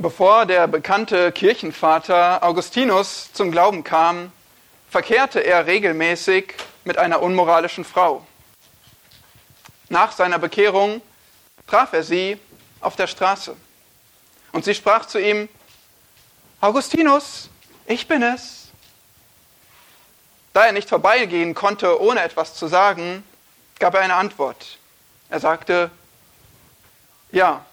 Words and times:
Bevor 0.00 0.46
der 0.46 0.68
bekannte 0.68 1.32
Kirchenvater 1.32 2.44
Augustinus 2.44 3.32
zum 3.32 3.50
Glauben 3.50 3.82
kam, 3.82 4.30
verkehrte 4.88 5.40
er 5.40 5.66
regelmäßig 5.66 6.54
mit 6.84 6.98
einer 6.98 7.20
unmoralischen 7.20 7.84
Frau. 7.84 8.24
Nach 9.88 10.12
seiner 10.12 10.38
Bekehrung 10.38 11.02
traf 11.66 11.94
er 11.94 12.04
sie 12.04 12.38
auf 12.80 12.94
der 12.94 13.08
Straße 13.08 13.56
und 14.52 14.64
sie 14.64 14.76
sprach 14.76 15.04
zu 15.04 15.18
ihm, 15.18 15.48
Augustinus, 16.60 17.50
ich 17.84 18.06
bin 18.06 18.22
es. 18.22 18.68
Da 20.52 20.66
er 20.66 20.72
nicht 20.72 20.88
vorbeigehen 20.88 21.56
konnte, 21.56 22.00
ohne 22.00 22.22
etwas 22.22 22.54
zu 22.54 22.68
sagen, 22.68 23.24
gab 23.80 23.94
er 23.94 24.02
eine 24.02 24.14
Antwort. 24.14 24.78
Er 25.28 25.40
sagte, 25.40 25.90
ja, 27.32 27.64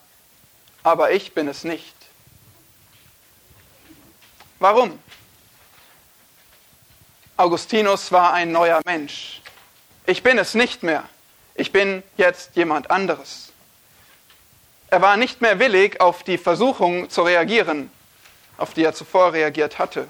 aber 0.81 1.11
ich 1.11 1.35
bin 1.35 1.47
es 1.47 1.63
nicht. 1.63 1.94
Warum? 4.59 4.97
Augustinus 7.37 8.11
war 8.11 8.33
ein 8.33 8.51
neuer 8.51 8.79
Mensch. 8.85 9.41
Ich 10.05 10.23
bin 10.23 10.37
es 10.37 10.53
nicht 10.53 10.83
mehr. 10.83 11.03
Ich 11.55 11.71
bin 11.71 12.03
jetzt 12.15 12.55
jemand 12.55 12.89
anderes. 12.89 13.51
Er 14.89 15.01
war 15.01 15.17
nicht 15.17 15.41
mehr 15.41 15.59
willig, 15.59 15.99
auf 15.99 16.23
die 16.23 16.37
Versuchung 16.37 17.09
zu 17.09 17.23
reagieren, 17.23 17.91
auf 18.57 18.73
die 18.73 18.83
er 18.83 18.93
zuvor 18.93 19.33
reagiert 19.33 19.79
hatte. 19.79 20.07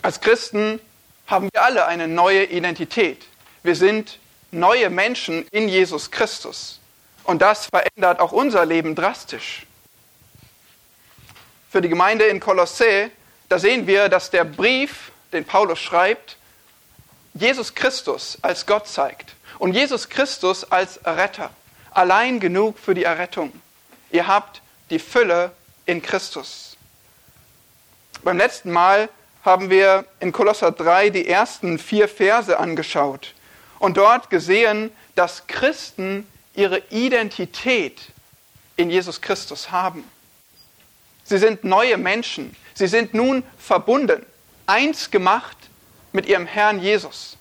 Als 0.00 0.20
Christen 0.20 0.80
haben 1.26 1.50
wir 1.52 1.62
alle 1.62 1.86
eine 1.86 2.08
neue 2.08 2.44
Identität. 2.44 3.26
Wir 3.62 3.74
sind 3.74 4.18
neue 4.50 4.88
Menschen 4.88 5.46
in 5.50 5.68
Jesus 5.68 6.10
Christus. 6.10 6.80
Und 7.24 7.42
das 7.42 7.66
verändert 7.66 8.20
auch 8.20 8.32
unser 8.32 8.64
Leben 8.64 8.94
drastisch 8.94 9.67
für 11.70 11.80
die 11.82 11.88
Gemeinde 11.88 12.24
in 12.24 12.40
Kolossä, 12.40 13.10
da 13.48 13.58
sehen 13.58 13.86
wir, 13.86 14.08
dass 14.08 14.30
der 14.30 14.44
Brief, 14.44 15.12
den 15.32 15.44
Paulus 15.44 15.78
schreibt, 15.78 16.36
Jesus 17.34 17.74
Christus 17.74 18.38
als 18.42 18.66
Gott 18.66 18.88
zeigt 18.88 19.34
und 19.58 19.74
Jesus 19.74 20.08
Christus 20.08 20.70
als 20.70 21.00
Retter. 21.04 21.50
Allein 21.90 22.40
genug 22.40 22.78
für 22.78 22.94
die 22.94 23.04
Errettung. 23.04 23.52
Ihr 24.10 24.26
habt 24.26 24.62
die 24.90 24.98
Fülle 24.98 25.52
in 25.86 26.02
Christus. 26.02 26.76
Beim 28.22 28.38
letzten 28.38 28.72
Mal 28.72 29.08
haben 29.44 29.70
wir 29.70 30.04
in 30.20 30.32
Kolosser 30.32 30.72
3 30.72 31.10
die 31.10 31.28
ersten 31.28 31.78
vier 31.78 32.08
Verse 32.08 32.58
angeschaut 32.58 33.34
und 33.78 33.96
dort 33.96 34.30
gesehen, 34.30 34.90
dass 35.14 35.46
Christen 35.46 36.26
ihre 36.54 36.78
Identität 36.90 38.00
in 38.76 38.90
Jesus 38.90 39.20
Christus 39.20 39.70
haben. 39.70 40.04
Sie 41.28 41.36
sind 41.36 41.62
neue 41.62 41.98
Menschen. 41.98 42.56
Sie 42.72 42.86
sind 42.86 43.12
nun 43.12 43.42
verbunden, 43.58 44.24
eins 44.66 45.10
gemacht 45.10 45.58
mit 46.12 46.24
ihrem 46.24 46.46
Herrn 46.46 46.80
Jesus. 46.80 47.36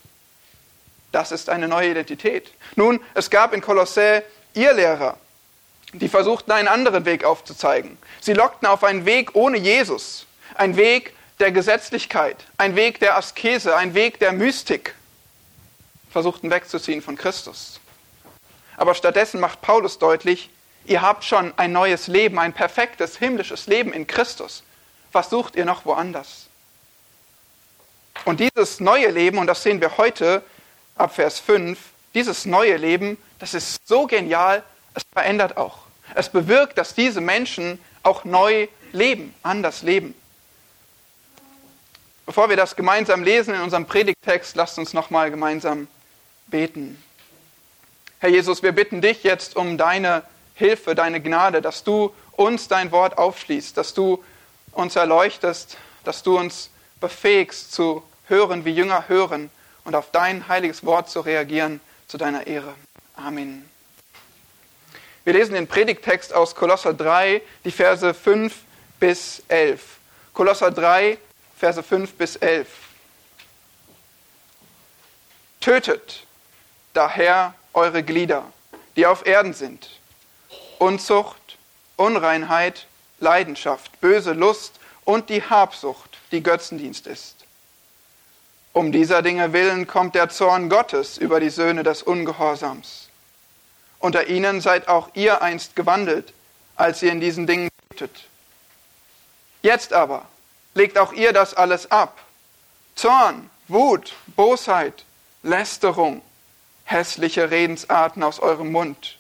Das 1.13 1.31
ist 1.31 1.49
eine 1.49 1.69
neue 1.69 1.91
Identität. 1.91 2.51
Nun, 2.75 2.99
es 3.13 3.29
gab 3.29 3.53
in 3.53 3.61
Kolossä 3.61 4.23
Irrlehrer, 4.53 5.15
die 5.93 6.09
versuchten 6.09 6.51
einen 6.51 6.67
anderen 6.67 7.05
Weg 7.05 7.23
aufzuzeigen. 7.23 7.97
Sie 8.19 8.33
lockten 8.33 8.67
auf 8.67 8.83
einen 8.83 9.05
Weg 9.05 9.35
ohne 9.35 9.57
Jesus, 9.57 10.25
einen 10.55 10.75
Weg 10.75 11.13
der 11.39 11.53
Gesetzlichkeit, 11.53 12.45
einen 12.57 12.75
Weg 12.75 12.99
der 12.99 13.15
Askese, 13.15 13.77
einen 13.77 13.93
Weg 13.93 14.19
der 14.19 14.33
Mystik, 14.33 14.95
versuchten 16.09 16.51
wegzuziehen 16.51 17.01
von 17.01 17.15
Christus. 17.15 17.79
Aber 18.75 18.95
stattdessen 18.95 19.39
macht 19.39 19.61
Paulus 19.61 19.97
deutlich, 19.97 20.49
Ihr 20.87 21.01
habt 21.01 21.25
schon 21.25 21.53
ein 21.57 21.73
neues 21.73 22.07
Leben, 22.07 22.39
ein 22.39 22.53
perfektes 22.53 23.17
himmlisches 23.17 23.67
Leben 23.67 23.91
in 23.91 24.07
Christus. 24.07 24.63
Was 25.11 25.29
sucht 25.29 25.57
ihr 25.57 25.65
noch 25.65 25.85
woanders? 25.85 26.47
Und 28.23 28.39
dieses 28.39 28.79
neue 28.79 29.09
Leben, 29.09 29.37
und 29.37 29.47
das 29.47 29.63
sehen 29.63 29.81
wir 29.81 29.97
heute 29.97 30.43
ab 30.95 31.13
Vers 31.13 31.39
5, 31.39 31.77
dieses 32.13 32.45
neue 32.45 32.77
Leben, 32.77 33.17
das 33.37 33.53
ist 33.53 33.85
so 33.85 34.07
genial, 34.07 34.63
es 34.93 35.03
verändert 35.11 35.57
auch. 35.57 35.79
Es 36.15 36.29
bewirkt, 36.29 36.77
dass 36.77 36.95
diese 36.95 37.19
Menschen 37.19 37.79
auch 38.01 38.23
neu 38.23 38.69
leben, 38.93 39.35
anders 39.43 39.81
leben. 39.81 40.15
Bevor 42.25 42.47
wir 42.49 42.55
das 42.55 42.77
gemeinsam 42.77 43.23
lesen 43.23 43.53
in 43.53 43.61
unserem 43.61 43.87
Predigtext, 43.87 44.55
lasst 44.55 44.79
uns 44.79 44.93
nochmal 44.93 45.31
gemeinsam 45.31 45.89
beten. 46.47 47.01
Herr 48.19 48.29
Jesus, 48.29 48.63
wir 48.63 48.71
bitten 48.71 49.01
dich 49.01 49.23
jetzt 49.23 49.57
um 49.57 49.77
deine 49.77 50.23
Hilfe, 50.57 50.95
deine 50.95 51.21
Gnade, 51.21 51.61
dass 51.61 51.83
du 51.83 52.13
uns 52.31 52.67
dein 52.67 52.91
Wort 52.91 53.19
aufschließt, 53.19 53.77
dass 53.77 53.93
du 53.93 54.23
uns 54.71 54.95
erleuchtest, 54.95 55.77
dass 56.03 56.23
du 56.23 56.37
uns 56.37 56.71
befähigst 56.99 57.71
zu 57.71 58.03
hören, 58.27 58.65
wie 58.65 58.71
Jünger 58.71 59.07
hören 59.07 59.51
und 59.83 59.95
auf 59.95 60.09
dein 60.11 60.47
heiliges 60.47 60.83
Wort 60.83 61.11
zu 61.11 61.19
reagieren 61.21 61.79
zu 62.07 62.17
deiner 62.17 62.47
Ehre. 62.47 62.73
Amen. 63.15 63.69
Wir 65.25 65.33
lesen 65.33 65.53
den 65.53 65.67
Predigtext 65.67 66.33
aus 66.33 66.55
Kolosser 66.55 66.93
3, 66.93 67.41
die 67.63 67.71
Verse 67.71 68.13
5 68.13 68.55
bis 68.99 69.43
11. 69.49 69.81
Kolosser 70.33 70.71
3, 70.71 71.19
Verse 71.55 71.83
5 71.83 72.13
bis 72.13 72.35
11. 72.35 72.67
Tötet 75.59 76.25
daher 76.93 77.53
eure 77.73 78.01
Glieder, 78.01 78.43
die 78.95 79.05
auf 79.05 79.23
Erden 79.27 79.53
sind 79.53 79.87
Unzucht, 80.79 81.57
Unreinheit, 81.95 82.87
Leidenschaft, 83.19 83.99
böse 83.99 84.33
Lust 84.33 84.73
und 85.05 85.29
die 85.29 85.41
Habsucht, 85.41 86.17
die 86.31 86.43
Götzendienst 86.43 87.07
ist. 87.07 87.35
Um 88.73 88.91
dieser 88.91 89.23
Dinge 89.23 89.53
willen 89.53 89.87
kommt 89.87 90.13
der 90.13 90.29
Zorn 90.29 90.69
Gottes 90.69 91.17
über 91.17 91.39
die 91.39 91.49
Söhne 91.49 91.81
des 91.81 92.03
Ungehorsams. 92.03 93.09
Unter 93.99 94.27
ihnen 94.27 94.61
seid 94.61 94.87
auch 94.87 95.09
ihr 95.15 95.41
einst 95.41 95.75
gewandelt, 95.75 96.31
als 96.75 97.01
ihr 97.01 97.11
in 97.11 97.19
diesen 97.19 97.47
Dingen 97.47 97.69
betet. 97.89 98.25
Jetzt 99.63 99.93
aber 99.93 100.25
legt 100.75 100.99
auch 100.99 101.11
ihr 101.11 101.33
das 101.33 101.55
alles 101.55 101.89
ab. 101.89 102.19
Zorn, 102.95 103.49
Wut, 103.67 104.13
Bosheit, 104.27 105.05
Lästerung, 105.41 106.21
hässliche 106.83 107.49
Redensarten 107.49 108.21
aus 108.21 108.39
eurem 108.39 108.71
Mund 108.71 109.16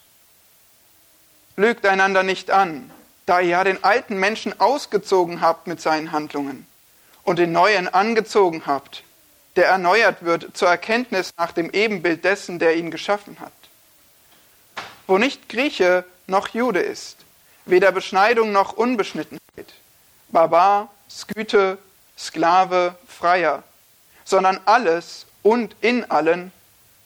lügt 1.57 1.85
einander 1.85 2.23
nicht 2.23 2.51
an, 2.51 2.91
da 3.25 3.41
ihr 3.41 3.49
ja 3.49 3.63
den 3.63 3.83
alten 3.83 4.17
Menschen 4.17 4.57
ausgezogen 4.59 5.41
habt 5.41 5.67
mit 5.67 5.81
seinen 5.81 6.11
Handlungen 6.11 6.65
und 7.23 7.39
den 7.39 7.51
neuen 7.51 7.87
angezogen 7.87 8.63
habt, 8.67 9.03
der 9.55 9.65
erneuert 9.65 10.23
wird 10.23 10.55
zur 10.55 10.69
Erkenntnis 10.69 11.31
nach 11.35 11.51
dem 11.51 11.71
Ebenbild 11.71 12.23
dessen, 12.23 12.59
der 12.59 12.77
ihn 12.77 12.91
geschaffen 12.91 13.39
hat. 13.39 13.51
Wo 15.07 15.17
nicht 15.17 15.49
Grieche 15.49 16.05
noch 16.27 16.49
Jude 16.49 16.79
ist, 16.79 17.17
weder 17.65 17.91
Beschneidung 17.91 18.51
noch 18.51 18.73
Unbeschnittenheit, 18.73 19.73
Barbar, 20.29 20.89
Sküte, 21.09 21.79
Sklave, 22.17 22.95
Freier, 23.07 23.63
sondern 24.25 24.59
alles 24.65 25.25
und 25.41 25.75
in 25.81 26.09
allen 26.11 26.51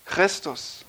Christus. 0.05 0.83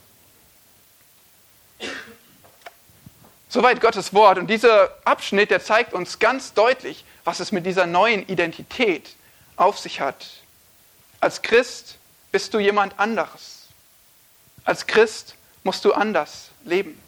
Soweit 3.52 3.82
Gottes 3.82 4.14
Wort. 4.14 4.38
Und 4.38 4.46
dieser 4.46 4.96
Abschnitt, 5.04 5.50
der 5.50 5.62
zeigt 5.62 5.92
uns 5.92 6.18
ganz 6.18 6.54
deutlich, 6.54 7.04
was 7.22 7.38
es 7.38 7.52
mit 7.52 7.66
dieser 7.66 7.84
neuen 7.84 8.26
Identität 8.26 9.14
auf 9.56 9.78
sich 9.78 10.00
hat. 10.00 10.26
Als 11.20 11.42
Christ 11.42 11.98
bist 12.30 12.54
du 12.54 12.58
jemand 12.60 12.98
anderes. 12.98 13.68
Als 14.64 14.86
Christ 14.86 15.34
musst 15.64 15.84
du 15.84 15.92
anders 15.92 16.48
leben. 16.64 16.98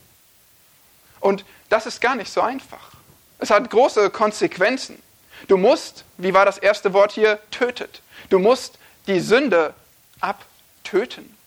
Und 1.19 1.47
das 1.71 1.87
ist 1.87 2.03
gar 2.03 2.15
nicht 2.15 2.31
so 2.31 2.43
einfach. 2.43 2.91
Es 3.39 3.49
hat 3.49 3.71
große 3.71 4.11
Konsequenzen. 4.11 5.03
Du 5.49 5.57
musst, 5.57 6.05
wie 6.19 6.35
war 6.35 6.45
das 6.45 6.59
erste 6.59 6.93
Wort 6.93 7.13
hier, 7.13 7.41
tötet. 7.53 8.03
Du 8.29 8.39
musst 8.39 8.79
die 9.07 9.21
Sünde 9.21 9.73
abtöten. 10.21 11.39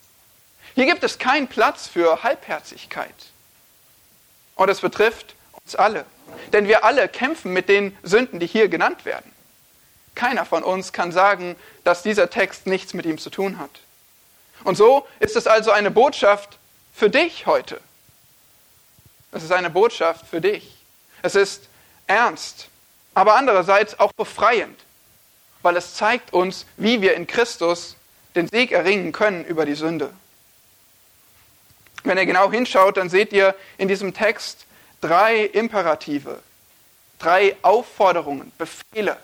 Hier 0.73 0.87
gibt 0.87 1.03
es 1.03 1.19
keinen 1.19 1.47
Platz 1.47 1.85
für 1.85 2.23
Halbherzigkeit. 2.23 3.13
Und 4.57 4.69
es 4.69 4.81
betrifft 4.81 5.35
uns 5.63 5.75
alle. 5.75 6.05
Denn 6.51 6.67
wir 6.67 6.83
alle 6.83 7.07
kämpfen 7.07 7.53
mit 7.53 7.69
den 7.69 7.95
Sünden, 8.03 8.39
die 8.39 8.47
hier 8.47 8.67
genannt 8.67 9.05
werden. 9.05 9.31
Keiner 10.15 10.45
von 10.45 10.63
uns 10.63 10.91
kann 10.91 11.11
sagen, 11.11 11.55
dass 11.83 12.03
dieser 12.03 12.29
Text 12.29 12.67
nichts 12.67 12.93
mit 12.93 13.05
ihm 13.05 13.19
zu 13.19 13.29
tun 13.29 13.59
hat. 13.59 13.69
Und 14.63 14.75
so 14.75 15.07
ist 15.19 15.35
es 15.35 15.45
also 15.47 15.71
eine 15.71 15.91
Botschaft 15.91 16.57
für 16.93 17.09
dich 17.09 17.45
heute. 17.45 17.79
Es 19.31 19.43
ist 19.43 19.51
eine 19.51 19.69
Botschaft 19.69 20.25
für 20.25 20.41
dich. 20.41 20.75
Es 21.21 21.35
ist 21.35 21.69
ernst, 22.07 22.69
aber 23.13 23.35
andererseits 23.35 23.99
auch 23.99 24.11
befreiend, 24.13 24.79
weil 25.61 25.77
es 25.77 25.93
zeigt 25.93 26.33
uns, 26.33 26.65
wie 26.77 27.01
wir 27.01 27.13
in 27.13 27.27
Christus 27.27 27.95
den 28.35 28.47
Sieg 28.47 28.71
erringen 28.71 29.11
können 29.11 29.45
über 29.45 29.65
die 29.65 29.75
Sünde. 29.75 30.11
Wenn 32.03 32.17
ihr 32.17 32.25
genau 32.25 32.51
hinschaut, 32.51 32.97
dann 32.97 33.09
seht 33.09 33.33
ihr 33.33 33.55
in 33.77 33.87
diesem 33.87 34.13
Text 34.13 34.65
drei 35.01 35.41
Imperative, 35.41 36.39
drei 37.19 37.55
Aufforderungen, 37.61 38.51
Befehle. 38.57 39.17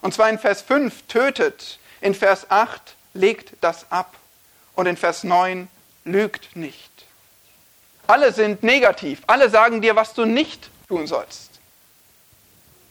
Und 0.00 0.14
zwar 0.14 0.28
in 0.30 0.38
Vers 0.38 0.62
5 0.62 1.06
tötet, 1.08 1.78
in 2.00 2.14
Vers 2.14 2.50
8 2.50 2.94
legt 3.14 3.54
das 3.60 3.90
ab 3.90 4.14
und 4.74 4.86
in 4.86 4.96
Vers 4.96 5.24
9 5.24 5.68
lügt 6.04 6.56
nicht. 6.56 6.90
Alle 8.06 8.32
sind 8.32 8.62
negativ, 8.62 9.22
alle 9.26 9.48
sagen 9.48 9.80
dir, 9.80 9.96
was 9.96 10.12
du 10.12 10.26
nicht 10.26 10.70
tun 10.88 11.06
sollst. 11.06 11.50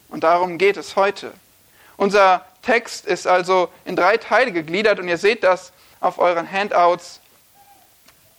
Und 0.10 0.24
darum 0.24 0.58
geht 0.58 0.78
es 0.78 0.96
heute. 0.96 1.34
Unser 1.98 2.46
Text 2.64 3.06
ist 3.06 3.28
also 3.28 3.70
in 3.86 3.96
drei 3.96 4.18
Teile 4.18 4.52
gegliedert 4.52 5.00
und 5.00 5.08
ihr 5.08 5.18
seht 5.18 5.44
das 5.44 5.72
auf 6.00 6.18
euren 6.18 6.52
Handouts. 6.52 7.20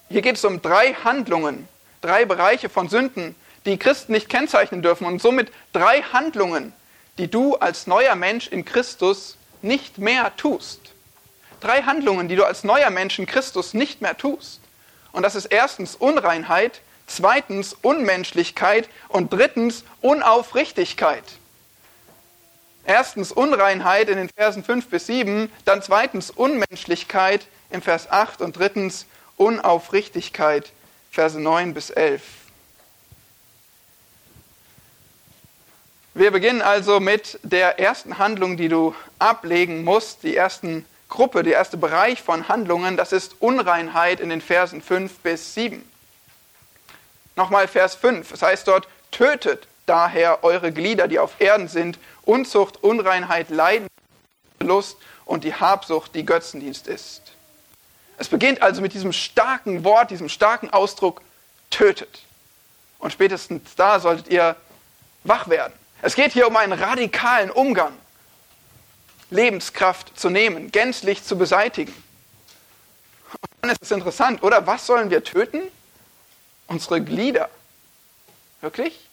Hier 0.09 0.23
geht 0.23 0.37
es 0.37 0.45
um 0.45 0.61
drei 0.61 0.95
Handlungen, 0.95 1.69
drei 2.01 2.25
Bereiche 2.25 2.69
von 2.69 2.89
Sünden, 2.89 3.35
die 3.65 3.79
Christen 3.79 4.12
nicht 4.12 4.29
kennzeichnen 4.29 4.83
dürfen 4.83 5.06
und 5.06 5.21
somit 5.21 5.51
drei 5.73 6.03
Handlungen, 6.03 6.73
die 7.19 7.29
du 7.31 7.56
als 7.56 7.87
neuer 7.87 8.15
Mensch 8.15 8.49
in 8.49 8.65
Christus 8.65 9.37
nicht 9.62 9.99
mehr 9.99 10.37
tust. 10.37 10.93
Drei 11.61 11.83
Handlungen, 11.83 12.29
die 12.29 12.37
du 12.37 12.45
als 12.45 12.65
neuer 12.65 12.91
Mensch 12.91 13.19
in 13.19 13.27
Christus 13.27 13.73
nicht 13.73 14.03
mehr 14.03 14.17
tust. 14.17 14.61
Und 15.12 15.23
das 15.23 15.35
ist 15.35 15.47
erstens 15.47 15.97
Unreinheit, 15.97 16.83
zweitens 17.07 17.75
Unmenschlichkeit 17.81 18.89
und 19.09 19.33
drittens 19.33 19.85
Unaufrichtigkeit. 20.03 21.25
Erstens 22.85 23.33
Unreinheit 23.33 24.11
in 24.11 24.19
den 24.19 24.29
Versen 24.29 24.62
5 24.62 24.89
bis 24.89 25.07
7, 25.07 25.50
dann 25.65 25.81
zweitens 25.81 26.31
Unmenschlichkeit 26.31 27.47
im 27.71 27.81
Vers 27.81 28.11
8 28.11 28.43
und 28.43 28.59
drittens 28.59 29.07
Unaufrichtigkeit, 29.37 30.73
Verse 31.11 31.41
9 31.41 31.75
bis 31.75 31.91
11. 31.91 32.23
Wir 36.15 36.31
beginnen 36.31 36.63
also 36.63 37.01
mit 37.01 37.41
der 37.43 37.81
ersten 37.81 38.19
Handlung, 38.19 38.57
die 38.57 38.69
du 38.69 38.95
ablegen 39.19 39.83
musst, 39.83 40.23
die 40.23 40.37
ersten 40.37 40.87
Gruppe, 41.09 41.43
der 41.43 41.55
erste 41.55 41.77
Bereich 41.77 42.23
von 42.23 42.49
Handlungen, 42.49 42.97
das 42.97 43.13
ist 43.13 43.41
Unreinheit 43.41 44.21
in 44.21 44.29
den 44.29 44.41
Versen 44.41 44.81
5 44.81 45.19
bis 45.19 45.55
7. 45.55 45.89
Nochmal 47.37 47.67
Vers 47.67 47.97
5, 47.97 48.33
es 48.33 48.43
heißt 48.43 48.69
dort, 48.69 48.87
tötet 49.11 49.67
daher 49.87 50.45
eure 50.45 50.73
Glieder, 50.73 51.09
die 51.09 51.19
auf 51.19 51.41
Erden 51.41 51.69
sind, 51.69 51.99
Unzucht, 52.23 52.83
Unreinheit, 52.83 53.51
Leiden, 53.51 53.89
Lust 54.61 54.97
und 55.25 55.45
die 55.45 55.55
Habsucht, 55.55 56.15
die 56.15 56.25
Götzendienst 56.25 56.87
ist. 56.87 57.33
Es 58.16 58.28
beginnt 58.28 58.62
also 58.62 58.81
mit 58.81 58.94
diesem 58.94 59.12
starken 59.12 59.84
Wort, 59.84 60.11
diesem 60.11 60.28
starken 60.28 60.70
Ausdruck, 60.70 61.22
tötet. 61.70 62.22
Und 62.99 63.12
spätestens 63.12 63.75
da 63.75 64.00
solltet 64.00 64.28
ihr 64.28 64.56
wach 65.25 65.49
werden. 65.49 65.72
Es 66.02 66.14
geht 66.14 66.32
hier 66.32 66.46
um 66.46 66.56
einen 66.56 66.72
radikalen 66.72 67.50
Umgang. 67.50 67.93
Lebenskraft 69.31 70.19
zu 70.19 70.31
nehmen, 70.31 70.70
gänzlich 70.70 71.25
zu 71.25 71.37
beseitigen. 71.37 71.93
Und 73.32 73.40
dann 73.62 73.70
ist 73.70 73.82
es 73.82 73.90
interessant, 73.90 74.43
oder? 74.43 74.66
Was 74.66 74.87
sollen 74.87 75.11
wir 75.11 75.25
töten? 75.25 75.62
Unsere 76.66 77.02
Glieder. 77.02 77.49
Wirklich? 78.61 79.08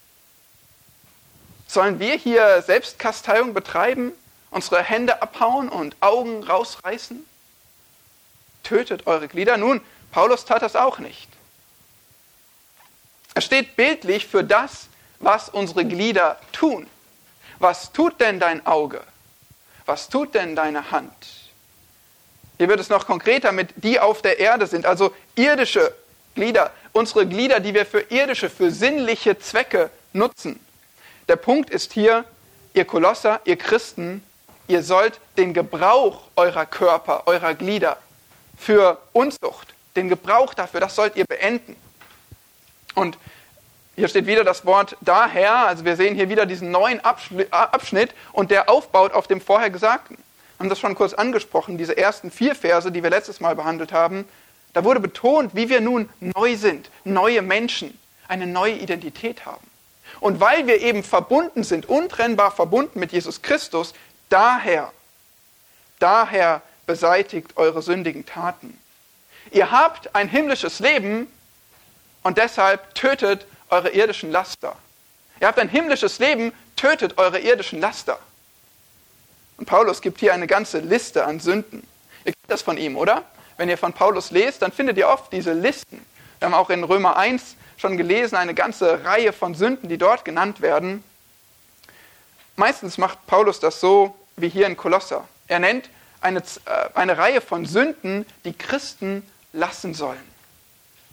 Sollen 1.67 1.99
wir 1.99 2.15
hier 2.15 2.61
Selbstkasteiung 2.61 3.53
betreiben, 3.53 4.11
unsere 4.51 4.83
Hände 4.83 5.21
abhauen 5.21 5.69
und 5.69 5.95
Augen 6.01 6.43
rausreißen? 6.43 7.25
Tötet 8.71 9.05
eure 9.05 9.27
Glieder. 9.27 9.57
Nun, 9.57 9.81
Paulus 10.13 10.45
tat 10.45 10.61
das 10.61 10.77
auch 10.77 10.97
nicht. 10.99 11.27
Er 13.33 13.41
steht 13.41 13.75
bildlich 13.75 14.27
für 14.27 14.45
das, 14.45 14.87
was 15.19 15.49
unsere 15.49 15.83
Glieder 15.83 16.39
tun. 16.53 16.87
Was 17.59 17.91
tut 17.91 18.21
denn 18.21 18.39
dein 18.39 18.65
Auge? 18.65 19.01
Was 19.85 20.07
tut 20.07 20.35
denn 20.35 20.55
deine 20.55 20.89
Hand? 20.89 21.11
Hier 22.57 22.69
wird 22.69 22.79
es 22.79 22.87
noch 22.87 23.05
konkreter 23.05 23.51
mit 23.51 23.73
die 23.75 23.99
auf 23.99 24.21
der 24.21 24.39
Erde 24.39 24.65
sind, 24.67 24.85
also 24.85 25.13
irdische 25.35 25.93
Glieder, 26.35 26.71
unsere 26.93 27.27
Glieder, 27.27 27.59
die 27.59 27.73
wir 27.73 27.85
für 27.85 27.99
irdische, 28.09 28.49
für 28.49 28.71
sinnliche 28.71 29.37
Zwecke 29.37 29.89
nutzen. 30.13 30.61
Der 31.27 31.35
Punkt 31.35 31.69
ist 31.69 31.91
hier, 31.91 32.23
ihr 32.73 32.85
Kolosser, 32.85 33.41
ihr 33.43 33.57
Christen, 33.57 34.23
ihr 34.69 34.81
sollt 34.81 35.19
den 35.35 35.53
Gebrauch 35.53 36.21
eurer 36.37 36.65
Körper, 36.65 37.23
eurer 37.25 37.53
Glieder 37.53 37.97
für 38.57 38.99
Unzucht, 39.13 39.73
den 39.95 40.09
Gebrauch 40.09 40.53
dafür, 40.53 40.79
das 40.79 40.95
sollt 40.95 41.15
ihr 41.15 41.25
beenden. 41.25 41.75
Und 42.95 43.17
hier 43.95 44.07
steht 44.07 44.25
wieder 44.25 44.43
das 44.43 44.65
Wort 44.65 44.95
daher, 45.01 45.67
also 45.67 45.85
wir 45.85 45.95
sehen 45.95 46.15
hier 46.15 46.29
wieder 46.29 46.45
diesen 46.45 46.71
neuen 46.71 47.01
Abschnitt 47.01 48.13
und 48.31 48.51
der 48.51 48.69
aufbaut 48.69 49.13
auf 49.13 49.27
dem 49.27 49.41
vorher 49.41 49.69
Gesagten. 49.69 50.15
Wir 50.17 50.63
haben 50.63 50.69
das 50.69 50.79
schon 50.79 50.95
kurz 50.95 51.13
angesprochen, 51.13 51.77
diese 51.77 51.97
ersten 51.97 52.31
vier 52.31 52.55
Verse, 52.55 52.91
die 52.91 53.03
wir 53.03 53.09
letztes 53.09 53.39
Mal 53.39 53.55
behandelt 53.55 53.91
haben. 53.91 54.25
Da 54.73 54.83
wurde 54.83 54.99
betont, 54.99 55.55
wie 55.55 55.69
wir 55.69 55.81
nun 55.81 56.09
neu 56.19 56.55
sind, 56.55 56.89
neue 57.03 57.41
Menschen, 57.41 57.99
eine 58.27 58.47
neue 58.47 58.73
Identität 58.73 59.45
haben. 59.45 59.65
Und 60.19 60.39
weil 60.39 60.67
wir 60.67 60.81
eben 60.81 61.03
verbunden 61.03 61.63
sind, 61.63 61.89
untrennbar 61.89 62.51
verbunden 62.51 62.99
mit 62.99 63.11
Jesus 63.11 63.41
Christus, 63.41 63.93
daher, 64.29 64.91
daher 65.99 66.61
beseitigt 66.91 67.55
eure 67.55 67.81
sündigen 67.81 68.25
Taten. 68.25 68.77
Ihr 69.51 69.71
habt 69.71 70.13
ein 70.13 70.27
himmlisches 70.27 70.79
Leben 70.79 71.27
und 72.21 72.37
deshalb 72.37 72.93
tötet 72.95 73.45
eure 73.69 73.91
irdischen 73.91 74.29
Laster. 74.29 74.75
Ihr 75.39 75.47
habt 75.47 75.57
ein 75.57 75.69
himmlisches 75.69 76.19
Leben, 76.19 76.51
tötet 76.75 77.17
eure 77.17 77.39
irdischen 77.39 77.79
Laster. 77.79 78.19
Und 79.55 79.67
Paulus 79.67 80.01
gibt 80.01 80.19
hier 80.19 80.33
eine 80.33 80.47
ganze 80.47 80.79
Liste 80.79 81.23
an 81.23 81.39
Sünden. 81.39 81.87
Ihr 82.25 82.33
kennt 82.33 82.49
das 82.49 82.61
von 82.61 82.77
ihm, 82.77 82.97
oder? 82.97 83.23
Wenn 83.55 83.69
ihr 83.69 83.77
von 83.77 83.93
Paulus 83.93 84.31
lest, 84.31 84.61
dann 84.61 84.73
findet 84.73 84.97
ihr 84.97 85.07
oft 85.07 85.31
diese 85.31 85.53
Listen. 85.53 86.05
Wir 86.39 86.47
haben 86.47 86.53
auch 86.53 86.69
in 86.69 86.83
Römer 86.83 87.15
1 87.15 87.55
schon 87.77 87.95
gelesen, 87.95 88.35
eine 88.35 88.53
ganze 88.53 89.05
Reihe 89.05 89.31
von 89.31 89.55
Sünden, 89.55 89.87
die 89.87 89.97
dort 89.97 90.25
genannt 90.25 90.59
werden. 90.59 91.05
Meistens 92.57 92.97
macht 92.97 93.25
Paulus 93.27 93.61
das 93.61 93.79
so 93.79 94.13
wie 94.35 94.49
hier 94.49 94.67
in 94.67 94.75
Kolosser. 94.75 95.25
Er 95.47 95.59
nennt 95.59 95.89
eine, 96.21 96.39
äh, 96.39 96.89
eine 96.93 97.17
Reihe 97.17 97.41
von 97.41 97.65
Sünden, 97.65 98.25
die 98.45 98.53
Christen 98.53 99.23
lassen 99.53 99.93
sollen. 99.93 100.23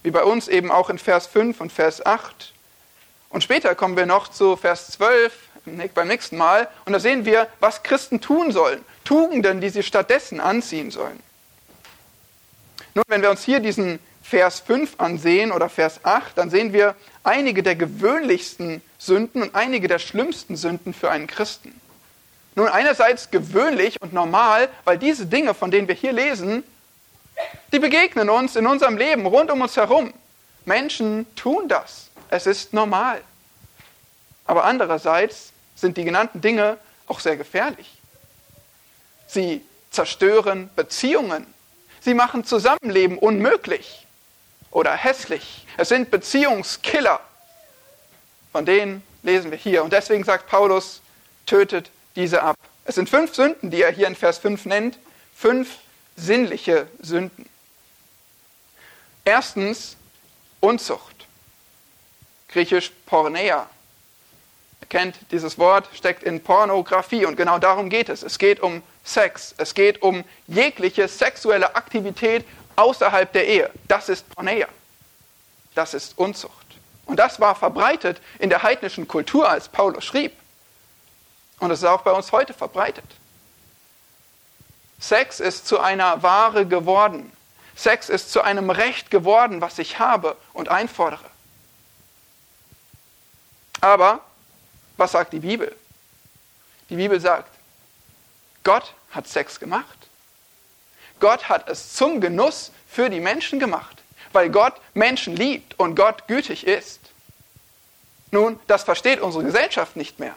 Wie 0.03 0.11
bei 0.11 0.23
uns 0.23 0.49
eben 0.49 0.71
auch 0.71 0.91
in 0.91 0.99
Vers 0.99 1.27
5 1.27 1.61
und 1.61 1.73
Vers 1.73 2.05
8. 2.05 2.53
Und 3.31 3.43
später 3.43 3.75
kommen 3.75 3.97
wir 3.97 4.07
noch 4.07 4.29
zu 4.29 4.57
Vers 4.57 4.93
12 4.93 5.33
beim 5.95 6.09
nächsten 6.09 6.37
Mal 6.37 6.69
und 6.87 6.93
da 6.93 7.01
sehen 7.01 7.27
wir, 7.27 7.47
was 7.61 7.83
Christen 7.83 8.21
tun 8.21 8.53
sollen. 8.53 8.83
Tugenden, 9.05 9.61
die 9.61 9.69
sie 9.69 9.83
stattdessen 9.83 10.41
anziehen 10.41 10.91
sollen. 10.91 11.21
Nun, 12.95 13.05
wenn 13.09 13.23
wir 13.23 13.31
uns 13.31 13.45
hier 13.45 13.61
diesen 13.61 13.99
Vers 14.23 14.61
5 14.61 14.95
ansehen 14.99 15.53
oder 15.53 15.69
Vers 15.69 16.01
8, 16.05 16.37
dann 16.37 16.51
sehen 16.51 16.73
wir 16.73 16.95
einige 17.23 17.63
der 17.63 17.77
gewöhnlichsten 17.77 18.83
Sünden 18.99 19.43
und 19.43 19.55
einige 19.55 19.89
der 19.89 19.99
schlimmsten 19.99 20.57
Sünden 20.57 20.95
für 20.95 21.11
einen 21.11 21.27
Christen. 21.27 21.79
Nun, 22.59 22.67
einerseits 22.67 23.31
gewöhnlich 23.31 24.03
und 24.03 24.13
normal, 24.13 24.69
weil 24.83 24.99
diese 24.99 25.27
Dinge, 25.27 25.55
von 25.55 25.71
denen 25.71 25.87
wir 25.87 25.95
hier 25.95 26.11
lesen, 26.11 26.65
die 27.71 27.79
begegnen 27.79 28.29
uns 28.29 28.57
in 28.57 28.67
unserem 28.67 28.97
Leben 28.97 29.27
rund 29.27 29.53
um 29.53 29.61
uns 29.61 29.77
herum. 29.77 30.13
Menschen 30.65 31.33
tun 31.37 31.69
das. 31.69 32.11
Es 32.31 32.49
ist 32.49 32.73
normal. 32.73 33.23
Aber 34.45 34.65
andererseits 34.65 35.53
sind 35.77 35.97
die 35.97 36.03
genannten 36.03 36.41
Dinge 36.41 36.79
auch 37.07 37.21
sehr 37.21 37.37
gefährlich. 37.37 37.97
Sie 39.29 39.65
zerstören 39.93 40.69
Beziehungen. 40.75 41.47
Sie 42.01 42.13
machen 42.13 42.43
Zusammenleben 42.43 43.19
unmöglich 43.19 44.05
oder 44.73 44.95
hässlich. 44.97 45.65
Es 45.77 45.91
sind 45.91 46.11
Beziehungskiller. 46.11 47.21
Von 48.51 48.67
denen 48.67 49.05
lesen 49.23 49.53
wir 49.53 49.59
hier. 49.59 49.85
Und 49.85 49.93
deswegen 49.93 50.25
sagt 50.25 50.49
Paulus, 50.49 51.03
tötet 51.47 51.93
diese 52.19 52.43
ab. 52.43 52.57
Es 52.85 52.97
sind 52.97 53.09
fünf 53.09 53.35
Sünden, 53.35 53.71
die 53.71 53.81
er 53.81 53.93
hier 53.93 54.09
in 54.09 54.17
Vers 54.17 54.39
5 54.39 54.67
nennt. 54.67 54.99
Fünf 55.35 55.79
sinnliche 56.17 56.89
Sünden. 57.01 57.49
Erstens 59.25 59.97
Unzucht. 60.61 61.15
Griechisch 62.49 62.91
Porneia. 63.07 63.69
Ihr 64.81 64.87
kennt 64.89 65.17
dieses 65.31 65.59
Wort, 65.59 65.89
steckt 65.95 66.25
in 66.25 66.43
Pornografie 66.43 67.25
und 67.25 67.37
genau 67.37 67.59
darum 67.61 67.89
geht 67.89 68.09
es. 68.09 68.25
Es 68.25 68.39
geht 68.39 68.61
um 68.61 68.83
Sex. 69.05 69.55
Es 69.57 69.75
geht 69.75 70.03
um 70.03 70.25
jegliche 70.49 71.07
sexuelle 71.07 71.77
Aktivität 71.77 72.45
außerhalb 72.75 73.33
der 73.33 73.47
Ehe. 73.47 73.71
Das 73.87 74.09
ist 74.09 74.29
Porneia. 74.35 74.67
Das 75.77 75.95
ist 75.95 76.19
Unzucht. 76.19 76.67
Und 77.07 77.19
das 77.19 77.39
war 77.39 77.55
verbreitet 77.55 78.21
in 78.41 78.51
der 78.51 78.65
heidnischen 78.65 79.07
Kultur, 79.07 79.49
als 79.49 79.69
Paulus 79.69 80.05
schrieb. 80.05 80.33
Und 81.59 81.71
es 81.71 81.81
ist 81.81 81.85
auch 81.85 82.03
bei 82.03 82.13
uns 82.13 82.33
heute 82.33 82.55
verbreitet. 82.55 83.05
Sex 85.01 85.41
ist 85.41 85.67
zu 85.67 85.81
einer 85.81 86.23
Ware 86.23 86.67
geworden. 86.67 87.33
Sex 87.77 88.09
ist 88.09 88.33
zu 88.33 88.43
einem 88.43 88.71
Recht 88.71 89.11
geworden, 89.11 89.61
was 89.61 89.79
ich 89.79 89.99
habe 89.99 90.37
und 90.53 90.69
einfordere. 90.69 91.25
Aber 93.81 94.21
Was 94.99 95.13
sagt 95.13 95.33
die 95.33 95.39
Bibel? 95.39 95.75
Die 96.91 96.97
Bibel 96.97 97.19
sagt, 97.21 97.51
Gott 98.65 98.93
hat 99.13 99.27
Sex 99.27 99.59
gemacht. 99.59 100.09
Gott 101.21 101.49
hat 101.49 101.69
es 101.69 101.95
zum 101.95 102.21
Genuss 102.21 102.73
für 102.89 103.09
die 103.09 103.21
Menschen 103.21 103.59
gemacht, 103.59 103.97
weil 104.33 104.51
Gott 104.51 104.75
Menschen 104.95 105.37
liebt 105.37 105.79
und 105.79 105.95
Gott 105.95 106.27
gütig 106.27 106.67
ist. 106.67 107.01
Nun, 108.31 108.61
das 108.67 108.83
versteht 108.83 109.21
unsere 109.21 109.45
Gesellschaft 109.45 109.97
nicht 109.97 110.19
mehr. 110.19 110.35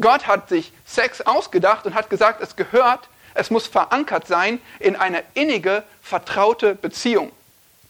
Gott 0.00 0.26
hat 0.26 0.48
sich 0.48 0.72
Sex 0.86 1.20
ausgedacht 1.20 1.86
und 1.86 1.94
hat 1.94 2.10
gesagt, 2.10 2.40
es 2.42 2.56
gehört, 2.56 3.08
es 3.34 3.50
muss 3.50 3.66
verankert 3.66 4.26
sein 4.26 4.60
in 4.78 4.96
eine 4.96 5.22
innige, 5.34 5.84
vertraute 6.02 6.74
Beziehung. 6.74 7.32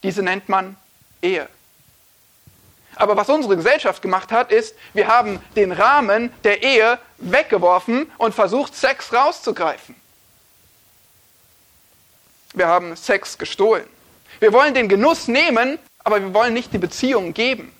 Diese 0.02 0.22
nennt 0.22 0.48
man 0.48 0.76
Ehe. 1.22 1.48
Aber 2.96 3.16
was 3.16 3.28
unsere 3.28 3.56
Gesellschaft 3.56 4.02
gemacht 4.02 4.32
hat, 4.32 4.50
ist, 4.50 4.74
wir 4.92 5.06
haben 5.06 5.40
den 5.56 5.72
Rahmen 5.72 6.32
der 6.44 6.62
Ehe 6.62 6.98
weggeworfen 7.18 8.10
und 8.18 8.34
versucht, 8.34 8.74
Sex 8.74 9.12
rauszugreifen. 9.12 9.94
Wir 12.52 12.66
haben 12.66 12.96
Sex 12.96 13.38
gestohlen. 13.38 13.86
Wir 14.40 14.52
wollen 14.52 14.74
den 14.74 14.88
Genuss 14.88 15.28
nehmen, 15.28 15.78
aber 16.02 16.20
wir 16.20 16.34
wollen 16.34 16.52
nicht 16.52 16.72
die 16.72 16.78
Beziehung 16.78 17.32
geben. 17.32 17.72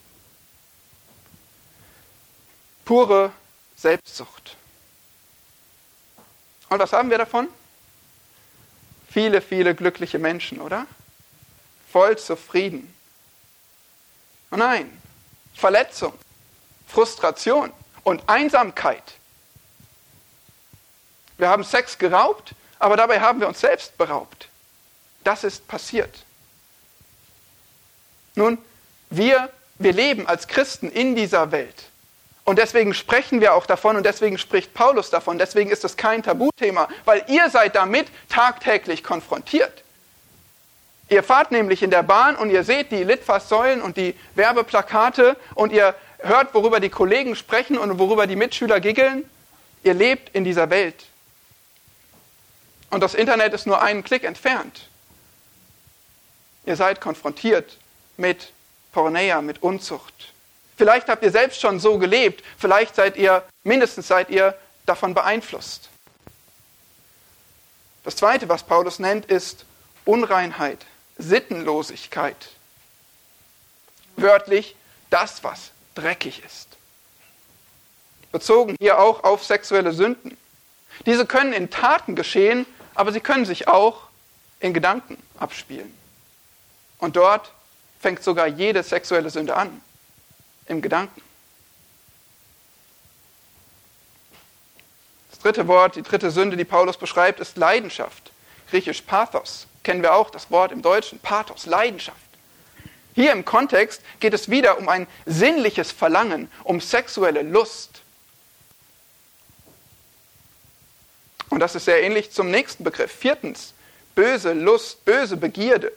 Pure 2.85 3.33
Selbstsucht. 3.81 4.57
Und 6.69 6.79
was 6.79 6.93
haben 6.93 7.09
wir 7.09 7.19
davon? 7.19 7.49
Viele, 9.11 9.41
viele 9.41 9.75
glückliche 9.75 10.19
Menschen, 10.19 10.61
oder? 10.61 10.87
Voll 11.91 12.19
zufrieden. 12.19 12.95
Oh 14.51 14.57
nein, 14.57 15.01
Verletzung, 15.55 16.13
Frustration 16.87 17.73
und 18.05 18.29
Einsamkeit. 18.29 19.15
Wir 21.39 21.49
haben 21.49 21.65
Sex 21.65 21.97
geraubt, 21.97 22.55
aber 22.79 22.97
dabei 22.97 23.21
haben 23.21 23.41
wir 23.41 23.49
uns 23.49 23.61
selbst 23.61 23.97
beraubt. 23.97 24.49
Das 25.25 25.43
ist 25.43 25.67
passiert. 25.67 26.25
Nun, 28.35 28.59
wir, 29.09 29.51
wir 29.79 29.93
leben 29.93 30.27
als 30.27 30.47
Christen 30.47 30.91
in 30.91 31.17
dieser 31.17 31.51
Welt. 31.51 31.90
Und 32.45 32.59
deswegen 32.59 32.95
sprechen 32.95 33.41
wir 33.41 33.55
auch 33.55 33.67
davon 33.67 33.97
und 33.97 34.05
deswegen 34.05 34.39
spricht 34.39 34.75
Paulus 34.75 35.11
davon. 35.11 35.39
Deswegen 35.39 35.71
ist 35.71 35.85
es 35.85 35.97
kein 35.97 36.23
Tabuthema, 36.23 36.89
weil 37.05 37.25
ihr 37.29 37.49
seid 37.51 37.77
damit 37.77 38.09
tagtäglich 38.29 39.05
konfrontiert. 39.05 39.85
Ihr 41.09 41.23
fahrt 41.23 41.51
nämlich 41.51 41.83
in 41.83 41.91
der 41.91 42.03
Bahn 42.03 42.37
und 42.37 42.51
ihr 42.51 42.65
seht 42.65 42.93
die 42.93 43.03
Litfaßsäulen 43.03 43.83
und 43.83 43.97
die 43.97 44.15
Werbeplakate 44.37 45.37
und 45.55 45.73
ihr 45.73 45.95
hört, 46.19 46.55
worüber 46.55 46.81
die 46.81 46.89
Kollegen 46.89 47.35
sprechen 47.37 47.77
und 47.77 47.99
worüber 47.99 48.27
die 48.27 48.37
Mitschüler 48.37 48.81
giggeln. 48.81 49.29
Ihr 49.83 49.95
lebt 49.95 50.35
in 50.35 50.45
dieser 50.45 50.71
Welt. 50.71 51.07
Und 52.91 53.01
das 53.01 53.15
Internet 53.15 53.55
ist 53.55 53.67
nur 53.67 53.83
einen 53.83 54.05
Klick 54.05 54.25
entfernt. 54.25 54.89
Ihr 56.67 56.77
seid 56.77 57.01
konfrontiert 57.01 57.77
mit 58.17 58.53
Porneia, 58.93 59.41
mit 59.41 59.63
Unzucht. 59.63 60.30
Vielleicht 60.81 61.11
habt 61.11 61.23
ihr 61.23 61.31
selbst 61.31 61.61
schon 61.61 61.79
so 61.79 61.99
gelebt. 61.99 62.43
Vielleicht 62.57 62.95
seid 62.95 63.19
ihr, 63.19 63.43
mindestens 63.65 64.09
seid 64.09 64.31
ihr 64.31 64.57
davon 64.87 65.13
beeinflusst. 65.13 65.91
Das 68.03 68.17
Zweite, 68.17 68.49
was 68.49 68.63
Paulus 68.63 68.99
nennt, 68.99 69.27
ist 69.27 69.67
Unreinheit. 70.07 70.87
Sittenlosigkeit. 71.19 72.49
Wörtlich 74.17 74.75
das, 75.11 75.45
was 75.45 75.71
dreckig 75.95 76.43
ist. 76.47 76.69
Bezogen 78.33 78.75
hier 78.81 78.99
auch 79.01 79.23
auf 79.23 79.45
sexuelle 79.45 79.93
Sünden. 79.93 80.35
Diese 81.05 81.27
können 81.27 81.53
in 81.53 81.69
Taten 81.69 82.17
geschehen, 82.17 82.65
aber 82.95 83.13
sie 83.13 83.21
können 83.21 83.45
sich 83.45 83.69
auch 83.69 84.05
in 84.61 84.73
Gedanken 84.73 85.23
abspielen. 85.39 85.95
Und 86.97 87.17
dort 87.17 87.53
fängt 88.01 88.23
sogar 88.23 88.47
jede 88.47 88.83
sexuelle 88.83 89.29
Sünde 89.29 89.55
an, 89.55 89.83
im 90.71 90.81
Gedanken. 90.83 91.21
Das 95.31 95.41
dritte 95.41 95.67
Wort, 95.69 95.97
die 95.97 96.03
dritte 96.03 96.31
Sünde, 96.31 96.57
die 96.57 96.65
Paulus 96.65 96.97
beschreibt, 96.97 97.41
ist 97.41 97.57
Leidenschaft, 97.57 98.33
griechisch 98.69 99.03
Pathos 99.03 99.67
kennen 99.83 100.03
wir 100.03 100.15
auch 100.15 100.31
das 100.31 100.51
Wort 100.51 100.73
im 100.73 100.83
Deutschen, 100.83 101.19
Pathos, 101.19 101.67
Leidenschaft. 101.67 102.19
Hier 103.15 103.33
im 103.33 103.45
Kontext 103.45 104.03
geht 104.21 104.35
es 104.35 104.49
wieder 104.49 104.79
um 104.79 104.89
ein 104.89 105.07
sinnliches 105.27 105.91
Verlangen, 105.91 106.51
um 106.65 106.81
sexuelle 106.81 107.43
Lust. 107.43 108.03
Und 111.49 111.59
das 111.59 111.75
ist 111.75 111.87
sehr 111.87 112.03
ähnlich 112.03 112.31
zum 112.31 112.51
nächsten 112.51 112.85
Begriff. 112.85 113.11
Viertens, 113.11 113.75
böse 114.15 114.53
Lust, 114.53 115.05
böse 115.05 115.37
Begierde. 115.37 115.93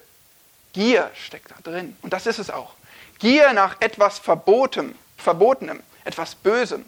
Gier 0.74 1.12
steckt 1.14 1.52
da 1.52 1.56
drin. 1.62 1.96
Und 2.02 2.14
das 2.14 2.26
ist 2.26 2.40
es 2.40 2.50
auch. 2.50 2.74
Gier 3.24 3.54
nach 3.54 3.78
etwas 3.80 4.20
Verbotem, 4.20 4.96
Verbotenem, 5.16 5.82
etwas 6.04 6.36
Bösem. 6.36 6.84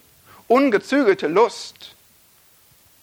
Ungezügelte 0.50 1.28
Lust. 1.28 1.96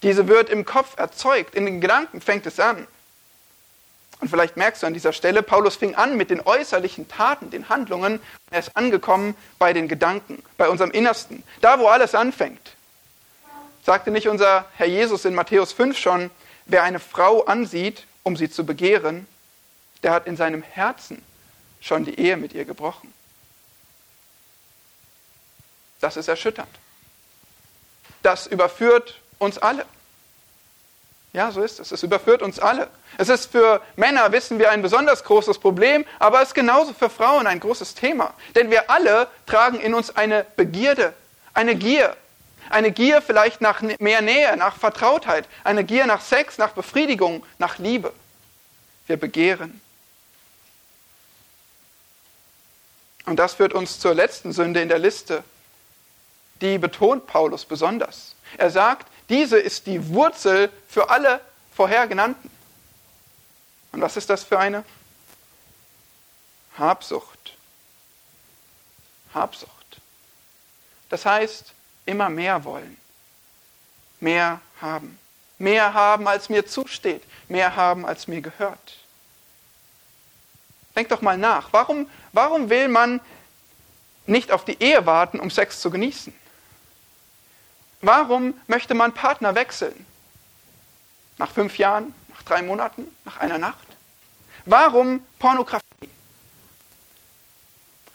Diese 0.03 0.29
wird 0.29 0.51
im 0.51 0.67
Kopf 0.67 0.99
erzeugt, 0.99 1.55
in 1.55 1.65
den 1.65 1.81
Gedanken 1.81 2.21
fängt 2.21 2.45
es 2.45 2.61
an. 2.61 2.87
Und 4.21 4.29
vielleicht 4.29 4.59
merkst 4.59 4.83
du 4.83 4.87
an 4.87 4.93
dieser 4.93 5.15
Stelle, 5.15 5.43
Paulus 5.43 5.77
fing 5.77 5.95
an 5.95 6.19
mit 6.19 6.29
den 6.29 6.43
äußerlichen 6.43 7.09
Taten, 7.09 7.51
den 7.51 7.71
Handlungen. 7.71 8.21
Er 8.51 8.59
ist 8.59 8.77
angekommen 8.77 9.35
bei 9.59 9.73
den 9.73 9.89
Gedanken, 9.89 10.43
bei 10.59 10.69
unserem 10.69 10.91
Innersten. 10.91 11.43
Da, 11.63 11.79
wo 11.79 11.87
alles 11.87 12.15
anfängt. 12.15 12.77
Sagte 13.83 14.11
nicht 14.11 14.29
unser 14.29 14.67
Herr 14.75 14.89
Jesus 14.89 15.25
in 15.25 15.35
Matthäus 15.35 15.73
5 15.73 15.97
schon, 15.97 16.31
wer 16.67 16.83
eine 16.83 17.01
Frau 17.01 17.45
ansieht, 17.45 18.07
um 18.25 18.37
sie 18.37 18.51
zu 18.51 18.67
begehren, 18.67 19.27
der 20.03 20.13
hat 20.13 20.27
in 20.27 20.37
seinem 20.37 20.63
Herzen 20.63 21.23
schon 21.81 22.05
die 22.05 22.21
Ehe 22.21 22.37
mit 22.37 22.53
ihr 22.53 22.67
gebrochen. 22.67 23.11
Das 26.03 26.17
ist 26.17 26.27
erschütternd. 26.27 26.69
Das 28.23 28.49
überführt 28.49 29.21
uns 29.39 29.57
alle. 29.57 29.87
Ja, 31.33 31.51
so 31.53 31.63
ist 31.63 31.79
es. 31.81 31.93
Es 31.93 32.03
überführt 32.03 32.43
uns 32.43 32.59
alle. 32.59 32.91
Es 33.19 33.29
ist 33.29 33.53
für 33.53 33.81
Männer, 33.95 34.33
wissen 34.33 34.59
wir, 34.59 34.71
ein 34.73 34.83
besonders 34.83 35.23
großes 35.23 35.59
Problem, 35.59 36.05
aber 36.19 36.43
es 36.43 36.49
ist 36.49 36.55
genauso 36.55 36.93
für 36.93 37.09
Frauen 37.09 37.47
ein 37.47 37.61
großes 37.61 37.95
Thema. 37.95 38.35
Denn 38.57 38.71
wir 38.71 38.91
alle 38.91 39.29
tragen 39.47 39.81
in 39.81 39.95
uns 39.95 40.15
eine 40.15 40.45
Begierde, 40.57 41.15
eine 41.55 41.77
Gier. 41.77 42.17
Eine 42.69 42.91
Gier 42.91 43.23
vielleicht 43.23 43.61
nach 43.61 43.81
mehr 43.81 44.23
Nähe, 44.23 44.57
nach 44.57 44.77
Vertrautheit, 44.77 45.49
eine 45.63 45.85
Gier 45.85 46.07
nach 46.07 46.21
Sex, 46.21 46.59
nach 46.59 46.73
Befriedigung, 46.73 47.47
nach 47.59 47.79
Liebe. 47.79 48.13
Wir 49.07 49.19
begehren. 49.19 49.81
Und 53.25 53.37
das 53.37 53.55
führt 53.55 53.73
uns 53.73 54.01
zur 54.01 54.15
letzten 54.15 54.53
Sünde 54.53 54.83
in 54.83 54.89
der 54.89 54.99
Liste. 54.99 55.45
Die 56.63 56.79
betont 56.79 57.27
Paulus 57.27 57.65
besonders. 57.65 58.37
Er 58.57 58.71
sagt, 58.71 59.09
diese 59.29 59.59
ist 59.59 59.87
die 59.87 60.09
Wurzel 60.09 60.71
für 60.89 61.11
alle 61.11 61.41
vorher 61.75 62.07
genannten. 62.07 62.51
Und 63.91 64.01
was 64.01 64.17
ist 64.17 64.31
das 64.31 64.45
für 64.45 64.59
eine? 64.59 64.85
Habsucht. 66.79 67.57
Habsucht. 69.35 70.01
Das 71.09 71.27
heißt, 71.27 71.75
immer 72.07 72.31
mehr 72.31 72.65
wollen. 72.65 72.97
Mehr 74.21 74.61
haben. 74.81 75.19
Mehr 75.59 75.93
haben, 75.93 76.29
als 76.29 76.49
mir 76.49 76.67
zusteht. 76.67 77.23
Mehr 77.49 77.75
haben, 77.75 78.07
als 78.07 78.29
mir 78.29 78.41
gehört. 78.41 78.99
Denk 80.95 81.09
doch 81.09 81.23
mal 81.23 81.37
nach. 81.37 81.73
Warum, 81.73 82.09
warum 82.33 82.71
will 82.71 82.89
man 82.89 83.21
nicht 84.27 84.53
auf 84.53 84.65
die 84.65 84.81
Ehe 84.81 85.05
warten, 85.07 85.41
um 85.41 85.51
Sex 85.51 85.81
zu 85.81 85.91
genießen? 85.91 86.33
Warum 88.03 88.61
möchte 88.67 88.95
man 88.95 89.15
Partner 89.15 89.55
wechseln? 89.55 90.05
Nach 91.39 91.51
fünf 91.51 91.79
Jahren, 91.79 92.13
nach 92.29 92.43
drei 92.43 92.61
Monaten, 92.61 93.07
nach 93.25 93.39
einer 93.39 93.59
Nacht? 93.59 93.87
Warum 94.67 95.25
Pornografie? 95.39 95.83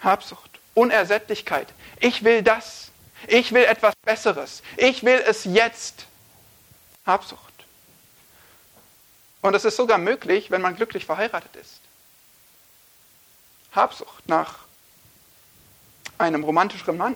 Habsucht, 0.02 0.60
Unersättlichkeit. 0.74 1.70
Ich 2.00 2.24
will 2.24 2.44
das. 2.44 2.92
Ich 3.28 3.52
will 3.54 3.64
etwas 3.64 3.96
Besseres. 4.06 4.62
Ich 4.76 5.04
will 5.04 5.24
es 5.26 5.46
jetzt. 5.46 6.06
Habsucht. 7.06 7.42
Und 9.42 9.56
es 9.56 9.64
ist 9.64 9.78
sogar 9.78 9.98
möglich, 9.98 10.52
wenn 10.52 10.62
man 10.62 10.76
glücklich 10.76 11.06
verheiratet 11.06 11.56
ist. 11.56 11.80
Habsucht 13.74 14.28
nach 14.28 14.60
einem 16.18 16.44
romantischeren 16.44 16.98
Mann 16.98 17.16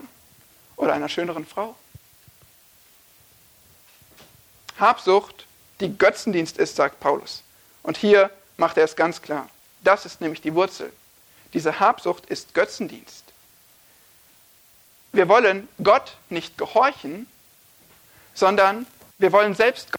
oder 0.77 0.93
einer 0.93 1.09
schöneren 1.09 1.45
Frau. 1.45 1.75
Habsucht, 4.79 5.45
die 5.79 5.97
Götzendienst 5.97 6.57
ist, 6.57 6.75
sagt 6.75 6.99
Paulus. 6.99 7.43
Und 7.83 7.97
hier 7.97 8.29
macht 8.57 8.77
er 8.77 8.85
es 8.85 8.95
ganz 8.95 9.21
klar. 9.21 9.49
Das 9.83 10.05
ist 10.05 10.21
nämlich 10.21 10.41
die 10.41 10.53
Wurzel. 10.53 10.91
Diese 11.53 11.79
Habsucht 11.79 12.25
ist 12.27 12.53
Götzendienst. 12.53 13.25
wir 15.13 15.27
wollen 15.27 15.67
Gott 15.83 16.15
nicht 16.29 16.57
gehorchen, 16.57 17.27
sondern 18.33 18.87
wir 19.17 19.33
wollen 19.33 19.55
selbst 19.55 19.89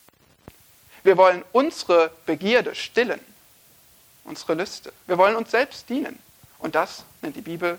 wir 1.05 1.17
wollen 1.17 1.45
unsere 1.53 2.13
Begierde 2.27 2.75
stillen, 2.75 3.21
unsere 4.25 4.55
Lüste. 4.55 4.93
Wir 5.07 5.19
wollen 5.19 5.35
uns 5.35 5.51
selbst 5.51 5.89
dienen. 5.89 6.19
Und 6.59 6.75
das 6.77 7.05
nennt 7.23 7.35
die 7.35 7.41
Bibel 7.41 7.79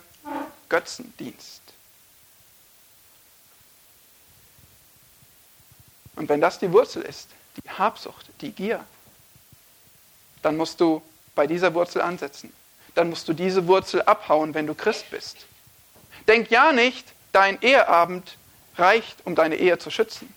Götzendienst. 0.68 1.62
Und 6.16 6.30
wenn 6.30 6.42
das 6.42 6.60
die 6.60 6.72
Wurzel 6.72 7.04
ist, 7.04 7.30
die 7.64 7.70
Habsucht, 7.70 8.28
die 8.42 8.52
Gier, 8.52 8.84
dann 10.42 10.58
musst 10.58 10.80
du 10.80 11.02
bei 11.36 11.48
dieser 11.48 11.74
Wurzel 11.74 12.02
ansetzen. 12.02 12.54
Dann 12.96 13.10
musst 13.10 13.28
du 13.28 13.34
diese 13.34 13.66
Wurzel 13.68 14.04
abhauen, 14.04 14.54
wenn 14.54 14.68
du 14.68 14.76
Christ 14.76 15.10
bist. 15.10 15.46
Denk 16.28 16.52
ja 16.52 16.72
nicht, 16.72 17.08
dein 17.32 17.62
Eheabend 17.62 18.38
reicht, 18.78 19.18
um 19.26 19.36
deine 19.36 19.56
Ehe 19.56 19.78
zu 19.80 19.90
schützen. 19.90 20.34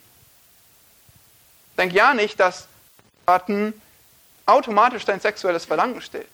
Denk 1.77 1.93
ja 1.93 2.13
nicht, 2.13 2.39
dass 2.39 2.67
Daten 3.25 3.79
automatisch 4.45 5.05
dein 5.05 5.19
sexuelles 5.19 5.65
Verlangen 5.65 6.01
stillt. 6.01 6.27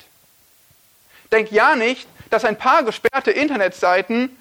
Denk 1.31 1.51
ja 1.51 1.75
nicht, 1.75 2.07
dass 2.29 2.45
ein 2.45 2.57
paar 2.57 2.83
gesperrte 2.83 3.31
Internetseiten 3.31 4.38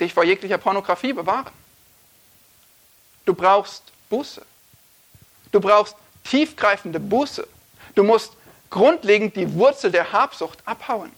dich 0.00 0.14
vor 0.14 0.24
jeglicher 0.24 0.58
Pornografie 0.58 1.12
bewahren. 1.12 1.52
Du 3.24 3.34
brauchst 3.34 3.84
Buße. 4.08 4.42
Du 5.52 5.60
brauchst 5.60 5.96
tiefgreifende 6.24 7.00
Buße. 7.00 7.46
Du 7.94 8.04
musst 8.04 8.32
grundlegend 8.70 9.36
die 9.36 9.52
Wurzel 9.54 9.90
der 9.90 10.12
Habsucht 10.12 10.58
abhauen. 10.64 11.10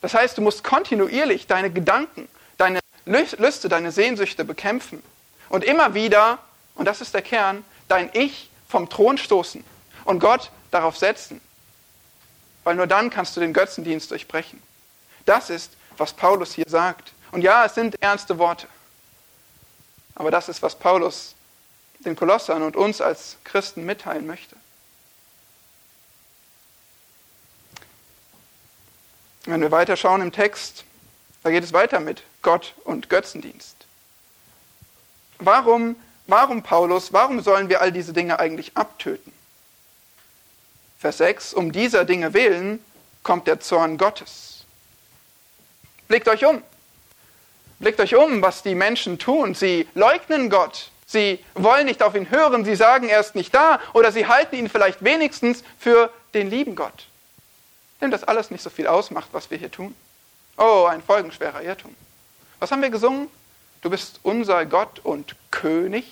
Das 0.00 0.14
heißt, 0.14 0.38
du 0.38 0.42
musst 0.42 0.64
kontinuierlich 0.64 1.46
deine 1.46 1.70
Gedanken, 1.70 2.28
deine 2.56 2.80
Lüste, 3.04 3.68
deine 3.68 3.92
Sehnsüchte 3.92 4.44
bekämpfen 4.44 5.02
und 5.48 5.64
immer 5.64 5.94
wieder, 5.94 6.38
und 6.74 6.86
das 6.86 7.00
ist 7.00 7.12
der 7.12 7.22
Kern, 7.22 7.64
dein 7.88 8.10
Ich 8.14 8.50
vom 8.68 8.88
Thron 8.88 9.18
stoßen 9.18 9.64
und 10.04 10.20
Gott 10.20 10.50
darauf 10.70 10.96
setzen. 10.96 11.40
Weil 12.64 12.76
nur 12.76 12.86
dann 12.86 13.10
kannst 13.10 13.36
du 13.36 13.40
den 13.40 13.52
Götzendienst 13.52 14.10
durchbrechen. 14.10 14.62
Das 15.26 15.50
ist, 15.50 15.72
was 15.96 16.12
Paulus 16.12 16.54
hier 16.54 16.66
sagt. 16.68 17.12
Und 17.32 17.42
ja, 17.42 17.64
es 17.64 17.74
sind 17.74 18.00
ernste 18.02 18.38
Worte. 18.38 18.66
Aber 20.20 20.30
das 20.30 20.50
ist, 20.50 20.60
was 20.60 20.74
Paulus 20.74 21.34
den 22.00 22.14
Kolossern 22.14 22.62
und 22.62 22.76
uns 22.76 23.00
als 23.00 23.38
Christen 23.42 23.86
mitteilen 23.86 24.26
möchte. 24.26 24.54
Wenn 29.46 29.62
wir 29.62 29.70
weiterschauen 29.70 30.20
im 30.20 30.30
Text, 30.30 30.84
da 31.42 31.50
geht 31.50 31.64
es 31.64 31.72
weiter 31.72 32.00
mit 32.00 32.22
Gott 32.42 32.74
und 32.84 33.08
Götzendienst. 33.08 33.86
Warum, 35.38 35.96
warum 36.26 36.62
Paulus, 36.62 37.14
warum 37.14 37.40
sollen 37.40 37.70
wir 37.70 37.80
all 37.80 37.90
diese 37.90 38.12
Dinge 38.12 38.38
eigentlich 38.38 38.76
abtöten? 38.76 39.32
Vers 40.98 41.16
6, 41.16 41.54
um 41.54 41.72
dieser 41.72 42.04
Dinge 42.04 42.34
willen 42.34 42.84
kommt 43.22 43.46
der 43.46 43.60
Zorn 43.60 43.96
Gottes. 43.96 44.66
Blickt 46.08 46.28
euch 46.28 46.44
um. 46.44 46.62
Blickt 47.80 47.98
euch 47.98 48.14
um, 48.14 48.42
was 48.42 48.62
die 48.62 48.74
Menschen 48.74 49.18
tun. 49.18 49.54
Sie 49.54 49.88
leugnen 49.94 50.50
Gott. 50.50 50.90
Sie 51.06 51.42
wollen 51.54 51.86
nicht 51.86 52.02
auf 52.02 52.14
ihn 52.14 52.30
hören. 52.30 52.64
Sie 52.64 52.76
sagen, 52.76 53.08
er 53.08 53.20
ist 53.20 53.34
nicht 53.34 53.54
da. 53.54 53.80
Oder 53.94 54.12
sie 54.12 54.26
halten 54.26 54.54
ihn 54.54 54.68
vielleicht 54.68 55.02
wenigstens 55.02 55.64
für 55.78 56.12
den 56.34 56.50
lieben 56.50 56.76
Gott. 56.76 57.06
Dem 58.02 58.10
das 58.10 58.22
alles 58.22 58.50
nicht 58.50 58.62
so 58.62 58.68
viel 58.68 58.86
ausmacht, 58.86 59.30
was 59.32 59.50
wir 59.50 59.56
hier 59.56 59.70
tun. 59.70 59.94
Oh, 60.58 60.86
ein 60.90 61.02
folgenschwerer 61.02 61.62
Irrtum. 61.62 61.96
Was 62.58 62.70
haben 62.70 62.82
wir 62.82 62.90
gesungen? 62.90 63.28
Du 63.80 63.88
bist 63.88 64.20
unser 64.22 64.66
Gott 64.66 65.00
und 65.02 65.34
König. 65.50 66.04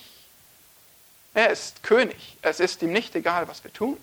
Er 1.35 1.51
ist 1.51 1.83
König. 1.83 2.35
Es 2.41 2.59
ist 2.59 2.81
ihm 2.81 2.91
nicht 2.91 3.15
egal, 3.15 3.47
was 3.47 3.63
wir 3.63 3.71
tun. 3.71 3.95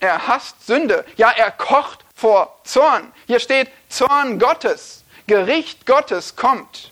Er 0.00 0.26
hasst 0.26 0.66
Sünde. 0.66 1.04
Ja, 1.18 1.30
er 1.30 1.50
kocht 1.50 2.02
vor 2.14 2.58
Zorn. 2.64 3.12
Hier 3.26 3.40
steht 3.40 3.68
Zorn 3.90 4.38
Gottes. 4.38 5.04
Gericht 5.28 5.86
Gottes 5.86 6.34
kommt. 6.34 6.90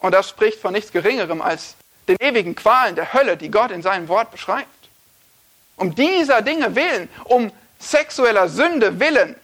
Und 0.00 0.12
das 0.12 0.28
spricht 0.28 0.58
von 0.58 0.72
nichts 0.72 0.90
Geringerem 0.90 1.40
als 1.40 1.76
den 2.08 2.16
ewigen 2.20 2.56
Qualen 2.56 2.96
der 2.96 3.12
Hölle, 3.12 3.36
die 3.36 3.50
Gott 3.50 3.70
in 3.70 3.82
seinem 3.82 4.08
Wort 4.08 4.30
beschreibt. 4.30 4.68
Um 5.76 5.94
dieser 5.94 6.42
Dinge 6.42 6.74
willen, 6.74 7.08
um 7.24 7.52
sexueller 7.78 8.48
Sünde 8.48 8.98
willen, 8.98 9.36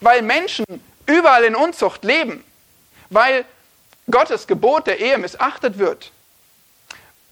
weil 0.00 0.22
Menschen 0.22 0.64
überall 1.06 1.44
in 1.44 1.56
Unzucht 1.56 2.04
leben, 2.04 2.44
weil 3.10 3.44
Gottes 4.10 4.46
Gebot 4.46 4.86
der 4.86 5.00
Ehe 5.00 5.18
missachtet 5.18 5.78
wird, 5.78 6.12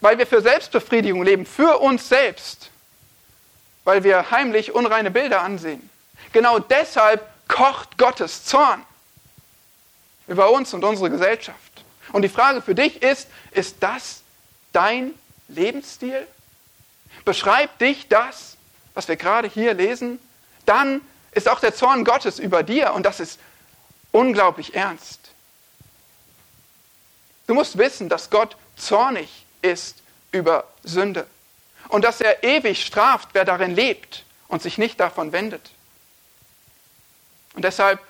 weil 0.01 0.18
wir 0.18 0.27
für 0.27 0.40
Selbstbefriedigung 0.40 1.22
leben, 1.22 1.44
für 1.44 1.79
uns 1.79 2.09
selbst, 2.09 2.70
weil 3.85 4.03
wir 4.05 4.31
heimlich 4.31 4.72
unreine 4.72 5.11
Bilder 5.11 5.42
ansehen. 5.42 5.90
Genau 6.33 6.59
deshalb 6.59 7.27
kocht 7.49 7.99
Gottes 7.99 8.44
Zorn 8.44 8.85
über 10.27 10.51
uns 10.51 10.75
und 10.75 10.85
unsere 10.85 11.11
Gesellschaft. 11.11 11.85
Und 12.12 12.23
die 12.23 12.29
Frage 12.29 12.62
für 12.62 12.75
dich 12.75 13.03
ist, 13.03 13.29
ist 13.51 13.77
das 13.81 14.23
dein 14.73 15.12
Lebensstil? 15.49 16.27
Beschreibt 17.25 17.81
dich 17.81 18.09
das, 18.09 18.57
was 18.95 19.09
wir 19.09 19.17
gerade 19.17 19.49
hier 19.49 19.75
lesen? 19.75 20.19
Dann 20.65 21.01
ist 21.33 21.49
auch 21.49 21.61
der 21.61 21.75
Zorn 21.75 22.05
Gottes 22.05 22.39
über 22.39 22.62
dir 22.62 22.95
und 22.95 23.05
das 23.05 23.21
ist 23.21 23.39
unglaublich 24.12 24.75
ernst. 24.75 25.21
Du 27.47 27.55
musst 27.55 27.79
wissen, 27.79 28.09
dass 28.09 28.31
Gott 28.31 28.57
zornig 28.77 29.45
ist 29.62 30.03
über 30.33 30.65
Sünde 30.83 31.27
und 31.89 32.05
dass 32.05 32.21
er 32.21 32.43
ewig 32.43 32.85
straft, 32.85 33.31
wer 33.33 33.45
darin 33.45 33.75
lebt 33.75 34.25
und 34.49 34.62
sich 34.62 34.79
nicht 34.79 34.99
davon 34.99 35.33
wendet. 35.33 35.71
Und 37.55 37.65
deshalb 37.65 38.01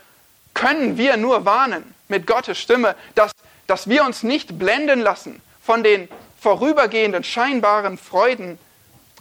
können 0.55 0.96
wir 0.96 1.16
nur 1.16 1.44
warnen 1.44 1.95
mit 2.08 2.26
Gottes 2.26 2.58
Stimme, 2.58 2.96
dass, 3.14 3.32
dass 3.66 3.88
wir 3.88 4.04
uns 4.04 4.22
nicht 4.22 4.58
blenden 4.58 5.00
lassen 5.00 5.40
von 5.62 5.82
den 5.82 6.08
vorübergehenden 6.40 7.24
scheinbaren 7.24 7.98
Freuden 7.98 8.58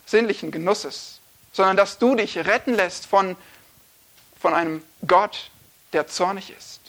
sinnlichen 0.05 0.51
Genusses, 0.51 1.19
sondern 1.51 1.77
dass 1.77 1.97
du 1.97 2.15
dich 2.15 2.37
retten 2.37 2.75
lässt 2.75 3.05
von, 3.07 3.35
von 4.39 4.53
einem 4.53 4.83
Gott, 5.07 5.49
der 5.93 6.07
zornig 6.07 6.51
ist. 6.51 6.81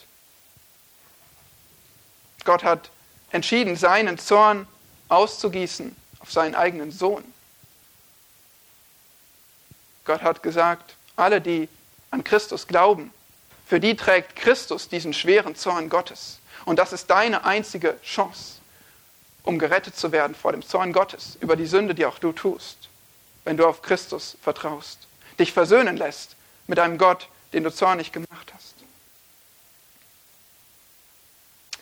Gott 2.44 2.64
hat 2.64 2.90
entschieden, 3.30 3.76
seinen 3.76 4.18
Zorn 4.18 4.66
auszugießen 5.08 5.94
auf 6.20 6.32
seinen 6.32 6.54
eigenen 6.54 6.92
Sohn. 6.92 7.24
Gott 10.04 10.22
hat 10.22 10.42
gesagt, 10.42 10.96
alle, 11.16 11.40
die 11.40 11.68
an 12.10 12.24
Christus 12.24 12.66
glauben, 12.66 13.12
für 13.66 13.80
die 13.80 13.96
trägt 13.96 14.36
Christus 14.36 14.88
diesen 14.88 15.12
schweren 15.12 15.56
Zorn 15.56 15.88
Gottes. 15.88 16.38
Und 16.64 16.78
das 16.78 16.92
ist 16.92 17.10
deine 17.10 17.44
einzige 17.44 18.00
Chance, 18.02 18.60
um 19.42 19.58
gerettet 19.58 19.96
zu 19.96 20.12
werden 20.12 20.34
vor 20.34 20.52
dem 20.52 20.62
Zorn 20.62 20.92
Gottes 20.92 21.36
über 21.40 21.56
die 21.56 21.66
Sünde, 21.66 21.94
die 21.94 22.06
auch 22.06 22.18
du 22.18 22.32
tust, 22.32 22.88
wenn 23.44 23.56
du 23.56 23.66
auf 23.66 23.82
Christus 23.82 24.36
vertraust, 24.42 25.06
dich 25.38 25.52
versöhnen 25.52 25.96
lässt 25.96 26.36
mit 26.66 26.78
einem 26.78 26.96
Gott, 26.96 27.28
den 27.52 27.64
du 27.64 27.72
zornig 27.72 28.12
gemacht 28.12 28.52
hast. 28.54 28.74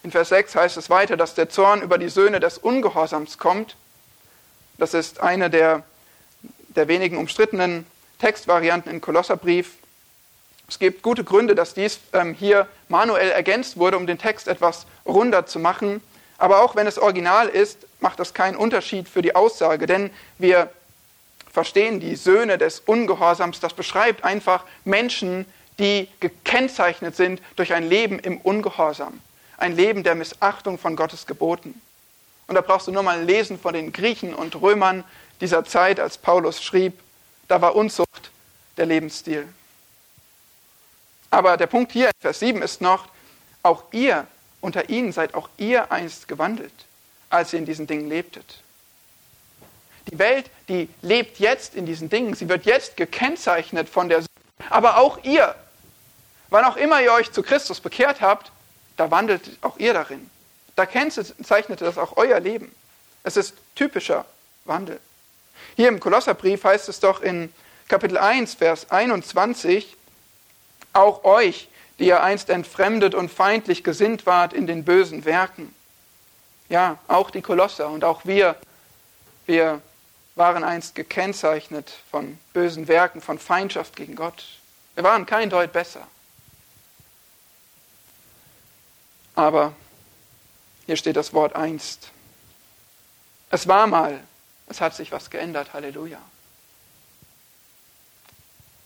In 0.03 0.11
Vers 0.11 0.29
6 0.29 0.55
heißt 0.55 0.77
es 0.77 0.91
weiter, 0.91 1.17
dass 1.17 1.35
der 1.35 1.49
Zorn 1.49 1.81
über 1.81 1.97
die 1.97 2.11
Söhne 2.11 2.39
des 2.39 2.59
Ungehorsams 2.59 3.39
kommt. 3.39 3.77
Das 4.77 4.93
ist 4.93 5.21
eine 5.21 5.49
der, 5.49 5.83
der 6.69 6.89
wenigen 6.89 7.17
umstrittenen 7.17 7.87
Textvarianten 8.19 8.93
im 8.93 9.01
Kolosserbrief. 9.01 9.73
Es 10.69 10.79
gibt 10.79 11.03
gute 11.03 11.25
Gründe, 11.25 11.55
dass 11.55 11.75
dies 11.75 12.01
ähm, 12.13 12.35
hier 12.35 12.67
manuell 12.89 13.31
ergänzt 13.31 13.77
wurde, 13.77 13.97
um 13.97 14.07
den 14.07 14.19
Text 14.19 14.49
etwas 14.49 14.87
runder 15.07 15.47
zu 15.47 15.59
machen. 15.59 16.03
Aber 16.39 16.63
auch 16.63 16.75
wenn 16.75 16.87
es 16.87 16.99
original 16.99 17.49
ist, 17.49 17.87
macht 18.01 18.19
das 18.19 18.35
keinen 18.35 18.57
Unterschied 18.57 19.09
für 19.09 19.23
die 19.23 19.35
Aussage, 19.35 19.87
denn 19.87 20.11
wir 20.39 20.71
verstehen 21.53 22.01
die 22.01 22.17
Söhne 22.17 22.59
des 22.59 22.81
Ungehorsams. 22.81 23.61
Das 23.61 23.75
beschreibt 23.75 24.25
einfach 24.25 24.65
Menschen, 24.85 25.47
die 25.79 26.09
gekennzeichnet 26.21 27.17
sind 27.17 27.41
durch 27.57 27.73
ein 27.73 27.89
Leben 27.89 28.19
im 28.19 28.39
Ungehorsam, 28.39 29.21
ein 29.57 29.77
Leben 29.77 30.03
der 30.03 30.15
Missachtung 30.15 30.79
von 30.79 30.97
Gottes 30.97 31.27
Geboten. 31.27 31.81
Und 32.47 32.57
da 32.57 32.61
brauchst 32.61 32.87
du 32.87 32.93
nur 32.93 33.03
mal 33.03 33.23
lesen 33.23 33.59
von 33.59 33.75
den 33.75 33.93
Griechen 33.93 34.35
und 34.35 34.61
Römern 34.61 35.05
dieser 35.41 35.65
Zeit, 35.65 35.99
als 35.99 36.19
Paulus 36.19 36.63
schrieb, 36.63 36.99
da 37.49 37.61
war 37.61 37.75
Unzucht 37.75 38.31
der 38.77 38.87
Lebensstil. 38.87 39.47
Aber 41.35 41.57
der 41.57 41.67
Punkt 41.67 41.91
hier 41.91 42.07
in 42.07 42.21
Vers 42.21 42.39
7 42.39 42.63
ist 42.63 42.81
noch, 42.81 43.09
auch 43.65 43.83
ihr, 43.91 44.29
unter 44.61 44.89
ihnen 44.89 45.11
seid 45.11 45.35
auch 45.35 45.49
ihr 45.57 45.91
einst 45.91 46.29
gewandelt, 46.29 46.73
als 47.29 47.53
ihr 47.53 47.59
in 47.59 47.67
diesen 47.67 47.89
Dingen 47.89 48.09
lebtet. 48.09 48.63
Die 50.13 50.19
Welt, 50.21 50.49
die 50.69 50.89
lebt 51.03 51.41
jetzt 51.41 51.75
in 51.75 51.87
diesen 51.87 52.09
Dingen, 52.09 52.35
sie 52.35 52.49
wird 52.49 52.67
jetzt 52.67 52.97
gekennzeichnet 52.97 53.89
von 53.89 54.09
der 54.09 54.19
Sünde, 54.19 54.71
aber 54.71 54.99
auch 54.99 55.25
ihr. 55.25 55.57
Wann 56.51 56.65
auch 56.67 56.77
immer 56.77 57.03
ihr 57.03 57.13
euch 57.13 57.33
zu 57.33 57.43
Christus 57.43 57.81
bekehrt 57.81 58.21
habt, 58.21 58.53
da 58.97 59.11
wandelt 59.11 59.59
auch 59.61 59.77
ihr 59.79 59.93
darin. 59.93 60.31
Da 60.77 60.87
kennzeichnet 60.87 61.81
das 61.81 61.99
auch 61.99 62.17
euer 62.17 62.39
Leben. 62.39 62.73
Es 63.25 63.37
ist 63.37 63.55
typischer 63.75 64.25
Wandel. 64.67 65.01
Hier 65.75 65.89
im 65.89 65.99
Kolosserbrief 65.99 66.63
heißt 66.63 66.89
es 66.89 67.01
doch 67.01 67.23
in 67.23 67.53
Kapitel 67.89 68.19
1, 68.19 68.55
Vers 68.55 68.89
21, 68.93 69.97
auch 70.95 71.25
euch, 71.25 71.69
die 71.99 72.07
ihr 72.07 72.23
einst 72.23 72.49
entfremdet 72.49 73.15
und 73.15 73.31
feindlich 73.31 73.85
gesinnt 73.85 74.27
wart 74.27 74.53
in 74.53 74.67
den 74.67 74.85
bösen 74.85 75.25
Werken. 75.25 75.75
Ja, 76.69 76.99
auch 77.09 77.31
die 77.31 77.43
Kolosser 77.43 77.89
und 77.89 78.05
auch 78.05 78.25
wir, 78.25 78.57
wir 79.47 79.83
waren 80.35 80.65
einst 80.65 80.95
gekennzeichnet 80.95 81.93
von 82.11 82.39
bösen 82.53 82.89
Werken, 82.89 83.21
von 83.21 83.39
Feindschaft 83.39 83.95
gegen 83.97 84.17
Gott. 84.17 84.45
Wir 84.95 85.05
waren 85.05 85.27
kein 85.27 85.51
Deut 85.51 85.73
besser. 85.73 86.07
Aber 89.37 89.73
hier 90.87 90.97
steht 90.97 91.17
das 91.17 91.33
Wort 91.33 91.55
einst. 91.55 92.11
Es 93.51 93.69
war 93.69 93.87
mal, 93.87 94.21
es 94.69 94.81
hat 94.81 94.95
sich 94.95 95.13
was 95.13 95.31
geändert, 95.31 95.73
Halleluja. 95.73 96.19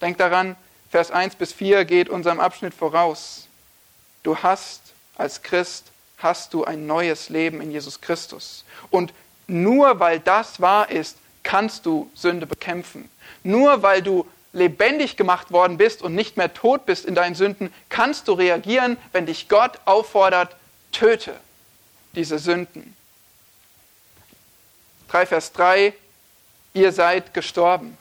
Denk 0.00 0.18
daran, 0.18 0.56
Vers 0.90 1.10
1 1.10 1.36
bis 1.36 1.52
4 1.52 1.84
geht 1.84 2.08
unserem 2.08 2.40
Abschnitt 2.40 2.74
voraus. 2.74 3.46
Du 4.22 4.38
hast 4.38 4.80
als 5.16 5.42
Christ, 5.42 5.86
hast 6.18 6.54
du 6.54 6.64
ein 6.64 6.86
neues 6.86 7.28
Leben 7.28 7.60
in 7.60 7.70
Jesus 7.70 8.00
Christus. 8.00 8.64
Und 8.90 9.12
nur 9.46 10.00
weil 10.00 10.20
das 10.20 10.60
wahr 10.60 10.90
ist, 10.90 11.18
kannst 11.42 11.86
du 11.86 12.10
Sünde 12.14 12.46
bekämpfen. 12.46 13.08
Nur 13.42 13.82
weil 13.82 14.02
du 14.02 14.26
lebendig 14.52 15.16
gemacht 15.16 15.50
worden 15.50 15.76
bist 15.76 16.02
und 16.02 16.14
nicht 16.14 16.36
mehr 16.36 16.52
tot 16.54 16.86
bist 16.86 17.04
in 17.04 17.14
deinen 17.14 17.34
Sünden, 17.34 17.72
kannst 17.88 18.28
du 18.28 18.32
reagieren, 18.32 18.96
wenn 19.12 19.26
dich 19.26 19.48
Gott 19.48 19.78
auffordert, 19.84 20.56
töte 20.92 21.38
diese 22.14 22.38
Sünden. 22.38 22.96
3 25.08 25.26
Vers 25.26 25.52
3, 25.52 25.94
ihr 26.78 26.92
seid 26.92 27.34
gestorben. 27.34 27.96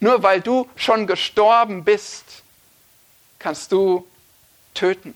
Nur 0.00 0.22
weil 0.22 0.40
du 0.40 0.68
schon 0.76 1.06
gestorben 1.06 1.84
bist, 1.84 2.42
kannst 3.38 3.72
du 3.72 4.06
töten. 4.74 5.14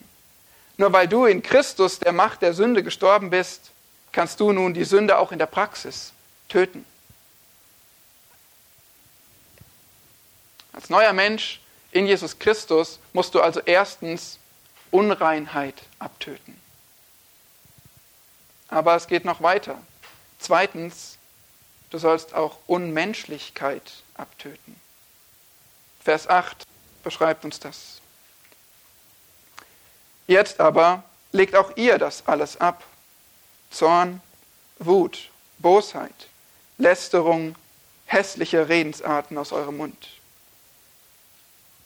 Nur 0.77 0.93
weil 0.93 1.07
du 1.07 1.27
in 1.27 1.43
Christus 1.43 1.99
der 1.99 2.13
Macht 2.13 2.43
der 2.43 2.55
Sünde 2.55 2.83
gestorben 2.83 3.31
bist, 3.31 3.71
kannst 4.11 4.41
du 4.41 4.53
nun 4.53 4.75
die 4.75 4.85
Sünde 4.85 5.19
auch 5.19 5.33
in 5.33 5.39
der 5.39 5.47
Praxis 5.47 6.13
töten. 6.49 6.85
Als 10.73 10.89
neuer 10.89 11.13
Mensch 11.13 11.61
in 11.91 12.07
Jesus 12.07 12.39
Christus 12.39 12.99
musst 13.13 13.35
du 13.35 13.41
also 13.41 13.61
erstens 13.61 14.39
Unreinheit 14.91 15.75
abtöten. 15.99 16.61
Aber 18.69 18.97
es 18.97 19.07
geht 19.07 19.25
noch 19.25 19.43
weiter. 19.43 19.79
Zweitens, 20.39 21.19
du 21.93 21.99
sollst 21.99 22.35
auch 22.35 22.57
Unmenschlichkeit 22.67 24.03
abtöten. 24.15 24.81
Vers 26.03 26.29
8 26.29 26.65
beschreibt 27.05 27.45
uns 27.45 27.61
das. 27.61 28.01
Jetzt 30.27 30.59
aber 30.59 31.05
legt 31.33 31.55
auch 31.55 31.77
ihr 31.77 31.99
das 31.99 32.27
alles 32.27 32.61
ab. 32.61 32.83
Zorn, 33.71 34.21
Wut, 34.79 35.31
Bosheit, 35.59 36.29
Lästerung, 36.79 37.57
hässliche 38.07 38.69
Redensarten 38.69 39.37
aus 39.37 39.53
eurem 39.53 39.77
Mund. 39.77 40.09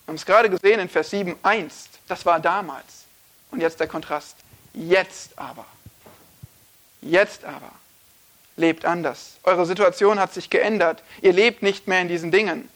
Wir 0.05 0.13
haben 0.13 0.17
es 0.17 0.27
gerade 0.27 0.49
gesehen 0.49 0.79
in 0.81 0.89
Vers 0.89 1.11
7, 1.11 1.37
einst, 1.43 1.99
das 2.07 2.25
war 2.25 2.39
damals. 2.39 3.05
Und 3.51 3.61
jetzt 3.61 3.81
der 3.81 3.89
Kontrast. 3.89 4.37
Jetzt 4.73 5.37
aber. 5.39 5.67
Jetzt 7.01 7.45
aber. 7.45 7.73
Lebt 8.57 8.85
anders. 8.85 9.37
Eure 9.43 9.67
Situation 9.67 10.19
hat 10.19 10.33
sich 10.33 10.49
geändert. 10.49 11.03
Ihr 11.21 11.33
lebt 11.33 11.63
nicht 11.63 11.89
mehr 11.89 12.01
in 12.01 12.09
diesen 12.09 12.31
Dingen. 12.31 12.69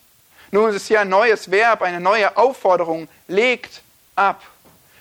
Nun 0.51 0.69
ist 0.69 0.77
es 0.77 0.89
hier 0.89 1.01
ein 1.01 1.09
neues 1.09 1.51
Verb, 1.51 1.83
eine 1.83 2.01
neue 2.01 2.37
Aufforderung. 2.37 3.09
Legt 3.29 3.83
ab. 4.15 4.43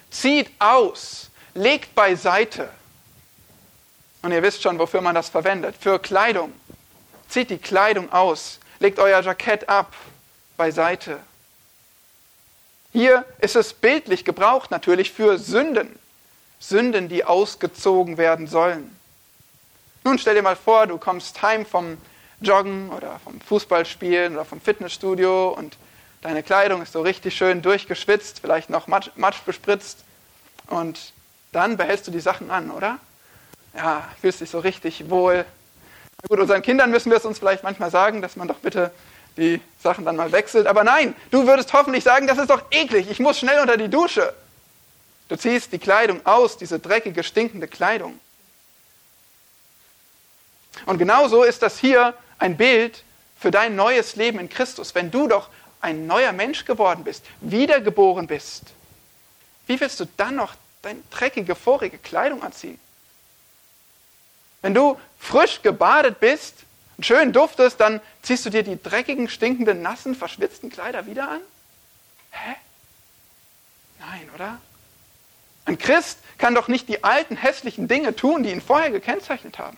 Zieht 0.10 0.50
aus. 0.60 1.30
Legt 1.54 1.96
beiseite. 1.96 2.70
Und 4.22 4.32
ihr 4.32 4.42
wisst 4.42 4.62
schon, 4.62 4.80
wofür 4.80 5.02
man 5.02 5.16
das 5.16 5.30
verwendet. 5.30 5.76
Für 5.80 6.00
Kleidung. 6.00 6.54
Zieht 7.28 7.50
die 7.50 7.58
Kleidung 7.58 8.12
aus. 8.12 8.60
Legt 8.80 9.00
euer 9.00 9.22
Jackett 9.22 9.68
ab. 9.68 9.94
Beiseite. 10.56 11.20
Hier 12.92 13.26
ist 13.40 13.56
es 13.56 13.74
bildlich 13.74 14.26
gebraucht 14.26 14.72
natürlich 14.72 15.12
für 15.12 15.38
Sünden. 15.38 16.00
Sünden, 16.60 17.08
die 17.08 17.24
ausgezogen 17.24 18.18
werden 18.18 18.48
sollen. 18.48 18.99
Nun 20.04 20.18
stell 20.18 20.36
dir 20.36 20.42
mal 20.42 20.56
vor, 20.56 20.88
du 20.88 20.98
kommst 20.98 21.42
heim 21.42 21.66
vom 21.66 21.98
Joggen 22.42 22.90
oder 22.90 23.20
vom 23.24 23.40
Fußballspielen 23.42 24.34
oder 24.34 24.46
vom 24.46 24.62
Fitnessstudio 24.62 25.50
und 25.50 25.78
deine 26.22 26.42
Kleidung 26.42 26.82
ist 26.82 26.94
so 26.94 27.02
richtig 27.02 27.36
schön 27.36 27.62
durchgeschwitzt, 27.62 28.40
vielleicht 28.40 28.70
noch 28.70 28.88
Matsch, 28.88 29.10
Matsch 29.16 29.42
bespritzt 29.46 30.00
und 30.68 31.14
dann 31.52 31.78
behältst 31.78 32.08
du 32.08 32.12
die 32.12 32.20
Sachen 32.20 32.50
an, 32.50 32.72
oder? 32.72 33.00
Ja, 33.76 34.08
fühlst 34.22 34.42
dich 34.42 34.50
so 34.50 34.60
richtig 34.60 35.10
wohl. 35.10 35.46
Gut, 36.28 36.40
unseren 36.40 36.62
Kindern 36.62 36.92
müssen 36.92 37.10
wir 37.10 37.18
es 37.18 37.26
uns 37.26 37.40
vielleicht 37.40 37.64
manchmal 37.64 37.92
sagen, 37.92 38.22
dass 38.22 38.36
man 38.36 38.48
doch 38.48 38.58
bitte 38.58 38.92
die 39.38 39.62
Sachen 39.82 40.06
dann 40.06 40.16
mal 40.16 40.32
wechselt. 40.32 40.68
Aber 40.68 40.84
nein, 40.84 41.16
du 41.32 41.46
würdest 41.48 41.72
hoffentlich 41.74 42.04
sagen, 42.04 42.28
das 42.28 42.38
ist 42.38 42.50
doch 42.50 42.64
eklig, 42.72 43.10
ich 43.10 43.20
muss 43.20 43.40
schnell 43.40 43.60
unter 43.60 43.78
die 43.78 43.90
Dusche. 43.90 44.34
Du 45.28 45.36
ziehst 45.36 45.72
die 45.72 45.80
Kleidung 45.80 46.26
aus, 46.26 46.58
diese 46.58 46.80
dreckige, 46.80 47.24
stinkende 47.24 47.68
Kleidung. 47.68 48.20
Und 50.86 50.98
genauso 50.98 51.44
ist 51.44 51.62
das 51.62 51.80
hier 51.80 52.14
ein 52.38 52.58
Bild 52.58 53.04
für 53.40 53.52
dein 53.52 53.76
neues 53.76 54.16
Leben 54.16 54.40
in 54.40 54.50
Christus. 54.50 54.96
Wenn 54.96 55.12
du 55.12 55.28
doch 55.28 55.50
ein 55.82 56.08
neuer 56.08 56.32
Mensch 56.32 56.66
geworden 56.66 57.04
bist, 57.04 57.24
wiedergeboren 57.42 58.28
bist, 58.28 58.64
wie 59.68 59.80
willst 59.80 60.00
du 60.00 60.06
dann 60.18 60.36
noch 60.36 60.56
deine 60.82 61.02
dreckige, 61.12 61.56
vorige 61.56 61.98
Kleidung 61.98 62.44
anziehen? 62.44 62.80
Wenn 64.62 64.74
du 64.74 65.00
frisch 65.18 65.62
gebadet 65.62 66.20
bist, 66.20 66.56
schön 67.00 67.32
duftest, 67.32 67.80
dann 67.80 68.02
ziehst 68.22 68.46
du 68.46 68.50
dir 68.50 68.64
die 68.64 68.82
dreckigen, 68.82 69.30
stinkenden, 69.30 69.82
nassen, 69.82 70.16
verschwitzten 70.16 70.70
Kleider 70.70 71.06
wieder 71.06 71.30
an? 71.30 71.42
Hä? 72.32 72.56
Nein, 74.00 74.30
oder? 74.36 74.60
Ein 75.66 75.78
Christ 75.78 76.20
kann 76.38 76.56
doch 76.56 76.68
nicht 76.68 76.90
die 76.90 77.04
alten, 77.04 77.38
hässlichen 77.38 77.88
Dinge 77.88 78.16
tun, 78.16 78.44
die 78.44 78.52
ihn 78.52 78.62
vorher 78.62 78.92
gekennzeichnet 78.92 79.60
haben. 79.60 79.78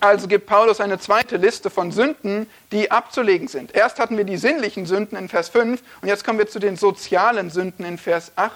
Also 0.00 0.28
gibt 0.28 0.46
Paulus 0.46 0.80
eine 0.80 0.98
zweite 0.98 1.36
Liste 1.36 1.70
von 1.70 1.90
Sünden, 1.90 2.48
die 2.70 2.90
abzulegen 2.90 3.48
sind. 3.48 3.74
Erst 3.74 3.98
hatten 3.98 4.16
wir 4.16 4.24
die 4.24 4.36
sinnlichen 4.36 4.86
Sünden 4.86 5.18
in 5.18 5.28
Vers 5.28 5.48
5 5.48 5.82
und 6.02 6.08
jetzt 6.08 6.24
kommen 6.24 6.38
wir 6.38 6.48
zu 6.48 6.60
den 6.60 6.76
sozialen 6.76 7.50
Sünden 7.50 7.84
in 7.84 7.98
Vers 7.98 8.32
8. 8.36 8.52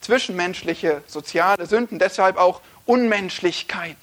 Zwischenmenschliche, 0.00 1.02
soziale 1.06 1.66
Sünden, 1.66 1.98
deshalb 1.98 2.38
auch 2.38 2.60
Unmenschlichkeit. 2.86 3.96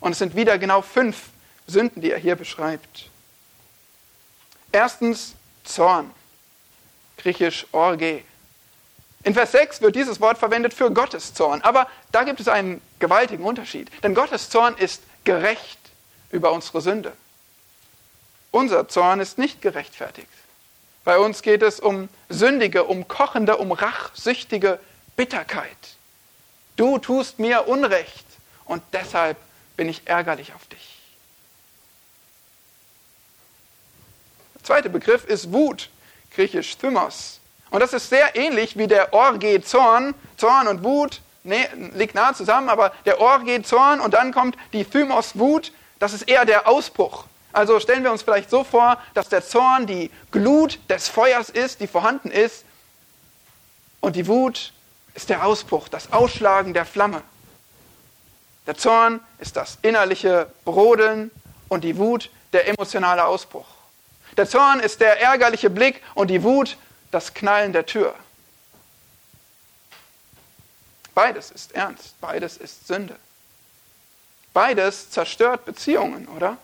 Und 0.00 0.12
es 0.12 0.18
sind 0.18 0.34
wieder 0.34 0.58
genau 0.58 0.80
fünf 0.80 1.28
Sünden, 1.66 2.00
die 2.00 2.10
er 2.10 2.18
hier 2.18 2.36
beschreibt. 2.36 3.10
Erstens 4.72 5.34
Zorn, 5.64 6.10
griechisch 7.18 7.66
Orge. 7.72 8.22
In 9.24 9.34
Vers 9.34 9.52
6 9.52 9.80
wird 9.80 9.96
dieses 9.96 10.20
Wort 10.20 10.38
verwendet 10.38 10.74
für 10.74 10.90
Gottes 10.90 11.32
Zorn, 11.32 11.62
aber 11.62 11.86
da 12.12 12.24
gibt 12.24 12.40
es 12.40 12.48
einen 12.48 12.80
gewaltigen 12.98 13.44
Unterschied. 13.44 13.90
Denn 14.02 14.14
Gottes 14.14 14.50
Zorn 14.50 14.76
ist 14.76 15.02
gerecht 15.24 15.78
über 16.30 16.52
unsere 16.52 16.80
Sünde. 16.80 17.12
Unser 18.50 18.88
Zorn 18.88 19.20
ist 19.20 19.38
nicht 19.38 19.62
gerechtfertigt. 19.62 20.28
Bei 21.04 21.18
uns 21.18 21.42
geht 21.42 21.62
es 21.62 21.80
um 21.80 22.08
sündige, 22.28 22.84
um 22.84 23.08
kochende, 23.08 23.56
um 23.56 23.72
rachsüchtige 23.72 24.78
Bitterkeit. 25.16 25.76
Du 26.76 26.98
tust 26.98 27.38
mir 27.38 27.68
Unrecht 27.68 28.24
und 28.64 28.82
deshalb 28.92 29.36
bin 29.76 29.88
ich 29.88 30.02
ärgerlich 30.06 30.54
auf 30.54 30.66
dich. 30.66 30.98
Der 34.54 34.64
zweite 34.64 34.88
Begriff 34.88 35.24
ist 35.24 35.52
Wut, 35.52 35.90
griechisch 36.30 36.76
Thymos. 36.78 37.40
Und 37.70 37.80
das 37.80 37.92
ist 37.92 38.08
sehr 38.08 38.34
ähnlich 38.36 38.78
wie 38.78 38.86
der 38.86 39.12
Orge 39.12 39.62
Zorn. 39.62 40.14
Zorn 40.36 40.68
und 40.68 40.84
Wut 40.84 41.20
liegt 41.44 42.14
nahe 42.14 42.34
zusammen, 42.34 42.68
aber 42.68 42.92
der 43.04 43.20
Orge 43.20 43.62
Zorn 43.62 44.00
und 44.00 44.14
dann 44.14 44.32
kommt 44.32 44.56
die 44.72 44.84
Thymos 44.84 45.38
Wut. 45.38 45.72
Das 45.98 46.12
ist 46.12 46.22
eher 46.22 46.44
der 46.44 46.66
Ausbruch. 46.66 47.26
Also 47.52 47.78
stellen 47.78 48.02
wir 48.02 48.10
uns 48.10 48.22
vielleicht 48.22 48.50
so 48.50 48.64
vor, 48.64 48.98
dass 49.14 49.28
der 49.28 49.46
Zorn 49.46 49.86
die 49.86 50.10
Glut 50.32 50.80
des 50.88 51.08
Feuers 51.08 51.50
ist, 51.50 51.80
die 51.80 51.86
vorhanden 51.86 52.30
ist. 52.30 52.64
Und 54.00 54.16
die 54.16 54.26
Wut 54.26 54.72
ist 55.14 55.28
der 55.30 55.46
Ausbruch, 55.46 55.88
das 55.88 56.12
Ausschlagen 56.12 56.74
der 56.74 56.84
Flamme. 56.84 57.22
Der 58.66 58.76
Zorn 58.76 59.20
ist 59.38 59.56
das 59.56 59.78
innerliche 59.82 60.50
Brodeln 60.64 61.30
und 61.68 61.84
die 61.84 61.96
Wut 61.98 62.30
der 62.52 62.66
emotionale 62.68 63.24
Ausbruch. 63.24 63.66
Der 64.36 64.48
Zorn 64.48 64.80
ist 64.80 65.00
der 65.00 65.20
ärgerliche 65.20 65.70
Blick 65.70 66.02
und 66.14 66.28
die 66.28 66.42
Wut 66.42 66.76
das 67.10 67.34
Knallen 67.34 67.72
der 67.72 67.86
Tür. 67.86 68.14
Beides 71.14 71.50
ist 71.50 71.72
ernst, 71.72 72.20
beides 72.20 72.56
ist 72.56 72.86
Sünde. 72.86 73.16
Beides 74.52 75.10
zerstört 75.10 75.64
Beziehungen, 75.64 76.28
oder? 76.28 76.56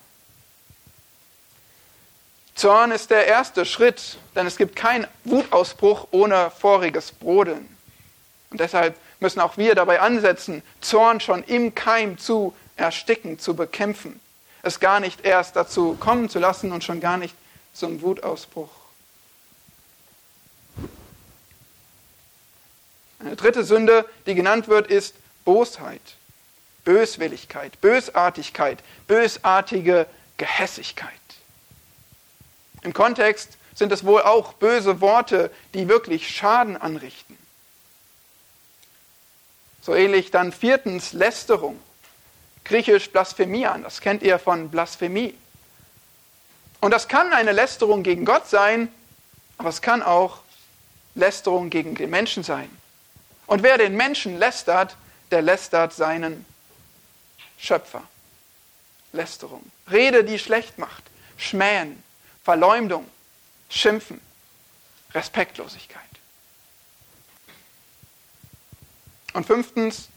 Zorn 2.55 2.91
ist 2.91 3.11
der 3.11 3.27
erste 3.27 3.65
Schritt, 3.65 4.19
denn 4.35 4.47
es 4.47 4.57
gibt 4.57 4.77
keinen 4.77 5.07
Wutausbruch 5.25 6.09
ohne 6.11 6.51
voriges 6.51 7.11
Brodeln. 7.11 7.75
Und 8.51 8.61
deshalb 8.61 8.97
müssen 9.21 9.41
auch 9.41 9.57
wir 9.57 9.75
dabei 9.75 10.01
ansetzen, 10.01 10.63
Zorn 10.81 11.21
schon 11.21 11.43
im 11.45 11.75
Keim 11.75 12.19
zu 12.19 12.55
ersticken, 12.77 13.39
zu 13.39 13.55
bekämpfen. 13.55 14.21
Es 14.63 14.81
gar 14.81 15.01
nicht 15.01 15.25
erst 15.25 15.57
dazu 15.57 15.97
kommen 15.99 16.29
zu 16.29 16.39
lassen 16.39 16.73
und 16.73 16.85
schon 16.85 17.01
gar 17.01 17.17
nicht 17.17 17.35
zum 17.73 18.03
Wutausbruch. 18.03 18.80
Eine 23.21 23.37
dritte 23.37 23.65
Sünde, 23.65 24.07
die 24.27 24.35
genannt 24.35 24.69
wird, 24.69 24.87
ist 24.87 25.15
Bosheit, 25.45 26.01
Böswilligkeit, 26.85 27.81
Bösartigkeit, 27.81 28.79
bösartige 29.07 30.07
Gehässigkeit. 30.39 31.11
Im 32.83 32.95
Kontext 32.95 33.59
sind 33.75 33.93
es 33.93 34.05
wohl 34.05 34.23
auch 34.23 34.55
böse 34.55 35.01
Worte, 35.01 35.51
die 35.75 35.89
wirklich 35.89 36.35
Schaden 36.35 36.77
anrichten. 36.77 37.37
So 39.83 39.95
ähnlich 39.95 40.31
dann 40.31 40.53
viertens 40.53 41.13
Lästerung, 41.13 41.79
griechisch 42.65 43.11
Blasphemian, 43.11 43.83
das 43.83 44.01
kennt 44.01 44.23
ihr 44.23 44.39
von 44.39 44.71
Blasphemie. 44.71 45.35
Und 46.81 46.93
das 46.93 47.09
kann 47.09 47.33
eine 47.33 47.53
Lästerung 47.53 48.03
gegen 48.03 48.25
Gott 48.25 48.49
sein, 48.49 48.89
aber 49.59 49.69
es 49.69 49.83
kann 49.83 50.03
auch 50.03 50.39
Lästerung 51.15 51.69
gegen 51.69 51.95
den 51.95 52.09
Menschen 52.09 52.43
sein. 52.43 52.71
Und 53.51 53.65
wer 53.65 53.79
den 53.79 53.97
Menschen 53.97 54.39
lästert, 54.39 54.97
der 55.33 55.43
lästert 55.43 55.93
seinen 55.93 56.47
Schöpfer. 57.59 58.05
Lästerung. 59.13 59.73
Rede, 59.91 60.23
die 60.23 60.39
schlecht 60.39 60.79
macht. 60.79 61.03
Schmähen. 61.37 62.01
Verleumdung. 62.45 63.11
Schimpfen. 63.69 64.21
Respektlosigkeit. 65.15 66.01
Und 69.33 69.47
fünftens, 69.47 70.11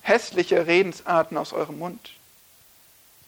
hässliche 0.00 0.66
Redensarten 0.66 1.36
aus 1.36 1.52
eurem 1.52 1.78
Mund. 1.78 2.12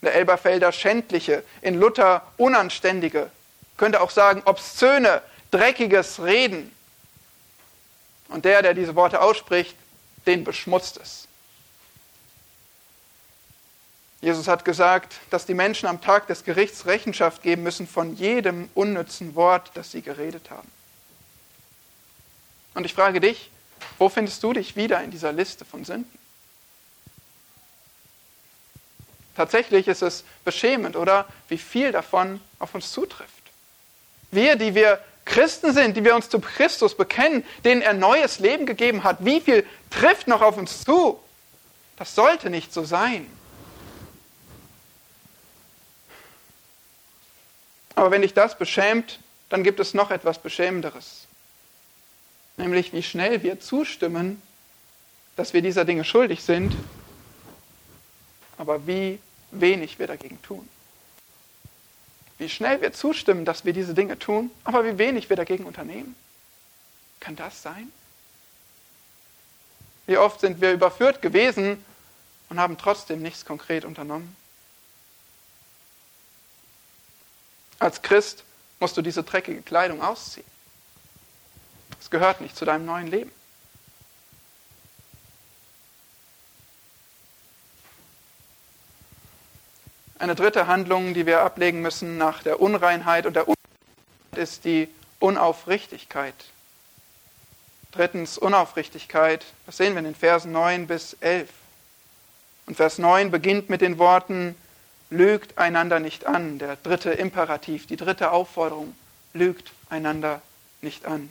In 0.00 0.06
der 0.06 0.14
Elberfelder 0.14 0.72
schändliche, 0.72 1.44
in 1.60 1.78
Luther 1.78 2.32
unanständige, 2.38 3.30
könnte 3.76 4.00
auch 4.00 4.10
sagen 4.10 4.40
obszöne, 4.46 5.20
dreckiges 5.50 6.22
Reden. 6.22 6.73
Und 8.34 8.44
der, 8.44 8.62
der 8.62 8.74
diese 8.74 8.96
Worte 8.96 9.20
ausspricht, 9.20 9.76
den 10.26 10.42
beschmutzt 10.42 10.96
es. 10.96 11.28
Jesus 14.20 14.48
hat 14.48 14.64
gesagt, 14.64 15.20
dass 15.30 15.46
die 15.46 15.54
Menschen 15.54 15.86
am 15.86 16.00
Tag 16.00 16.26
des 16.26 16.42
Gerichts 16.42 16.84
Rechenschaft 16.84 17.44
geben 17.44 17.62
müssen 17.62 17.86
von 17.86 18.16
jedem 18.16 18.70
unnützen 18.74 19.36
Wort, 19.36 19.70
das 19.74 19.92
sie 19.92 20.02
geredet 20.02 20.50
haben. 20.50 20.68
Und 22.74 22.84
ich 22.84 22.92
frage 22.92 23.20
dich, 23.20 23.52
wo 23.98 24.08
findest 24.08 24.42
du 24.42 24.52
dich 24.52 24.74
wieder 24.74 25.00
in 25.00 25.12
dieser 25.12 25.30
Liste 25.30 25.64
von 25.64 25.84
Sünden? 25.84 26.18
Tatsächlich 29.36 29.86
ist 29.86 30.02
es 30.02 30.24
beschämend, 30.44 30.96
oder? 30.96 31.28
Wie 31.46 31.58
viel 31.58 31.92
davon 31.92 32.40
auf 32.58 32.74
uns 32.74 32.90
zutrifft. 32.90 33.30
Wir, 34.32 34.56
die 34.56 34.74
wir 34.74 34.98
Christen 35.24 35.72
sind, 35.72 35.96
die 35.96 36.04
wir 36.04 36.14
uns 36.14 36.28
zu 36.28 36.38
Christus 36.38 36.96
bekennen, 36.96 37.44
denen 37.64 37.82
er 37.82 37.94
neues 37.94 38.38
Leben 38.38 38.66
gegeben 38.66 39.04
hat, 39.04 39.24
wie 39.24 39.40
viel 39.40 39.66
trifft 39.90 40.28
noch 40.28 40.42
auf 40.42 40.56
uns 40.56 40.84
zu? 40.84 41.18
Das 41.96 42.14
sollte 42.14 42.50
nicht 42.50 42.72
so 42.72 42.84
sein. 42.84 43.26
Aber 47.94 48.10
wenn 48.10 48.22
dich 48.22 48.34
das 48.34 48.58
beschämt, 48.58 49.20
dann 49.48 49.62
gibt 49.62 49.80
es 49.80 49.94
noch 49.94 50.10
etwas 50.10 50.38
Beschämenderes. 50.38 51.26
Nämlich 52.56 52.92
wie 52.92 53.02
schnell 53.02 53.42
wir 53.42 53.60
zustimmen, 53.60 54.42
dass 55.36 55.54
wir 55.54 55.62
dieser 55.62 55.84
Dinge 55.84 56.04
schuldig 56.04 56.42
sind, 56.42 56.76
aber 58.58 58.86
wie 58.86 59.18
wenig 59.50 59.98
wir 59.98 60.06
dagegen 60.06 60.40
tun 60.42 60.68
wie 62.38 62.48
schnell 62.48 62.80
wir 62.80 62.92
zustimmen, 62.92 63.44
dass 63.44 63.64
wir 63.64 63.72
diese 63.72 63.94
Dinge 63.94 64.18
tun, 64.18 64.50
aber 64.64 64.84
wie 64.84 64.98
wenig 64.98 65.28
wir 65.28 65.36
dagegen 65.36 65.64
unternehmen. 65.64 66.14
Kann 67.20 67.36
das 67.36 67.62
sein? 67.62 67.92
Wie 70.06 70.18
oft 70.18 70.40
sind 70.40 70.60
wir 70.60 70.72
überführt 70.72 71.22
gewesen 71.22 71.82
und 72.50 72.58
haben 72.58 72.76
trotzdem 72.76 73.22
nichts 73.22 73.44
konkret 73.44 73.84
unternommen? 73.84 74.36
Als 77.78 78.02
Christ 78.02 78.44
musst 78.80 78.96
du 78.96 79.02
diese 79.02 79.22
dreckige 79.22 79.62
Kleidung 79.62 80.02
ausziehen. 80.02 80.46
Es 82.00 82.10
gehört 82.10 82.40
nicht 82.40 82.56
zu 82.56 82.64
deinem 82.64 82.84
neuen 82.84 83.06
Leben. 83.06 83.32
Eine 90.18 90.34
dritte 90.34 90.66
Handlung, 90.66 91.12
die 91.12 91.26
wir 91.26 91.40
ablegen 91.40 91.82
müssen 91.82 92.18
nach 92.18 92.42
der 92.42 92.60
Unreinheit 92.60 93.26
und 93.26 93.34
der 93.34 93.48
Unreinheit 93.48 93.58
ist 94.36 94.64
die 94.64 94.88
Unaufrichtigkeit. 95.18 96.34
Drittens 97.90 98.38
Unaufrichtigkeit. 98.38 99.44
Das 99.66 99.76
sehen 99.76 99.94
wir 99.94 99.98
in 100.00 100.04
den 100.04 100.14
Versen 100.14 100.52
9 100.52 100.86
bis 100.86 101.14
11. 101.20 101.48
Und 102.66 102.76
Vers 102.76 102.98
9 102.98 103.30
beginnt 103.30 103.70
mit 103.70 103.80
den 103.80 103.98
Worten, 103.98 104.56
lügt 105.10 105.58
einander 105.58 106.00
nicht 106.00 106.26
an. 106.26 106.58
Der 106.58 106.76
dritte 106.76 107.10
Imperativ, 107.10 107.86
die 107.86 107.96
dritte 107.96 108.30
Aufforderung, 108.30 108.94
lügt 109.32 109.72
einander 109.90 110.42
nicht 110.80 111.06
an. 111.06 111.28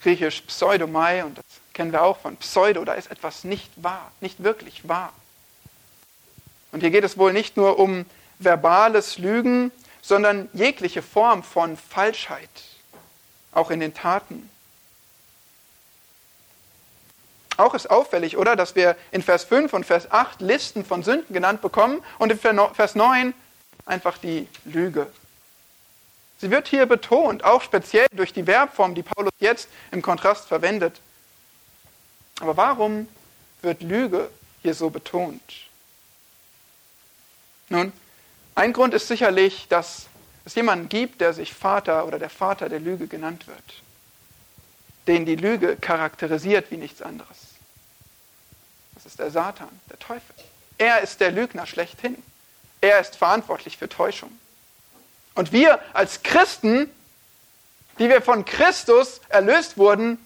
Griechisch 0.00 0.42
Pseudomai, 0.42 1.24
und 1.24 1.38
das 1.38 1.44
kennen 1.72 1.92
wir 1.92 2.02
auch 2.02 2.18
von 2.18 2.36
Pseudo, 2.36 2.84
da 2.84 2.94
ist 2.94 3.10
etwas 3.10 3.44
nicht 3.44 3.70
wahr, 3.82 4.12
nicht 4.20 4.42
wirklich 4.42 4.88
wahr. 4.88 5.12
Und 6.74 6.80
hier 6.80 6.90
geht 6.90 7.04
es 7.04 7.16
wohl 7.16 7.32
nicht 7.32 7.56
nur 7.56 7.78
um 7.78 8.04
verbales 8.40 9.16
Lügen, 9.18 9.70
sondern 10.02 10.48
jegliche 10.52 11.02
Form 11.02 11.44
von 11.44 11.76
Falschheit, 11.76 12.50
auch 13.52 13.70
in 13.70 13.78
den 13.78 13.94
Taten. 13.94 14.50
Auch 17.58 17.74
ist 17.74 17.88
auffällig, 17.88 18.36
oder, 18.36 18.56
dass 18.56 18.74
wir 18.74 18.96
in 19.12 19.22
Vers 19.22 19.44
5 19.44 19.72
und 19.72 19.86
Vers 19.86 20.10
8 20.10 20.40
Listen 20.40 20.84
von 20.84 21.04
Sünden 21.04 21.32
genannt 21.32 21.62
bekommen 21.62 22.02
und 22.18 22.32
in 22.32 22.38
Vers 22.40 22.96
9 22.96 23.32
einfach 23.86 24.18
die 24.18 24.48
Lüge. 24.64 25.06
Sie 26.38 26.50
wird 26.50 26.66
hier 26.66 26.86
betont, 26.86 27.44
auch 27.44 27.62
speziell 27.62 28.08
durch 28.10 28.32
die 28.32 28.42
Verbform, 28.42 28.96
die 28.96 29.04
Paulus 29.04 29.30
jetzt 29.38 29.68
im 29.92 30.02
Kontrast 30.02 30.48
verwendet. 30.48 31.00
Aber 32.40 32.56
warum 32.56 33.06
wird 33.62 33.80
Lüge 33.80 34.28
hier 34.62 34.74
so 34.74 34.90
betont? 34.90 35.40
Nun, 37.68 37.92
ein 38.54 38.72
Grund 38.72 38.94
ist 38.94 39.08
sicherlich, 39.08 39.66
dass 39.68 40.06
es 40.44 40.54
jemanden 40.54 40.88
gibt, 40.88 41.20
der 41.20 41.32
sich 41.32 41.54
Vater 41.54 42.06
oder 42.06 42.18
der 42.18 42.30
Vater 42.30 42.68
der 42.68 42.80
Lüge 42.80 43.06
genannt 43.06 43.46
wird, 43.46 43.82
den 45.06 45.24
die 45.24 45.36
Lüge 45.36 45.76
charakterisiert 45.76 46.70
wie 46.70 46.76
nichts 46.76 47.02
anderes. 47.02 47.54
Das 48.94 49.06
ist 49.06 49.18
der 49.18 49.30
Satan, 49.30 49.68
der 49.90 49.98
Teufel. 49.98 50.34
Er 50.78 51.00
ist 51.00 51.20
der 51.20 51.30
Lügner 51.30 51.66
schlechthin. 51.66 52.22
Er 52.80 53.00
ist 53.00 53.16
verantwortlich 53.16 53.78
für 53.78 53.88
Täuschung. 53.88 54.30
Und 55.34 55.52
wir 55.52 55.80
als 55.94 56.22
Christen, 56.22 56.90
die 57.98 58.08
wir 58.08 58.22
von 58.22 58.44
Christus 58.44 59.20
erlöst 59.28 59.78
wurden, 59.78 60.18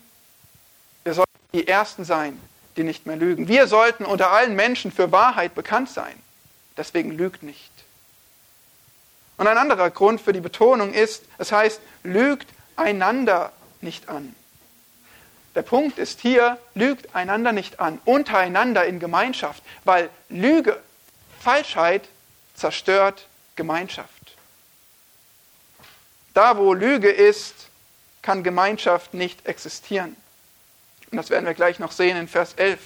wir 1.04 1.14
sollten 1.14 1.32
die 1.54 1.66
Ersten 1.66 2.04
sein, 2.04 2.38
die 2.76 2.82
nicht 2.82 3.06
mehr 3.06 3.16
lügen. 3.16 3.48
Wir 3.48 3.66
sollten 3.66 4.04
unter 4.04 4.30
allen 4.30 4.54
Menschen 4.54 4.92
für 4.92 5.12
Wahrheit 5.12 5.54
bekannt 5.54 5.90
sein. 5.90 6.14
Deswegen 6.78 7.10
lügt 7.10 7.42
nicht. 7.42 7.72
Und 9.36 9.46
ein 9.46 9.58
anderer 9.58 9.90
Grund 9.90 10.20
für 10.20 10.32
die 10.32 10.40
Betonung 10.40 10.94
ist, 10.94 11.24
es 11.36 11.52
heißt, 11.52 11.80
lügt 12.04 12.48
einander 12.76 13.52
nicht 13.80 14.08
an. 14.08 14.34
Der 15.54 15.62
Punkt 15.62 15.98
ist 15.98 16.20
hier, 16.20 16.58
lügt 16.74 17.14
einander 17.14 17.52
nicht 17.52 17.80
an, 17.80 18.00
untereinander 18.04 18.84
in 18.86 19.00
Gemeinschaft, 19.00 19.62
weil 19.84 20.08
Lüge, 20.28 20.80
Falschheit 21.40 22.08
zerstört 22.54 23.26
Gemeinschaft. 23.56 24.36
Da, 26.34 26.56
wo 26.56 26.74
Lüge 26.74 27.10
ist, 27.10 27.54
kann 28.22 28.44
Gemeinschaft 28.44 29.14
nicht 29.14 29.46
existieren. 29.46 30.16
Und 31.10 31.16
das 31.16 31.30
werden 31.30 31.46
wir 31.46 31.54
gleich 31.54 31.78
noch 31.78 31.92
sehen 31.92 32.16
in 32.16 32.28
Vers 32.28 32.54
11, 32.54 32.78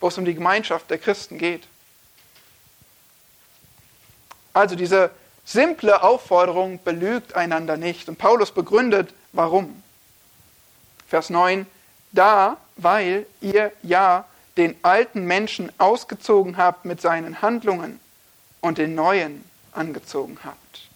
wo 0.00 0.08
es 0.08 0.18
um 0.18 0.24
die 0.24 0.34
Gemeinschaft 0.34 0.90
der 0.90 0.98
Christen 0.98 1.38
geht. 1.38 1.62
Also 4.56 4.74
diese 4.74 5.10
simple 5.44 6.02
Aufforderung 6.02 6.82
belügt 6.82 7.36
einander 7.36 7.76
nicht. 7.76 8.08
Und 8.08 8.16
Paulus 8.16 8.52
begründet, 8.52 9.12
warum. 9.32 9.82
Vers 11.06 11.28
9, 11.28 11.66
da, 12.12 12.56
weil 12.76 13.26
ihr 13.42 13.70
ja 13.82 14.24
den 14.56 14.74
alten 14.82 15.26
Menschen 15.26 15.70
ausgezogen 15.76 16.56
habt 16.56 16.86
mit 16.86 17.02
seinen 17.02 17.42
Handlungen 17.42 18.00
und 18.62 18.78
den 18.78 18.94
neuen 18.94 19.44
angezogen 19.72 20.38
habt. 20.42 20.88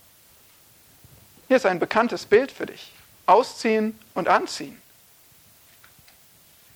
Hier 1.49 1.59
ist 1.59 1.67
ein 1.67 1.81
bekanntes 1.81 2.25
Bild 2.25 2.51
für 2.51 2.65
dich. 2.65 2.95
Ausziehen 3.27 3.99
und 4.15 4.29
anziehen. 4.29 4.81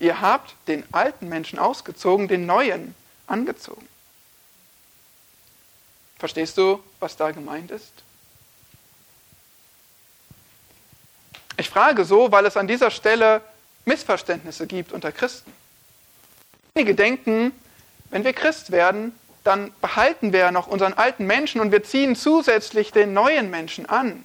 Ihr 0.00 0.20
habt 0.20 0.54
den 0.68 0.84
alten 0.92 1.30
Menschen 1.30 1.58
ausgezogen, 1.58 2.28
den 2.28 2.44
neuen 2.44 2.94
angezogen. 3.26 3.88
Verstehst 6.24 6.56
du, 6.56 6.82
was 7.00 7.18
da 7.18 7.32
gemeint 7.32 7.70
ist? 7.70 7.92
Ich 11.58 11.68
frage 11.68 12.06
so, 12.06 12.32
weil 12.32 12.46
es 12.46 12.56
an 12.56 12.66
dieser 12.66 12.90
Stelle 12.90 13.42
Missverständnisse 13.84 14.66
gibt 14.66 14.92
unter 14.92 15.12
Christen. 15.12 15.52
Einige 16.74 16.94
denken, 16.94 17.52
wenn 18.08 18.24
wir 18.24 18.32
Christ 18.32 18.70
werden, 18.70 19.14
dann 19.42 19.70
behalten 19.82 20.32
wir 20.32 20.50
noch 20.50 20.66
unseren 20.66 20.94
alten 20.94 21.26
Menschen 21.26 21.60
und 21.60 21.72
wir 21.72 21.84
ziehen 21.84 22.16
zusätzlich 22.16 22.90
den 22.90 23.12
neuen 23.12 23.50
Menschen 23.50 23.84
an. 23.84 24.24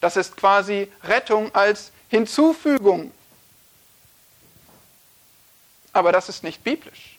Das 0.00 0.16
ist 0.16 0.36
quasi 0.36 0.86
Rettung 1.02 1.52
als 1.52 1.90
Hinzufügung. 2.10 3.10
Aber 5.92 6.12
das 6.12 6.28
ist 6.28 6.44
nicht 6.44 6.62
biblisch. 6.62 7.18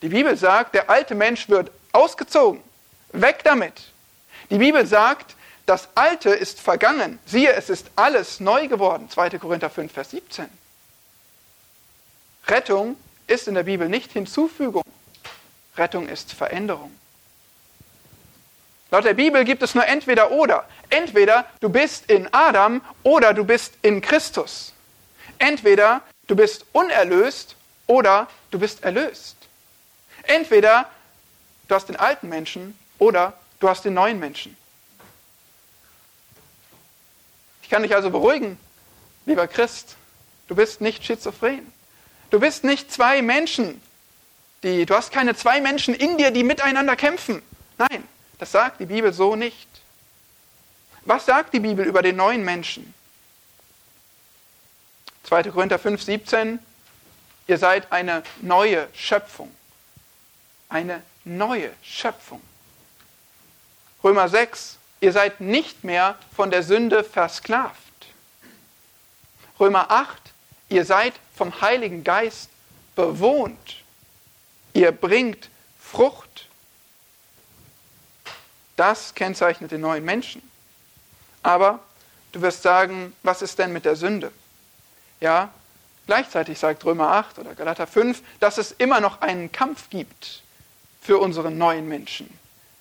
Die 0.00 0.08
Bibel 0.08 0.34
sagt, 0.34 0.74
der 0.74 0.88
alte 0.88 1.14
Mensch 1.14 1.50
wird 1.50 1.70
ausgezogen. 1.92 2.62
Weg 3.12 3.42
damit. 3.44 3.92
Die 4.50 4.58
Bibel 4.58 4.86
sagt, 4.86 5.34
das 5.66 5.88
Alte 5.94 6.30
ist 6.30 6.60
vergangen. 6.60 7.18
Siehe, 7.26 7.52
es 7.52 7.68
ist 7.68 7.90
alles 7.96 8.40
neu 8.40 8.68
geworden. 8.68 9.10
2. 9.10 9.38
Korinther 9.38 9.68
5, 9.68 9.92
Vers 9.92 10.10
17. 10.10 10.46
Rettung 12.46 12.96
ist 13.26 13.48
in 13.48 13.54
der 13.54 13.64
Bibel 13.64 13.88
nicht 13.88 14.12
Hinzufügung. 14.12 14.82
Rettung 15.76 16.08
ist 16.08 16.32
Veränderung. 16.32 16.90
Laut 18.90 19.04
der 19.04 19.14
Bibel 19.14 19.44
gibt 19.44 19.62
es 19.62 19.74
nur 19.74 19.86
entweder 19.86 20.30
oder. 20.30 20.66
Entweder 20.88 21.44
du 21.60 21.68
bist 21.68 22.10
in 22.10 22.32
Adam 22.32 22.80
oder 23.02 23.34
du 23.34 23.44
bist 23.44 23.74
in 23.82 24.00
Christus. 24.00 24.72
Entweder 25.38 26.00
du 26.26 26.34
bist 26.34 26.64
unerlöst 26.72 27.56
oder 27.86 28.28
du 28.50 28.58
bist 28.58 28.82
erlöst. 28.82 29.36
Entweder 30.22 30.88
du 31.68 31.74
hast 31.74 31.88
den 31.88 31.96
alten 31.96 32.28
Menschen 32.28 32.78
oder 32.98 33.34
du 33.60 33.68
hast 33.68 33.84
den 33.84 33.94
neuen 33.94 34.18
Menschen. 34.18 34.56
Ich 37.62 37.68
kann 37.68 37.82
dich 37.82 37.94
also 37.94 38.10
beruhigen, 38.10 38.58
lieber 39.26 39.46
Christ, 39.46 39.96
du 40.48 40.54
bist 40.54 40.80
nicht 40.80 41.04
schizophren. 41.04 41.70
Du 42.30 42.40
bist 42.40 42.64
nicht 42.64 42.92
zwei 42.92 43.22
Menschen, 43.22 43.80
die, 44.62 44.84
du 44.84 44.94
hast 44.94 45.12
keine 45.12 45.34
zwei 45.34 45.60
Menschen 45.60 45.94
in 45.94 46.18
dir, 46.18 46.30
die 46.30 46.42
miteinander 46.42 46.96
kämpfen. 46.96 47.42
Nein, 47.78 48.06
das 48.38 48.52
sagt 48.52 48.80
die 48.80 48.86
Bibel 48.86 49.12
so 49.12 49.36
nicht. 49.36 49.68
Was 51.04 51.26
sagt 51.26 51.54
die 51.54 51.60
Bibel 51.60 51.86
über 51.86 52.02
den 52.02 52.16
neuen 52.16 52.44
Menschen? 52.44 52.92
2. 55.24 55.44
Korinther 55.44 55.78
5, 55.78 56.02
17, 56.02 56.58
ihr 57.46 57.58
seid 57.58 57.92
eine 57.92 58.22
neue 58.40 58.88
Schöpfung. 58.94 59.54
Eine 60.70 61.02
neue 61.28 61.70
Schöpfung. 61.82 62.40
Römer 64.02 64.28
6, 64.28 64.78
ihr 65.00 65.12
seid 65.12 65.40
nicht 65.40 65.84
mehr 65.84 66.16
von 66.34 66.50
der 66.50 66.62
Sünde 66.62 67.04
versklavt. 67.04 67.76
Römer 69.60 69.90
8, 69.90 70.16
ihr 70.68 70.84
seid 70.84 71.14
vom 71.36 71.60
Heiligen 71.60 72.04
Geist 72.04 72.48
bewohnt. 72.94 73.76
Ihr 74.72 74.92
bringt 74.92 75.50
Frucht. 75.80 76.48
Das 78.76 79.14
kennzeichnet 79.14 79.72
den 79.72 79.80
neuen 79.80 80.04
Menschen. 80.04 80.42
Aber 81.42 81.80
du 82.32 82.40
wirst 82.42 82.62
sagen, 82.62 83.14
was 83.22 83.42
ist 83.42 83.58
denn 83.58 83.72
mit 83.72 83.84
der 83.84 83.96
Sünde? 83.96 84.30
Ja, 85.20 85.52
gleichzeitig 86.06 86.58
sagt 86.58 86.84
Römer 86.84 87.08
8 87.08 87.40
oder 87.40 87.54
Galater 87.54 87.88
5, 87.88 88.22
dass 88.38 88.58
es 88.58 88.70
immer 88.72 89.00
noch 89.00 89.20
einen 89.20 89.50
Kampf 89.50 89.90
gibt 89.90 90.42
für 91.08 91.16
unseren 91.16 91.56
neuen 91.56 91.88
Menschen. 91.88 92.28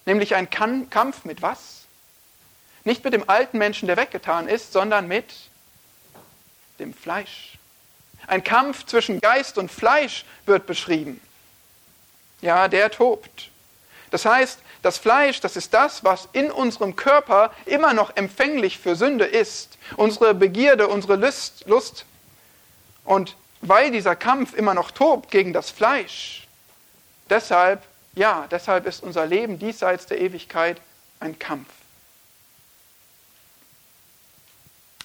Nämlich 0.05 0.35
ein 0.35 0.49
Kampf 0.49 1.23
mit 1.23 1.41
was? 1.41 1.85
Nicht 2.83 3.05
mit 3.05 3.13
dem 3.13 3.29
alten 3.29 3.57
Menschen, 3.57 3.87
der 3.87 3.95
weggetan 3.95 4.49
ist, 4.49 4.73
sondern 4.73 5.07
mit 5.07 5.33
dem 6.77 6.93
Fleisch. 6.93 7.57
Ein 8.27 8.43
Kampf 8.43 8.85
zwischen 8.85 9.21
Geist 9.21 9.57
und 9.57 9.71
Fleisch 9.71 10.25
wird 10.45 10.65
beschrieben. 10.65 11.21
Ja, 12.41 12.67
der 12.67 12.91
tobt. 12.91 13.49
Das 14.11 14.25
heißt, 14.25 14.59
das 14.81 14.97
Fleisch, 14.97 15.39
das 15.39 15.55
ist 15.55 15.73
das, 15.73 16.03
was 16.03 16.27
in 16.33 16.51
unserem 16.51 16.97
Körper 16.97 17.53
immer 17.65 17.93
noch 17.93 18.17
empfänglich 18.17 18.77
für 18.77 18.97
Sünde 18.97 19.23
ist. 19.23 19.77
Unsere 19.95 20.33
Begierde, 20.33 20.89
unsere 20.89 21.15
Lust. 21.15 21.63
Lust. 21.65 22.03
Und 23.05 23.37
weil 23.61 23.89
dieser 23.89 24.17
Kampf 24.17 24.53
immer 24.53 24.73
noch 24.73 24.91
tobt 24.91 25.31
gegen 25.31 25.53
das 25.53 25.71
Fleisch, 25.71 26.45
deshalb, 27.29 27.81
ja, 28.17 28.47
deshalb 28.49 28.87
ist 28.87 29.03
unser 29.03 29.25
Leben 29.25 29.59
diesseits 29.59 30.07
der 30.07 30.19
Ewigkeit 30.19 30.81
ein 31.19 31.37
Kampf. 31.37 31.67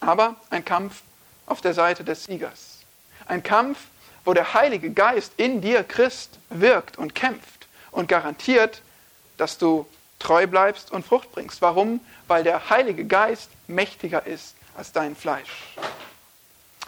Aber 0.01 0.37
ein 0.51 0.64
Kampf 0.64 1.03
auf 1.46 1.61
der 1.61 1.75
Seite 1.75 2.05
des 2.05 2.25
Siegers. 2.25 2.79
Ein 3.27 3.42
Kampf, 3.42 3.79
wo 4.25 4.33
der 4.33 4.55
Heilige 4.55 4.90
Geist 4.90 5.35
in 5.37 5.61
dir, 5.61 5.85
Christ, 5.85 6.38
wirkt 6.48 6.96
und 6.98 7.14
kämpft 7.14 7.68
und 7.90 8.09
garantiert, 8.09 8.83
dass 9.37 9.59
du 9.59 9.87
treu 10.18 10.46
bleibst 10.46 10.90
und 10.90 11.05
Frucht 11.05 11.31
bringst. 11.33 11.61
Warum? 11.61 12.01
Weil 12.29 12.44
der 12.44 12.70
Heilige 12.70 13.05
Geist 13.05 13.51
mächtiger 13.66 14.27
ist 14.27 14.57
als 14.75 14.92
dein 14.92 15.14
Fleisch. 15.14 15.77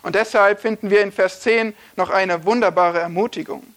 Und 0.02 0.14
deshalb 0.14 0.60
finden 0.60 0.90
wir 0.90 1.02
in 1.02 1.12
Vers 1.12 1.40
10 1.40 1.74
noch 1.96 2.10
eine 2.10 2.44
wunderbare 2.44 3.00
Ermutigung. 3.00 3.74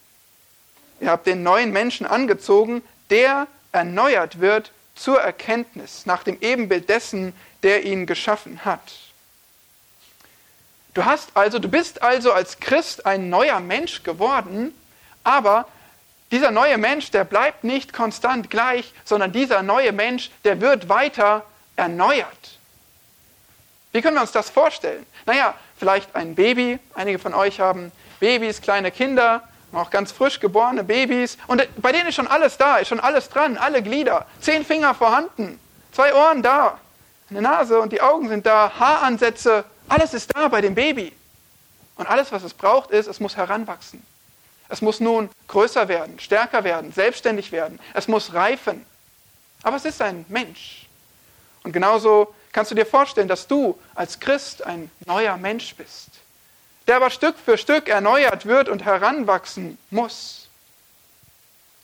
Ihr 0.99 1.11
habt 1.11 1.27
den 1.27 1.43
neuen 1.43 1.71
Menschen 1.71 2.05
angezogen, 2.05 2.81
der 3.09 3.47
erneuert 3.71 4.39
wird 4.39 4.71
zur 4.95 5.19
Erkenntnis 5.19 6.05
nach 6.05 6.23
dem 6.23 6.37
Ebenbild 6.41 6.89
dessen, 6.89 7.33
der 7.63 7.85
ihn 7.85 8.05
geschaffen 8.05 8.65
hat. 8.65 8.81
Du 10.93 11.05
hast 11.05 11.29
also, 11.35 11.59
du 11.59 11.69
bist 11.69 12.01
also 12.01 12.33
als 12.33 12.59
Christ 12.59 13.05
ein 13.05 13.29
neuer 13.29 13.59
Mensch 13.59 14.01
geworden, 14.01 14.73
aber 15.23 15.67
dieser 16.31 16.51
neue 16.51 16.77
Mensch, 16.77 17.11
der 17.11 17.23
bleibt 17.23 17.63
nicht 17.63 17.93
konstant 17.93 18.49
gleich, 18.49 18.91
sondern 19.05 19.31
dieser 19.31 19.61
neue 19.61 19.91
Mensch, 19.91 20.31
der 20.43 20.59
wird 20.59 20.89
weiter 20.89 21.45
erneuert. 21.75 22.57
Wie 23.91 24.01
können 24.01 24.15
wir 24.15 24.21
uns 24.21 24.31
das 24.31 24.49
vorstellen? 24.49 25.05
Naja, 25.25 25.53
vielleicht 25.77 26.15
ein 26.15 26.35
Baby. 26.35 26.79
Einige 26.95 27.19
von 27.19 27.33
euch 27.33 27.59
haben 27.59 27.91
Babys, 28.19 28.61
kleine 28.61 28.91
Kinder, 28.91 29.47
auch 29.77 29.89
ganz 29.89 30.11
frisch 30.11 30.39
geborene 30.39 30.83
Babys. 30.83 31.37
Und 31.47 31.67
bei 31.81 31.91
denen 31.91 32.07
ist 32.09 32.15
schon 32.15 32.27
alles 32.27 32.57
da, 32.57 32.77
ist 32.77 32.87
schon 32.87 32.99
alles 32.99 33.29
dran, 33.29 33.57
alle 33.57 33.81
Glieder. 33.81 34.25
Zehn 34.41 34.65
Finger 34.65 34.93
vorhanden, 34.93 35.59
zwei 35.91 36.13
Ohren 36.13 36.41
da, 36.41 36.79
eine 37.29 37.41
Nase 37.41 37.79
und 37.79 37.91
die 37.91 38.01
Augen 38.01 38.29
sind 38.29 38.45
da, 38.45 38.71
Haaransätze 38.79 39.65
alles 39.89 40.13
ist 40.13 40.35
da 40.35 40.47
bei 40.47 40.61
dem 40.61 40.75
Baby. 40.75 41.13
Und 41.95 42.07
alles, 42.07 42.31
was 42.31 42.43
es 42.43 42.53
braucht, 42.53 42.91
ist, 42.91 43.07
es 43.07 43.19
muss 43.19 43.37
heranwachsen. 43.37 44.05
Es 44.69 44.81
muss 44.81 44.99
nun 44.99 45.29
größer 45.47 45.87
werden, 45.87 46.19
stärker 46.19 46.63
werden, 46.63 46.91
selbstständig 46.91 47.51
werden. 47.51 47.79
Es 47.93 48.07
muss 48.07 48.33
reifen. 48.33 48.85
Aber 49.63 49.77
es 49.77 49.85
ist 49.85 50.01
ein 50.01 50.25
Mensch. 50.27 50.87
Und 51.63 51.71
genauso 51.71 52.33
kannst 52.51 52.71
du 52.71 52.75
dir 52.75 52.85
vorstellen, 52.85 53.27
dass 53.27 53.47
du 53.47 53.79
als 53.95 54.19
Christ 54.19 54.63
ein 54.65 54.91
neuer 55.05 55.37
Mensch 55.37 55.73
bist, 55.75 56.09
der 56.87 56.97
aber 56.97 57.09
Stück 57.09 57.35
für 57.37 57.57
Stück 57.57 57.89
erneuert 57.89 58.45
wird 58.45 58.69
und 58.69 58.85
heranwachsen 58.85 59.77
muss. 59.89 60.47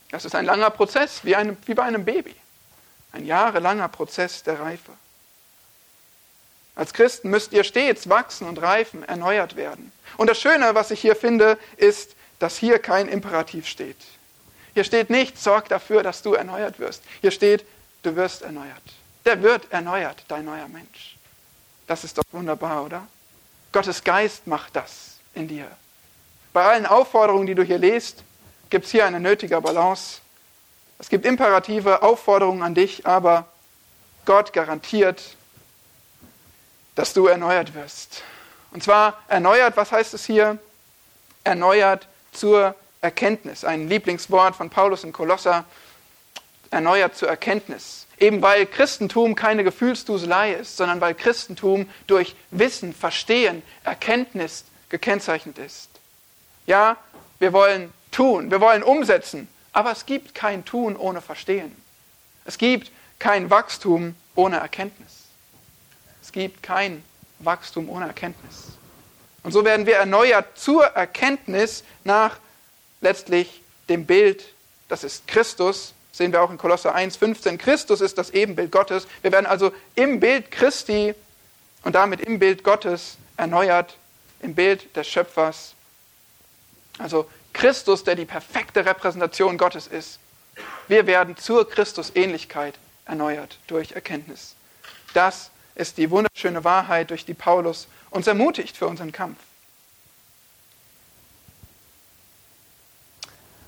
Das 0.10 0.26
ist 0.26 0.36
ein 0.36 0.46
langer 0.46 0.70
Prozess, 0.70 1.26
wie, 1.26 1.36
ein, 1.36 1.58
wie 1.66 1.74
bei 1.74 1.84
einem 1.84 2.06
Baby. 2.06 2.36
Ein 3.12 3.26
jahrelanger 3.26 3.90
Prozess 3.90 4.44
der 4.44 4.60
Reife. 4.60 4.92
Als 6.76 6.94
Christen 6.94 7.30
müsst 7.30 7.54
ihr 7.54 7.64
stets 7.64 8.10
wachsen 8.10 8.48
und 8.48 8.62
reifen, 8.62 9.04
erneuert 9.04 9.56
werden. 9.56 9.92
Und 10.18 10.30
das 10.30 10.40
Schöne, 10.40 10.74
was 10.74 10.92
ich 10.92 11.02
hier 11.02 11.16
finde, 11.16 11.58
ist, 11.78 12.16
dass 12.40 12.58
hier 12.58 12.80
kein 12.80 13.08
Imperativ 13.08 13.68
steht. 13.68 13.98
Hier 14.74 14.84
steht 14.84 15.10
nicht, 15.10 15.38
sorg 15.38 15.70
dafür, 15.70 16.02
dass 16.02 16.24
du 16.24 16.34
erneuert 16.34 16.80
wirst. 16.80 17.04
Hier 17.22 17.32
steht, 17.32 17.66
du 18.02 18.16
wirst 18.16 18.42
erneuert. 18.42 18.82
Der 19.26 19.42
wird 19.42 19.72
erneuert, 19.72 20.24
dein 20.28 20.46
neuer 20.46 20.68
Mensch. 20.68 21.16
Das 21.86 22.04
ist 22.04 22.18
doch 22.18 22.24
wunderbar, 22.32 22.84
oder? 22.84 23.08
Gottes 23.74 24.04
Geist 24.04 24.48
macht 24.48 24.76
das 24.76 25.18
in 25.34 25.48
dir. 25.48 25.68
Bei 26.54 26.64
allen 26.64 26.86
Aufforderungen, 26.86 27.48
die 27.48 27.56
du 27.56 27.64
hier 27.64 27.80
liest, 27.80 28.24
gibt 28.70 28.86
es 28.86 28.92
hier 28.92 29.06
eine 29.06 29.20
nötige 29.20 29.60
Balance. 29.60 30.22
Es 31.00 31.10
gibt 31.10 31.26
imperative 31.26 32.04
Aufforderungen 32.04 32.62
an 32.62 32.76
dich, 32.76 33.06
aber 33.06 33.48
Gott 34.26 34.54
garantiert, 34.54 35.36
dass 36.96 37.14
du 37.14 37.28
erneuert 37.28 37.74
wirst 37.74 38.24
Und 38.72 38.84
zwar 38.84 39.20
erneuert, 39.28 39.76
was 39.76 39.92
heißt 39.92 40.14
es 40.14 40.26
hier? 40.26 40.60
Erneuert 41.44 42.08
zur 42.32 42.76
Erkenntnis. 43.02 43.66
Ein 43.66 43.90
Lieblingswort 43.90 44.56
von 44.56 44.70
Paulus 44.70 45.04
in 45.04 45.12
Kolosser. 45.12 45.66
Erneuert 46.74 47.16
zur 47.16 47.30
Erkenntnis. 47.30 48.08
Eben 48.20 48.42
weil 48.42 48.66
Christentum 48.66 49.36
keine 49.36 49.64
Gefühlsduselei 49.64 50.54
ist, 50.54 50.78
sondern 50.78 51.02
weil 51.02 51.14
Christentum 51.14 51.90
durch 52.08 52.36
Wissen, 52.52 52.94
Verstehen, 52.94 53.64
Erkenntnis 53.84 54.66
gekennzeichnet 54.90 55.58
ist. 55.58 55.90
Ja, 56.66 56.98
wir 57.40 57.54
wollen 57.54 57.92
tun, 58.12 58.52
wir 58.52 58.62
wollen 58.62 58.84
umsetzen, 58.84 59.48
aber 59.72 59.92
es 59.92 60.06
gibt 60.06 60.36
kein 60.36 60.64
Tun 60.66 60.96
ohne 60.96 61.22
Verstehen. 61.22 61.76
Es 62.46 62.58
gibt 62.58 62.92
kein 63.20 63.50
Wachstum 63.50 64.16
ohne 64.36 64.58
Erkenntnis. 64.58 65.24
Es 66.22 66.32
gibt 66.32 66.64
kein 66.64 67.04
Wachstum 67.40 67.90
ohne 67.90 68.08
Erkenntnis. 68.08 68.68
Und 69.44 69.52
so 69.52 69.66
werden 69.66 69.86
wir 69.86 69.96
erneuert 69.96 70.58
zur 70.58 70.86
Erkenntnis 70.86 71.84
nach 72.04 72.38
letztlich 73.02 73.62
dem 73.90 74.06
Bild, 74.06 74.46
das 74.88 75.04
ist 75.04 75.28
Christus, 75.28 75.94
sehen 76.14 76.32
wir 76.32 76.42
auch 76.42 76.52
in 76.52 76.58
Kolosser 76.58 76.96
1, 76.96 77.18
15. 77.18 77.58
Christus 77.58 78.00
ist 78.00 78.18
das 78.18 78.30
Ebenbild 78.30 78.72
Gottes. 78.72 79.08
Wir 79.24 79.32
werden 79.32 79.48
also 79.48 79.74
im 79.96 80.20
Bild 80.20 80.52
Christi 80.52 81.16
und 81.84 81.96
damit 81.96 82.22
im 82.22 82.40
Bild 82.40 82.64
Gottes 82.64 83.18
erneuert, 83.36 83.98
im 84.40 84.54
Bild 84.54 84.96
des 84.96 85.08
Schöpfers. 85.08 85.74
Also 87.00 87.28
Christus, 87.52 88.04
der 88.04 88.16
die 88.16 88.26
perfekte 88.26 88.86
Repräsentation 88.86 89.58
Gottes 89.58 89.88
ist. 89.88 90.20
Wir 90.88 91.08
werden 91.08 91.36
zur 91.36 91.68
Christusähnlichkeit 91.68 92.76
erneuert 93.06 93.58
durch 93.66 93.94
Erkenntnis. 93.94 94.56
Das 95.16 95.50
ist 95.74 95.98
die 95.98 96.12
wunderschöne 96.12 96.64
Wahrheit, 96.64 97.10
durch 97.10 97.26
die 97.26 97.34
Paulus 97.34 97.88
uns 98.12 98.28
ermutigt 98.28 98.78
für 98.78 98.86
unseren 98.86 99.12
Kampf. 99.12 99.40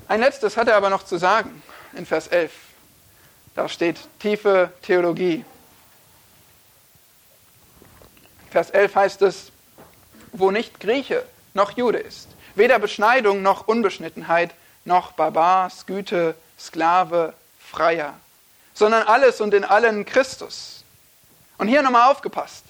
Ein 0.07 0.19
letztes 0.19 0.55
hat 0.55 0.67
er 0.67 0.77
aber 0.77 0.91
noch 0.91 1.03
zu 1.03 1.17
sagen 1.17 1.63
in 1.95 2.05
Vers 2.05 2.27
11. 2.27 2.51
Da 3.55 3.69
steht 3.69 3.97
tiefe 4.19 4.71
Theologie. 4.81 5.45
Vers 8.51 8.69
11 8.69 8.95
heißt 8.95 9.21
es, 9.23 9.51
wo 10.31 10.51
nicht 10.51 10.79
Grieche 10.79 11.23
noch 11.53 11.71
Jude 11.71 11.99
ist, 11.99 12.27
weder 12.55 12.79
Beschneidung 12.79 13.41
noch 13.41 13.67
Unbeschnittenheit, 13.67 14.53
noch 14.83 15.13
Barbar, 15.13 15.71
Güte, 15.85 16.35
Sklave, 16.59 17.33
Freier, 17.59 18.13
sondern 18.73 19.03
alles 19.03 19.41
und 19.41 19.53
in 19.53 19.63
allen 19.63 20.05
Christus. 20.05 20.83
Und 21.57 21.67
hier 21.67 21.81
nochmal 21.81 22.11
aufgepasst. 22.11 22.65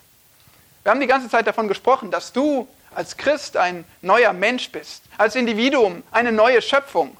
Wir 0.83 0.91
haben 0.91 0.99
die 0.99 1.07
ganze 1.07 1.29
Zeit 1.29 1.47
davon 1.47 1.67
gesprochen, 1.67 2.11
dass 2.11 2.31
du 2.31 2.67
als 2.93 3.17
Christ 3.17 3.57
ein 3.57 3.83
neuer 4.01 4.33
Mensch 4.33 4.71
bist, 4.71 5.03
als 5.17 5.35
Individuum 5.35 6.03
eine 6.11 6.31
neue 6.31 6.61
Schöpfung. 6.61 7.17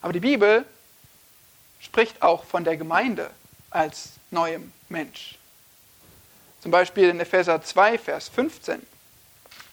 Aber 0.00 0.12
die 0.12 0.20
Bibel 0.20 0.64
spricht 1.80 2.22
auch 2.22 2.44
von 2.44 2.64
der 2.64 2.76
Gemeinde 2.76 3.30
als 3.70 4.10
neuem 4.30 4.72
Mensch. 4.88 5.38
Zum 6.60 6.70
Beispiel 6.70 7.08
in 7.08 7.20
Epheser 7.20 7.62
2, 7.62 7.98
Vers 7.98 8.28
15. 8.28 8.86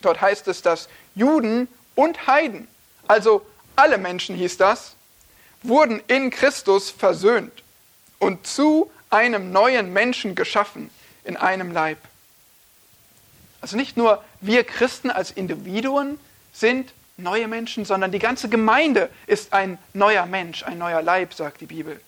Dort 0.02 0.22
heißt 0.22 0.48
es, 0.48 0.62
dass 0.62 0.88
Juden 1.16 1.68
und 1.96 2.28
Heiden, 2.28 2.68
also 3.08 3.46
alle 3.76 3.98
Menschen 3.98 4.36
hieß 4.36 4.58
das, 4.58 4.96
wurden 5.64 6.02
in 6.08 6.30
Christus 6.30 6.90
versöhnt 6.90 7.64
und 8.20 8.48
zu 8.48 8.92
einem 9.10 9.52
neuen 9.52 9.92
Menschen 9.92 10.36
geschaffen 10.36 10.90
in 11.24 11.36
einem 11.36 11.72
Leib. 11.72 11.98
Also 13.60 13.76
nicht 13.76 13.98
nur 13.98 14.24
wir 14.40 14.64
Christen 14.64 15.10
als 15.10 15.32
Individuen 15.32 16.20
sind 16.54 16.94
neue 17.18 17.48
Menschen, 17.48 17.84
sondern 17.84 18.12
die 18.12 18.20
ganze 18.20 18.48
Gemeinde 18.48 19.10
ist 19.26 19.54
ein 19.54 19.78
neuer 19.94 20.26
Mensch, 20.26 20.64
ein 20.64 20.78
neuer 20.78 21.02
Leib, 21.02 21.34
sagt 21.34 21.62
die 21.62 21.66
Bibel. 21.66 22.00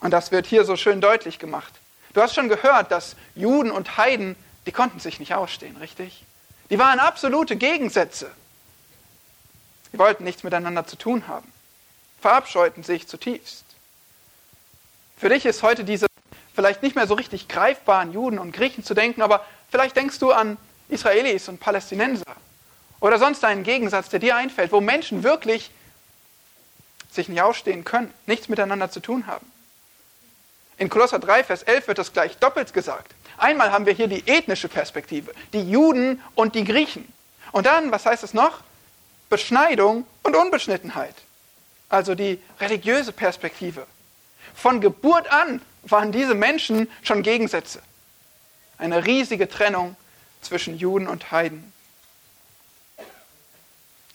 Und 0.00 0.10
das 0.10 0.32
wird 0.32 0.46
hier 0.46 0.64
so 0.64 0.76
schön 0.76 1.00
deutlich 1.00 1.38
gemacht. 1.38 1.72
Du 2.12 2.20
hast 2.20 2.34
schon 2.34 2.48
gehört, 2.48 2.90
dass 2.90 3.16
Juden 3.34 3.70
und 3.70 3.96
Heiden, 3.96 4.34
die 4.66 4.72
konnten 4.72 4.98
sich 4.98 5.20
nicht 5.20 5.34
ausstehen, 5.34 5.76
richtig? 5.76 6.24
Die 6.68 6.78
waren 6.78 6.98
absolute 6.98 7.56
Gegensätze. 7.56 8.30
Die 9.92 9.98
wollten 9.98 10.24
nichts 10.24 10.42
miteinander 10.42 10.86
zu 10.86 10.96
tun 10.96 11.26
haben, 11.28 11.50
verabscheuten 12.20 12.82
sich 12.82 13.08
zutiefst. 13.08 13.64
Für 15.16 15.28
dich 15.28 15.46
ist 15.46 15.62
heute 15.62 15.84
diese 15.84 16.06
vielleicht 16.54 16.82
nicht 16.82 16.96
mehr 16.96 17.06
so 17.06 17.14
richtig 17.14 17.48
greifbaren 17.48 18.12
Juden 18.12 18.38
und 18.38 18.52
Griechen 18.52 18.84
zu 18.84 18.94
denken, 18.94 19.22
aber 19.22 19.44
vielleicht 19.70 19.96
denkst 19.96 20.18
du 20.18 20.32
an 20.32 20.56
Israelis 20.88 21.48
und 21.48 21.60
Palästinenser 21.60 22.24
oder 23.00 23.18
sonst 23.18 23.44
einen 23.44 23.62
Gegensatz, 23.62 24.08
der 24.08 24.20
dir 24.20 24.36
einfällt, 24.36 24.72
wo 24.72 24.80
Menschen 24.80 25.22
wirklich 25.22 25.70
sich 27.10 27.28
nicht 27.28 27.42
ausstehen 27.42 27.84
können, 27.84 28.12
nichts 28.26 28.48
miteinander 28.48 28.90
zu 28.90 29.00
tun 29.00 29.26
haben. 29.26 29.50
In 30.76 30.88
Kolosser 30.88 31.18
3, 31.18 31.44
Vers 31.44 31.62
11 31.62 31.88
wird 31.88 31.98
das 31.98 32.12
gleich 32.12 32.38
doppelt 32.38 32.72
gesagt. 32.72 33.12
Einmal 33.36 33.72
haben 33.72 33.86
wir 33.86 33.92
hier 33.92 34.06
die 34.06 34.26
ethnische 34.26 34.68
Perspektive, 34.68 35.32
die 35.52 35.68
Juden 35.68 36.22
und 36.34 36.54
die 36.54 36.64
Griechen. 36.64 37.10
Und 37.52 37.66
dann, 37.66 37.90
was 37.90 38.06
heißt 38.06 38.22
es 38.22 38.34
noch? 38.34 38.60
Beschneidung 39.28 40.06
und 40.22 40.36
Unbeschnittenheit. 40.36 41.14
Also 41.88 42.14
die 42.14 42.40
religiöse 42.60 43.12
Perspektive. 43.12 43.86
Von 44.54 44.80
Geburt 44.80 45.30
an 45.32 45.60
waren 45.82 46.12
diese 46.12 46.34
Menschen 46.34 46.88
schon 47.02 47.22
Gegensätze. 47.22 47.80
Eine 48.78 49.06
riesige 49.06 49.48
Trennung 49.48 49.96
zwischen 50.42 50.78
Juden 50.78 51.08
und 51.08 51.30
Heiden. 51.30 51.72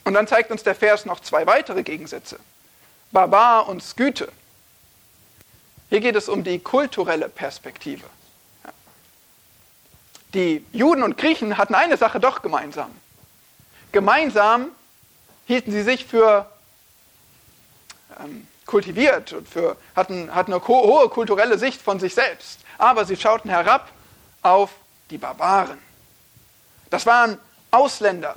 Und 0.06 0.14
dann 0.14 0.28
zeigt 0.28 0.52
uns 0.52 0.64
der 0.64 0.76
Vers 0.76 1.06
noch 1.06 1.20
zwei 1.20 1.46
weitere 1.46 1.84
Gegensätze. 1.84 2.40
Barbar 3.12 3.68
und 3.68 3.84
Sküte. 3.84 4.32
Hier 5.90 6.00
geht 6.00 6.16
es 6.16 6.30
um 6.30 6.44
die 6.44 6.60
kulturelle 6.60 7.28
Perspektive. 7.28 8.06
Die 10.34 10.66
Juden 10.72 11.02
und 11.04 11.18
Griechen 11.18 11.58
hatten 11.58 11.76
eine 11.76 11.98
Sache 11.98 12.20
doch 12.20 12.42
gemeinsam. 12.42 12.92
Gemeinsam 13.92 14.68
hielten 15.48 15.72
sie 15.72 15.84
sich 15.84 16.06
für 16.06 16.50
ähm, 18.20 18.48
kultiviert 18.66 19.34
und 19.34 19.48
für, 19.48 19.78
hatten, 19.96 20.34
hatten 20.34 20.54
eine 20.54 20.68
hohe 20.68 21.10
kulturelle 21.10 21.58
Sicht 21.58 21.82
von 21.82 22.00
sich 22.00 22.14
selbst. 22.14 22.60
Aber 22.78 23.06
sie 23.06 23.16
schauten 23.16 23.50
herab 23.50 23.92
auf 24.42 24.72
die 25.10 25.18
Barbaren. 25.18 25.78
Das 26.90 27.06
waren 27.06 27.40
Ausländer, 27.72 28.36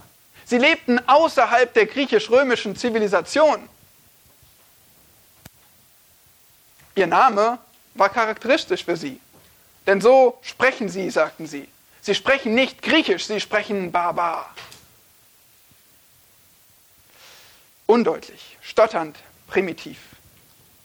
Sie 0.49 0.57
lebten 0.57 0.99
außerhalb 1.07 1.74
der 1.74 1.84
griechisch-römischen 1.84 2.74
Zivilisation. 2.74 3.68
Ihr 6.94 7.07
Name 7.07 7.59
war 7.92 8.09
charakteristisch 8.09 8.82
für 8.82 8.96
sie. 8.96 9.20
Denn 9.86 10.01
so 10.01 10.38
sprechen 10.40 10.88
sie, 10.88 11.11
sagten 11.11 11.46
sie. 11.46 11.68
Sie 12.01 12.14
sprechen 12.14 12.55
nicht 12.55 12.80
griechisch, 12.80 13.26
sie 13.26 13.42
sprechen 13.42 13.92
barbar. 13.92 14.55
Undeutlich, 17.84 18.57
stotternd, 18.62 19.18
primitiv. 19.49 19.99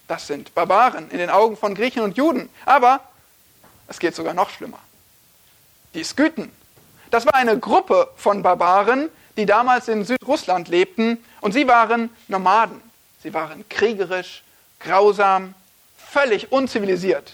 Das 0.09 0.27
sind 0.27 0.53
Barbaren 0.53 1.09
in 1.09 1.19
den 1.19 1.29
Augen 1.29 1.55
von 1.55 1.73
Griechen 1.73 2.01
und 2.01 2.17
Juden. 2.17 2.49
Aber 2.65 2.99
es 3.87 3.97
geht 3.97 4.13
sogar 4.13 4.33
noch 4.33 4.49
schlimmer. 4.49 4.79
Die 5.93 6.03
Skythen. 6.03 6.51
Das 7.11 7.25
war 7.25 7.35
eine 7.35 7.57
Gruppe 7.57 8.09
von 8.17 8.43
Barbaren, 8.43 9.09
die 9.37 9.45
damals 9.45 9.87
in 9.87 10.05
Südrussland 10.05 10.67
lebten 10.67 11.23
und 11.41 11.53
sie 11.53 11.67
waren 11.67 12.09
Nomaden. 12.27 12.81
Sie 13.21 13.33
waren 13.33 13.67
kriegerisch, 13.69 14.43
grausam, 14.79 15.53
völlig 15.97 16.51
unzivilisiert. 16.51 17.33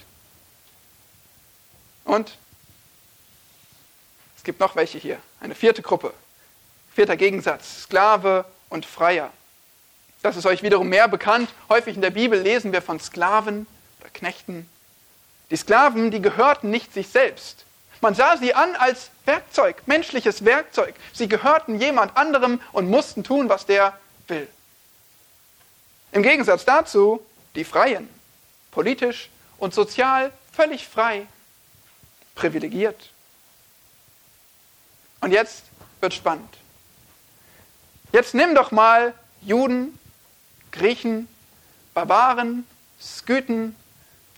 Und 2.05 2.37
es 4.37 4.43
gibt 4.43 4.59
noch 4.59 4.75
welche 4.75 4.97
hier, 4.97 5.17
eine 5.41 5.55
vierte 5.55 5.81
Gruppe, 5.81 6.13
vierter 6.93 7.17
Gegensatz, 7.17 7.83
Sklave 7.83 8.45
und 8.69 8.85
Freier. 8.85 9.31
Das 10.21 10.35
ist 10.35 10.45
euch 10.45 10.63
wiederum 10.63 10.89
mehr 10.89 11.07
bekannt. 11.07 11.49
Häufig 11.69 11.95
in 11.95 12.01
der 12.01 12.09
Bibel 12.09 12.39
lesen 12.39 12.71
wir 12.73 12.81
von 12.81 12.99
Sklaven 12.99 13.67
oder 13.99 14.09
Knechten. 14.09 14.69
Die 15.49 15.55
Sklaven, 15.55 16.11
die 16.11 16.21
gehörten 16.21 16.69
nicht 16.69 16.93
sich 16.93 17.07
selbst. 17.07 17.65
Man 18.01 18.15
sah 18.15 18.37
sie 18.37 18.53
an 18.53 18.75
als 18.75 19.11
Werkzeug, 19.25 19.81
menschliches 19.85 20.45
Werkzeug. 20.45 20.95
Sie 21.13 21.27
gehörten 21.27 21.79
jemand 21.79 22.15
anderem 22.15 22.61
und 22.71 22.89
mussten 22.89 23.23
tun, 23.23 23.49
was 23.49 23.65
der 23.65 23.97
will. 24.27 24.47
Im 26.11 26.23
Gegensatz 26.23 26.65
dazu 26.65 27.25
die 27.55 27.65
Freien, 27.65 28.09
politisch 28.71 29.29
und 29.57 29.73
sozial 29.73 30.31
völlig 30.53 30.87
frei, 30.87 31.27
privilegiert. 32.35 33.09
Und 35.19 35.31
jetzt 35.31 35.65
wird 35.99 36.13
spannend. 36.13 36.57
Jetzt 38.13 38.33
nimm 38.33 38.55
doch 38.55 38.71
mal 38.71 39.13
Juden, 39.41 39.99
Griechen, 40.71 41.27
Barbaren, 41.93 42.65
Skythen, 42.99 43.75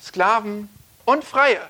Sklaven 0.02 0.68
und 1.06 1.24
Freie 1.24 1.62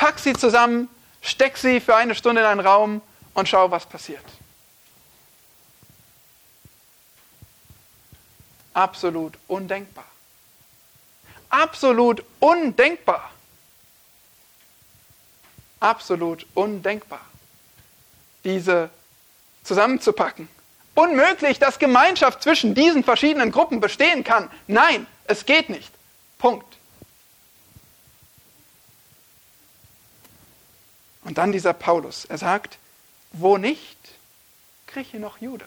Pack 0.00 0.18
sie 0.18 0.32
zusammen, 0.32 0.88
steck 1.20 1.58
sie 1.58 1.78
für 1.78 1.94
eine 1.94 2.14
Stunde 2.14 2.40
in 2.40 2.46
einen 2.46 2.60
Raum 2.60 3.02
und 3.34 3.46
schau, 3.50 3.70
was 3.70 3.84
passiert. 3.84 4.24
Absolut 8.72 9.34
undenkbar. 9.46 10.06
Absolut 11.50 12.24
undenkbar. 12.38 13.30
Absolut 15.80 16.46
undenkbar. 16.54 17.20
Diese 18.42 18.88
zusammenzupacken. 19.64 20.48
Unmöglich, 20.94 21.58
dass 21.58 21.78
Gemeinschaft 21.78 22.42
zwischen 22.42 22.74
diesen 22.74 23.04
verschiedenen 23.04 23.52
Gruppen 23.52 23.80
bestehen 23.80 24.24
kann. 24.24 24.50
Nein, 24.66 25.06
es 25.26 25.44
geht 25.44 25.68
nicht. 25.68 25.92
Punkt. 26.38 26.79
Und 31.24 31.38
dann 31.38 31.52
dieser 31.52 31.72
Paulus. 31.72 32.24
Er 32.24 32.38
sagt, 32.38 32.78
wo 33.32 33.56
nicht, 33.56 33.98
Grieche 34.86 35.18
noch 35.18 35.38
Jude. 35.38 35.66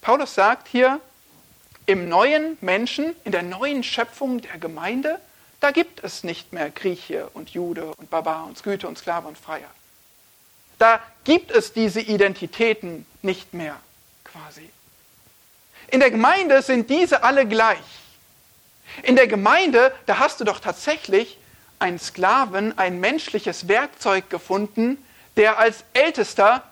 Paulus 0.00 0.34
sagt 0.34 0.68
hier, 0.68 1.00
im 1.86 2.08
neuen 2.08 2.56
Menschen, 2.60 3.14
in 3.24 3.32
der 3.32 3.42
neuen 3.42 3.82
Schöpfung 3.82 4.40
der 4.40 4.58
Gemeinde, 4.58 5.20
da 5.60 5.72
gibt 5.72 6.02
es 6.02 6.24
nicht 6.24 6.52
mehr 6.52 6.70
Grieche 6.70 7.28
und 7.30 7.50
Jude 7.50 7.94
und 7.96 8.10
Barbar 8.10 8.46
und 8.46 8.56
Sküte 8.56 8.88
und 8.88 8.96
Sklave 8.96 9.28
und 9.28 9.36
Freier. 9.36 9.70
Da 10.78 11.02
gibt 11.24 11.50
es 11.50 11.74
diese 11.74 12.00
Identitäten 12.00 13.04
nicht 13.20 13.52
mehr 13.52 13.78
quasi. 14.24 14.70
In 15.88 16.00
der 16.00 16.10
Gemeinde 16.10 16.62
sind 16.62 16.88
diese 16.88 17.22
alle 17.22 17.46
gleich. 17.46 17.78
In 19.02 19.16
der 19.16 19.26
Gemeinde, 19.26 19.92
da 20.06 20.18
hast 20.18 20.40
du 20.40 20.44
doch 20.44 20.60
tatsächlich 20.60 21.38
einen 21.80 21.98
Sklaven, 21.98 22.78
ein 22.78 23.00
menschliches 23.00 23.66
Werkzeug 23.66 24.30
gefunden, 24.30 24.98
der 25.36 25.58
als 25.58 25.84
Ältester 25.92 26.62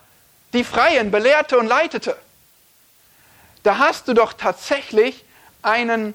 die 0.53 0.65
Freien 0.65 1.11
belehrte 1.11 1.59
und 1.59 1.67
leitete. 1.67 2.17
Da 3.63 3.79
hast 3.79 4.09
du 4.09 4.15
doch 4.15 4.33
tatsächlich 4.33 5.25
einen 5.63 6.15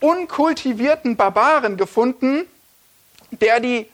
unkultivierten 0.00 1.16
Barbaren 1.16 1.76
gefunden, 1.76 2.46
der 3.30 3.60
die 3.60 3.88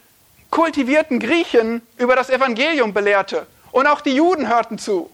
kultivierten 0.49 1.19
Griechen 1.19 1.81
über 1.97 2.15
das 2.15 2.29
Evangelium 2.29 2.93
belehrte 2.93 3.45
und 3.71 3.87
auch 3.87 4.01
die 4.01 4.15
Juden 4.15 4.47
hörten 4.47 4.79
zu. 4.79 5.11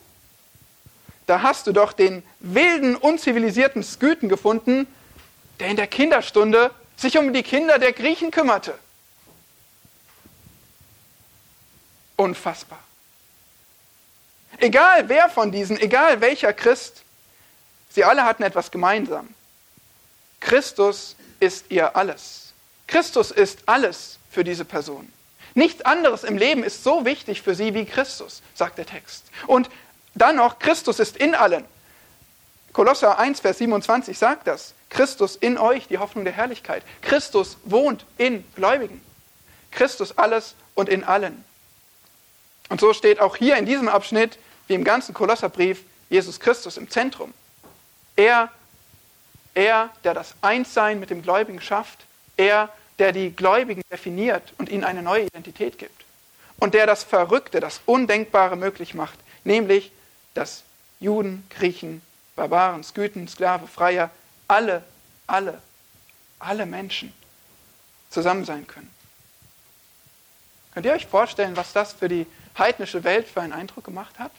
Da 1.25 1.41
hast 1.41 1.67
du 1.67 1.71
doch 1.71 1.91
den 1.91 2.23
wilden, 2.39 2.95
unzivilisierten 2.95 3.83
Skythen 3.83 4.29
gefunden, 4.29 4.87
der 5.59 5.67
in 5.67 5.75
der 5.75 5.87
Kinderstunde 5.87 6.71
sich 6.95 7.17
um 7.17 7.33
die 7.33 7.43
Kinder 7.43 7.79
der 7.79 7.93
Griechen 7.93 8.31
kümmerte. 8.31 8.77
Unfassbar. 12.15 12.79
Egal 14.57 15.09
wer 15.09 15.29
von 15.29 15.51
diesen, 15.51 15.79
egal 15.79 16.21
welcher 16.21 16.53
Christ, 16.53 17.03
sie 17.89 18.03
alle 18.03 18.23
hatten 18.23 18.43
etwas 18.43 18.71
gemeinsam. 18.71 19.33
Christus 20.39 21.15
ist 21.39 21.65
ihr 21.69 21.95
alles. 21.95 22.53
Christus 22.87 23.31
ist 23.31 23.59
alles 23.65 24.19
für 24.29 24.43
diese 24.43 24.65
Person. 24.65 25.11
Nichts 25.55 25.81
anderes 25.83 26.23
im 26.23 26.37
Leben 26.37 26.63
ist 26.63 26.83
so 26.83 27.05
wichtig 27.05 27.41
für 27.41 27.55
sie 27.55 27.73
wie 27.73 27.85
Christus, 27.85 28.41
sagt 28.53 28.77
der 28.77 28.85
Text. 28.85 29.25
Und 29.47 29.69
dann 30.13 30.35
noch, 30.35 30.59
Christus 30.59 30.99
ist 30.99 31.15
in 31.17 31.33
allen. 31.33 31.65
Kolosser 32.73 33.17
1, 33.17 33.39
Vers 33.39 33.59
27 33.59 34.17
sagt 34.17 34.47
das. 34.47 34.73
Christus 34.89 35.37
in 35.37 35.57
euch, 35.57 35.87
die 35.87 35.97
Hoffnung 35.97 36.25
der 36.25 36.33
Herrlichkeit. 36.33 36.83
Christus 37.01 37.57
wohnt 37.63 38.05
in 38.17 38.43
Gläubigen. 38.55 39.01
Christus 39.71 40.17
alles 40.17 40.55
und 40.73 40.89
in 40.89 41.05
allen. 41.05 41.44
Und 42.69 42.79
so 42.79 42.93
steht 42.93 43.19
auch 43.19 43.35
hier 43.35 43.57
in 43.57 43.65
diesem 43.65 43.87
Abschnitt, 43.87 44.37
wie 44.67 44.73
im 44.73 44.83
ganzen 44.83 45.13
Kolosserbrief, 45.13 45.83
Jesus 46.09 46.39
Christus 46.39 46.77
im 46.77 46.89
Zentrum. 46.89 47.33
Er, 48.15 48.51
er, 49.53 49.89
der 50.03 50.13
das 50.13 50.35
Einssein 50.41 50.99
mit 50.99 51.09
dem 51.09 51.21
Gläubigen 51.21 51.61
schafft, 51.61 52.05
er, 52.37 52.69
der 52.99 53.11
die 53.11 53.31
Gläubigen 53.31 53.81
definiert 53.91 54.53
und 54.57 54.69
ihnen 54.69 54.83
eine 54.83 55.01
neue 55.01 55.25
Identität 55.25 55.77
gibt. 55.77 56.03
Und 56.57 56.73
der 56.73 56.87
das 56.87 57.03
Verrückte, 57.03 57.59
das 57.59 57.81
Undenkbare 57.85 58.55
möglich 58.55 58.93
macht, 58.93 59.19
nämlich, 59.43 59.91
dass 60.33 60.63
Juden, 60.99 61.45
Griechen, 61.49 62.01
Barbaren, 62.35 62.83
Sküten, 62.83 63.27
Sklave, 63.27 63.67
Freier, 63.67 64.09
alle, 64.47 64.83
alle, 65.27 65.61
alle 66.39 66.65
Menschen 66.65 67.13
zusammen 68.09 68.45
sein 68.45 68.65
können. 68.67 68.89
Könnt 70.73 70.85
ihr 70.85 70.93
euch 70.93 71.05
vorstellen, 71.05 71.55
was 71.55 71.73
das 71.73 71.93
für 71.93 72.09
die 72.09 72.25
heidnische 72.57 73.03
Welt 73.03 73.27
für 73.27 73.41
einen 73.41 73.53
Eindruck 73.53 73.83
gemacht 73.83 74.19
hat? 74.19 74.31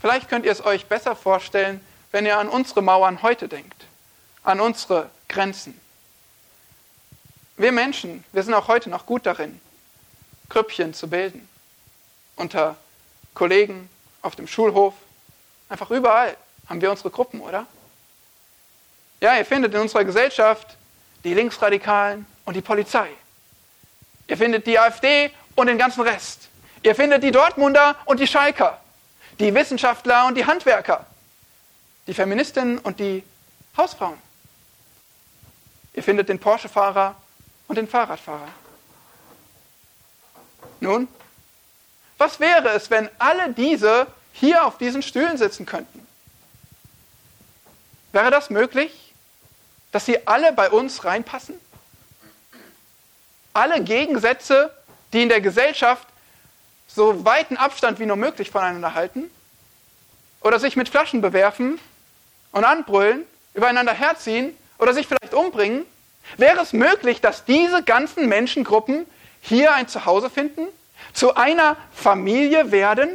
Vielleicht 0.00 0.28
könnt 0.28 0.44
ihr 0.44 0.52
es 0.52 0.64
euch 0.64 0.86
besser 0.86 1.16
vorstellen, 1.16 1.80
wenn 2.12 2.26
ihr 2.26 2.38
an 2.38 2.48
unsere 2.48 2.82
Mauern 2.82 3.22
heute 3.22 3.48
denkt, 3.48 3.86
an 4.42 4.60
unsere 4.60 5.08
Grenzen. 5.28 5.80
Wir 7.56 7.72
Menschen, 7.72 8.24
wir 8.32 8.42
sind 8.42 8.52
auch 8.52 8.68
heute 8.68 8.90
noch 8.90 9.06
gut 9.06 9.24
darin, 9.26 9.60
Grüppchen 10.48 10.92
zu 10.92 11.08
bilden. 11.08 11.48
Unter 12.36 12.76
Kollegen, 13.32 13.88
auf 14.22 14.36
dem 14.36 14.46
Schulhof, 14.46 14.94
einfach 15.68 15.90
überall 15.90 16.36
haben 16.68 16.80
wir 16.80 16.90
unsere 16.90 17.10
Gruppen, 17.10 17.40
oder? 17.40 17.66
Ja, 19.20 19.36
ihr 19.36 19.46
findet 19.46 19.72
in 19.74 19.80
unserer 19.80 20.04
Gesellschaft 20.04 20.76
die 21.24 21.32
Linksradikalen 21.32 22.26
und 22.44 22.54
die 22.54 22.62
Polizei. 22.62 23.08
Ihr 24.26 24.36
findet 24.36 24.66
die 24.66 24.78
AfD 24.78 25.30
und 25.54 25.66
den 25.66 25.78
ganzen 25.78 26.02
Rest. 26.02 26.48
Ihr 26.82 26.94
findet 26.94 27.22
die 27.22 27.30
Dortmunder 27.30 27.96
und 28.04 28.20
die 28.20 28.26
Schalker 28.26 28.80
die 29.38 29.54
Wissenschaftler 29.54 30.26
und 30.26 30.36
die 30.36 30.46
Handwerker, 30.46 31.06
die 32.06 32.14
Feministinnen 32.14 32.78
und 32.78 33.00
die 33.00 33.24
Hausfrauen. 33.76 34.18
Ihr 35.94 36.02
findet 36.02 36.28
den 36.28 36.38
Porsche-Fahrer 36.38 37.14
und 37.68 37.76
den 37.76 37.88
Fahrradfahrer. 37.88 38.48
Nun, 40.80 41.08
was 42.18 42.40
wäre 42.40 42.70
es, 42.70 42.90
wenn 42.90 43.08
alle 43.18 43.52
diese 43.52 44.06
hier 44.32 44.64
auf 44.64 44.78
diesen 44.78 45.02
Stühlen 45.02 45.38
sitzen 45.38 45.66
könnten? 45.66 46.06
Wäre 48.12 48.30
das 48.30 48.50
möglich, 48.50 49.14
dass 49.92 50.04
sie 50.04 50.26
alle 50.26 50.52
bei 50.52 50.70
uns 50.70 51.04
reinpassen? 51.04 51.58
Alle 53.54 53.82
Gegensätze, 53.82 54.70
die 55.12 55.22
in 55.22 55.28
der 55.28 55.40
Gesellschaft 55.40 56.06
so 56.86 57.24
weiten 57.24 57.56
Abstand 57.56 57.98
wie 58.00 58.06
nur 58.06 58.16
möglich 58.16 58.50
voneinander 58.50 58.94
halten 58.94 59.30
oder 60.40 60.60
sich 60.60 60.76
mit 60.76 60.88
Flaschen 60.88 61.22
bewerfen 61.22 61.78
und 62.52 62.64
anbrüllen, 62.64 63.24
übereinander 63.54 63.92
herziehen 63.94 64.56
oder 64.78 64.92
sich 64.92 65.06
vielleicht 65.06 65.34
umbringen, 65.34 65.86
wäre 66.36 66.60
es 66.60 66.72
möglich, 66.72 67.20
dass 67.20 67.44
diese 67.44 67.82
ganzen 67.82 68.28
Menschengruppen 68.28 69.06
hier 69.40 69.72
ein 69.72 69.88
Zuhause 69.88 70.30
finden, 70.30 70.66
zu 71.12 71.34
einer 71.36 71.76
Familie 71.92 72.72
werden 72.72 73.10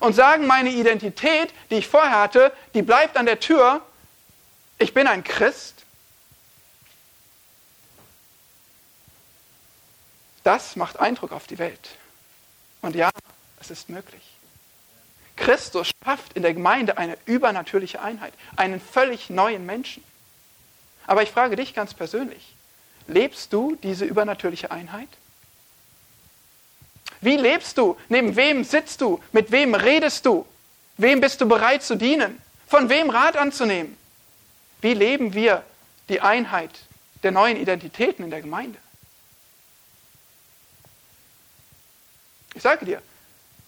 und 0.00 0.14
sagen, 0.14 0.46
meine 0.46 0.70
Identität, 0.70 1.52
die 1.70 1.76
ich 1.76 1.88
vorher 1.88 2.20
hatte, 2.20 2.52
die 2.74 2.82
bleibt 2.82 3.16
an 3.16 3.26
der 3.26 3.40
Tür, 3.40 3.80
ich 4.78 4.94
bin 4.94 5.06
ein 5.06 5.24
Christ. 5.24 5.75
Das 10.46 10.76
macht 10.76 11.00
Eindruck 11.00 11.32
auf 11.32 11.48
die 11.48 11.58
Welt. 11.58 11.96
Und 12.80 12.94
ja, 12.94 13.10
es 13.60 13.72
ist 13.72 13.88
möglich. 13.88 14.22
Christus 15.34 15.90
schafft 16.04 16.34
in 16.34 16.42
der 16.42 16.54
Gemeinde 16.54 16.98
eine 16.98 17.18
übernatürliche 17.26 18.00
Einheit, 18.00 18.32
einen 18.54 18.80
völlig 18.80 19.28
neuen 19.28 19.66
Menschen. 19.66 20.04
Aber 21.04 21.24
ich 21.24 21.32
frage 21.32 21.56
dich 21.56 21.74
ganz 21.74 21.94
persönlich, 21.94 22.54
lebst 23.08 23.52
du 23.52 23.76
diese 23.82 24.04
übernatürliche 24.04 24.70
Einheit? 24.70 25.08
Wie 27.20 27.36
lebst 27.36 27.76
du? 27.76 27.96
Neben 28.08 28.36
wem 28.36 28.62
sitzt 28.62 29.00
du? 29.00 29.20
Mit 29.32 29.50
wem 29.50 29.74
redest 29.74 30.26
du? 30.26 30.46
Wem 30.96 31.20
bist 31.20 31.40
du 31.40 31.48
bereit 31.48 31.82
zu 31.82 31.96
dienen? 31.96 32.40
Von 32.68 32.88
wem 32.88 33.10
Rat 33.10 33.36
anzunehmen? 33.36 33.96
Wie 34.80 34.94
leben 34.94 35.34
wir 35.34 35.64
die 36.08 36.20
Einheit 36.20 36.70
der 37.24 37.32
neuen 37.32 37.56
Identitäten 37.56 38.24
in 38.24 38.30
der 38.30 38.42
Gemeinde? 38.42 38.78
Ich 42.56 42.62
sage 42.62 42.86
dir, 42.86 43.02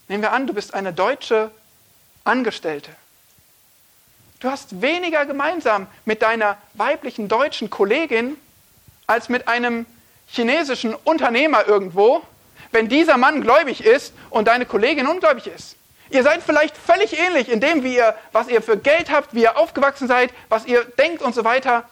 nehmen 0.08 0.22
wir 0.22 0.32
an, 0.32 0.46
du 0.46 0.54
bist 0.54 0.72
eine 0.72 0.94
deutsche 0.94 1.50
Angestellte. 2.24 2.90
Du 4.40 4.50
hast 4.50 4.80
weniger 4.80 5.26
gemeinsam 5.26 5.86
mit 6.06 6.22
deiner 6.22 6.56
weiblichen 6.72 7.28
deutschen 7.28 7.68
Kollegin 7.68 8.38
als 9.06 9.28
mit 9.28 9.46
einem 9.46 9.84
chinesischen 10.26 10.94
Unternehmer 10.94 11.68
irgendwo, 11.68 12.22
wenn 12.70 12.88
dieser 12.88 13.18
Mann 13.18 13.42
gläubig 13.42 13.84
ist 13.84 14.14
und 14.30 14.48
deine 14.48 14.64
Kollegin 14.64 15.06
ungläubig 15.06 15.48
ist. 15.48 15.76
Ihr 16.08 16.22
seid 16.22 16.42
vielleicht 16.42 16.74
völlig 16.74 17.18
ähnlich 17.18 17.50
in 17.50 17.60
dem, 17.60 17.84
wie 17.84 17.96
ihr, 17.96 18.14
was 18.32 18.48
ihr 18.48 18.62
für 18.62 18.78
Geld 18.78 19.10
habt, 19.10 19.34
wie 19.34 19.42
ihr 19.42 19.58
aufgewachsen 19.58 20.08
seid, 20.08 20.32
was 20.48 20.64
ihr 20.64 20.82
denkt 20.84 21.20
und 21.20 21.34
so 21.34 21.44
weiter. 21.44 21.86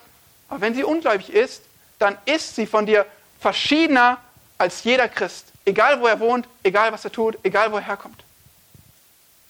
Aber 0.49 0.63
wenn 0.63 0.75
sie 0.75 0.83
ungläubig 0.83 1.31
ist, 1.31 1.63
dann 1.99 2.17
ist 2.25 2.57
sie 2.57 2.67
von 2.67 2.87
dir 2.87 3.05
verschiedener 3.39 4.17
als 4.57 4.83
jeder 4.85 5.09
Christ, 5.11 5.53
egal 5.67 6.01
wo 6.01 6.07
er 6.07 6.19
wohnt, 6.19 6.49
egal 6.63 6.93
was 6.93 7.05
er 7.05 7.13
tut, 7.13 7.39
egal 7.43 7.71
wo 7.71 7.77
er 7.77 7.87
herkommt. 7.87 8.25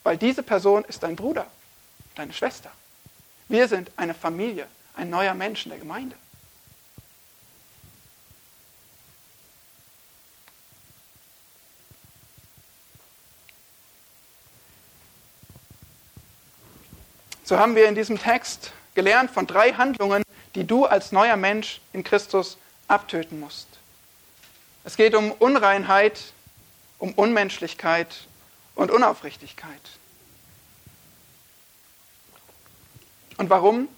Weil 0.02 0.16
diese 0.16 0.42
Person 0.42 0.84
ist 0.84 1.02
dein 1.02 1.14
Bruder, 1.14 1.46
deine 2.16 2.32
Schwester. 2.32 2.72
Wir 3.48 3.68
sind 3.68 3.90
eine 3.96 4.14
Familie, 4.14 4.66
ein 4.96 5.10
neuer 5.10 5.34
Mensch 5.34 5.64
in 5.64 5.70
der 5.70 5.78
Gemeinde. 5.78 6.16
So 17.44 17.58
haben 17.58 17.76
wir 17.76 17.88
in 17.88 17.94
diesem 17.94 18.18
Text 18.18 18.72
gelernt 18.96 19.30
von 19.30 19.46
drei 19.46 19.72
Handlungen, 19.72 20.24
die 20.56 20.66
du 20.66 20.86
als 20.86 21.12
neuer 21.12 21.36
Mensch 21.36 21.80
in 21.92 22.02
Christus 22.02 22.58
abtöten 22.88 23.38
musst. 23.38 23.68
Es 24.86 24.96
geht 24.96 25.16
um 25.16 25.32
Unreinheit, 25.32 26.32
um 27.00 27.12
Unmenschlichkeit 27.14 28.28
und 28.76 28.92
Unaufrichtigkeit. 28.92 29.80
Und 33.36 33.50
warum? 33.50 33.88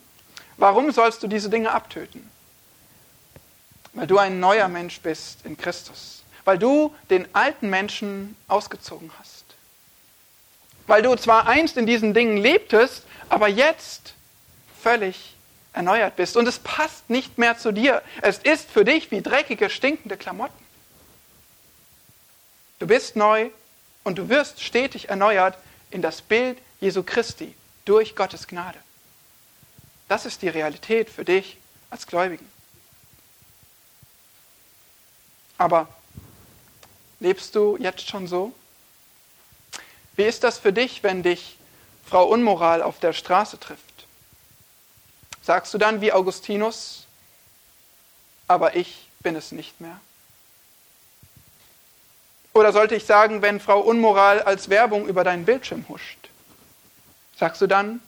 Warum 0.56 0.90
sollst 0.90 1.22
du 1.22 1.28
diese 1.28 1.50
Dinge 1.50 1.72
abtöten? 1.72 2.30
Weil 3.92 4.06
du 4.06 4.16
ein 4.16 4.40
neuer 4.40 4.68
Mensch 4.68 4.98
bist 5.02 5.44
in 5.44 5.58
Christus. 5.58 6.24
Weil 6.46 6.58
du 6.58 6.94
den 7.10 7.28
alten 7.34 7.68
Menschen 7.68 8.34
ausgezogen 8.48 9.10
hast. 9.20 9.44
Weil 10.86 11.02
du 11.02 11.14
zwar 11.16 11.46
einst 11.46 11.76
in 11.76 11.84
diesen 11.84 12.14
Dingen 12.14 12.38
lebtest, 12.38 13.04
aber 13.28 13.48
jetzt 13.48 14.14
völlig 14.82 15.36
erneuert 15.74 16.16
bist. 16.16 16.38
Und 16.38 16.48
es 16.48 16.58
passt 16.60 17.10
nicht 17.10 17.36
mehr 17.36 17.58
zu 17.58 17.72
dir. 17.72 18.00
Es 18.22 18.38
ist 18.38 18.70
für 18.70 18.86
dich 18.86 19.10
wie 19.10 19.20
dreckige, 19.20 19.68
stinkende 19.68 20.16
Klamotten. 20.16 20.67
Du 22.78 22.86
bist 22.86 23.16
neu 23.16 23.50
und 24.04 24.18
du 24.18 24.28
wirst 24.28 24.62
stetig 24.62 25.08
erneuert 25.08 25.58
in 25.90 26.02
das 26.02 26.22
Bild 26.22 26.58
Jesu 26.80 27.02
Christi 27.02 27.54
durch 27.84 28.14
Gottes 28.14 28.46
Gnade. 28.46 28.78
Das 30.08 30.26
ist 30.26 30.42
die 30.42 30.48
Realität 30.48 31.10
für 31.10 31.24
dich 31.24 31.58
als 31.90 32.06
Gläubigen. 32.06 32.50
Aber 35.58 35.88
lebst 37.20 37.54
du 37.54 37.76
jetzt 37.78 38.08
schon 38.08 38.28
so? 38.28 38.52
Wie 40.14 40.24
ist 40.24 40.44
das 40.44 40.58
für 40.58 40.72
dich, 40.72 41.02
wenn 41.02 41.22
dich 41.22 41.58
Frau 42.06 42.26
Unmoral 42.26 42.82
auf 42.82 43.00
der 43.00 43.12
Straße 43.12 43.58
trifft? 43.58 44.06
Sagst 45.42 45.74
du 45.74 45.78
dann 45.78 46.00
wie 46.00 46.12
Augustinus, 46.12 47.06
aber 48.46 48.76
ich 48.76 49.08
bin 49.20 49.34
es 49.34 49.52
nicht 49.52 49.80
mehr? 49.80 50.00
Oder 52.58 52.72
sollte 52.72 52.96
ich 52.96 53.04
sagen, 53.04 53.40
wenn 53.40 53.60
Frau 53.60 53.78
Unmoral 53.78 54.42
als 54.42 54.68
Werbung 54.68 55.06
über 55.06 55.22
deinen 55.22 55.44
Bildschirm 55.44 55.84
huscht? 55.88 56.18
Sagst 57.36 57.60
du 57.60 57.68
dann, 57.68 58.00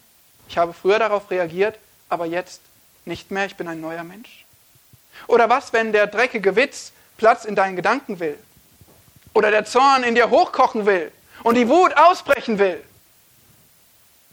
ich 0.48 0.58
habe 0.58 0.72
früher 0.72 0.98
darauf 0.98 1.30
reagiert, 1.30 1.78
aber 2.08 2.26
jetzt 2.26 2.60
nicht 3.04 3.30
mehr, 3.30 3.46
ich 3.46 3.54
bin 3.54 3.68
ein 3.68 3.80
neuer 3.80 4.02
Mensch? 4.02 4.44
Oder 5.28 5.48
was, 5.48 5.72
wenn 5.72 5.92
der 5.92 6.08
dreckige 6.08 6.56
Witz 6.56 6.90
Platz 7.16 7.44
in 7.44 7.54
deinen 7.54 7.76
Gedanken 7.76 8.18
will? 8.18 8.36
Oder 9.34 9.52
der 9.52 9.66
Zorn 9.66 10.02
in 10.02 10.16
dir 10.16 10.30
hochkochen 10.30 10.84
will 10.84 11.12
und 11.44 11.54
die 11.54 11.68
Wut 11.68 11.96
ausbrechen 11.96 12.58
will? 12.58 12.82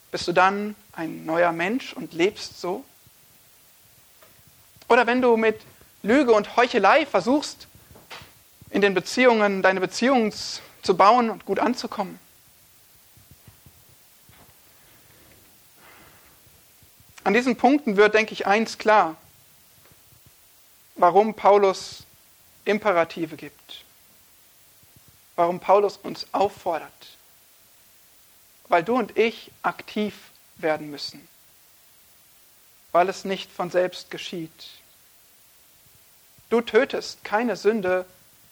Bist 0.09 0.28
du 0.28 0.32
dann 0.32 0.76
ein 0.93 1.28
neuer 1.28 1.51
Mensch 1.51 1.93
und 1.93 2.13
lebst 2.13 2.59
so? 2.59 2.84
Oder 4.89 5.05
wenn 5.05 5.22
du 5.22 5.38
mit 5.38 5.61
Lüge 6.01 6.32
und 6.32 6.55
Heuchelei 6.55 7.05
versuchst, 7.05 7.68
in 8.70 8.82
den 8.82 8.93
Beziehungen, 8.93 9.61
deine 9.61 9.80
Beziehungen 9.80 10.34
zu 10.82 10.97
bauen 10.97 11.30
und 11.30 11.45
gut 11.45 11.59
anzukommen. 11.59 12.20
An 17.24 17.34
diesen 17.34 17.57
Punkten 17.57 17.97
wird, 17.97 18.13
denke 18.13 18.32
ich, 18.34 18.47
eins 18.47 18.78
klar, 18.78 19.18
warum 20.95 21.34
Paulus 21.34 22.05
Imperative 22.63 23.36
gibt, 23.36 23.84
warum 25.36 25.59
Paulus 25.59 25.97
uns 25.97 26.26
auffordert, 26.32 27.18
weil 28.70 28.84
du 28.84 28.97
und 28.97 29.18
ich 29.18 29.51
aktiv 29.61 30.13
werden 30.55 30.89
müssen, 30.89 31.28
weil 32.91 33.09
es 33.09 33.26
nicht 33.26 33.51
von 33.51 33.70
selbst 33.72 34.09
geschieht. 34.09 34.70
Du 36.49 36.61
tötest 36.61 37.24
keine 37.24 37.57
Sünde, 37.57 38.05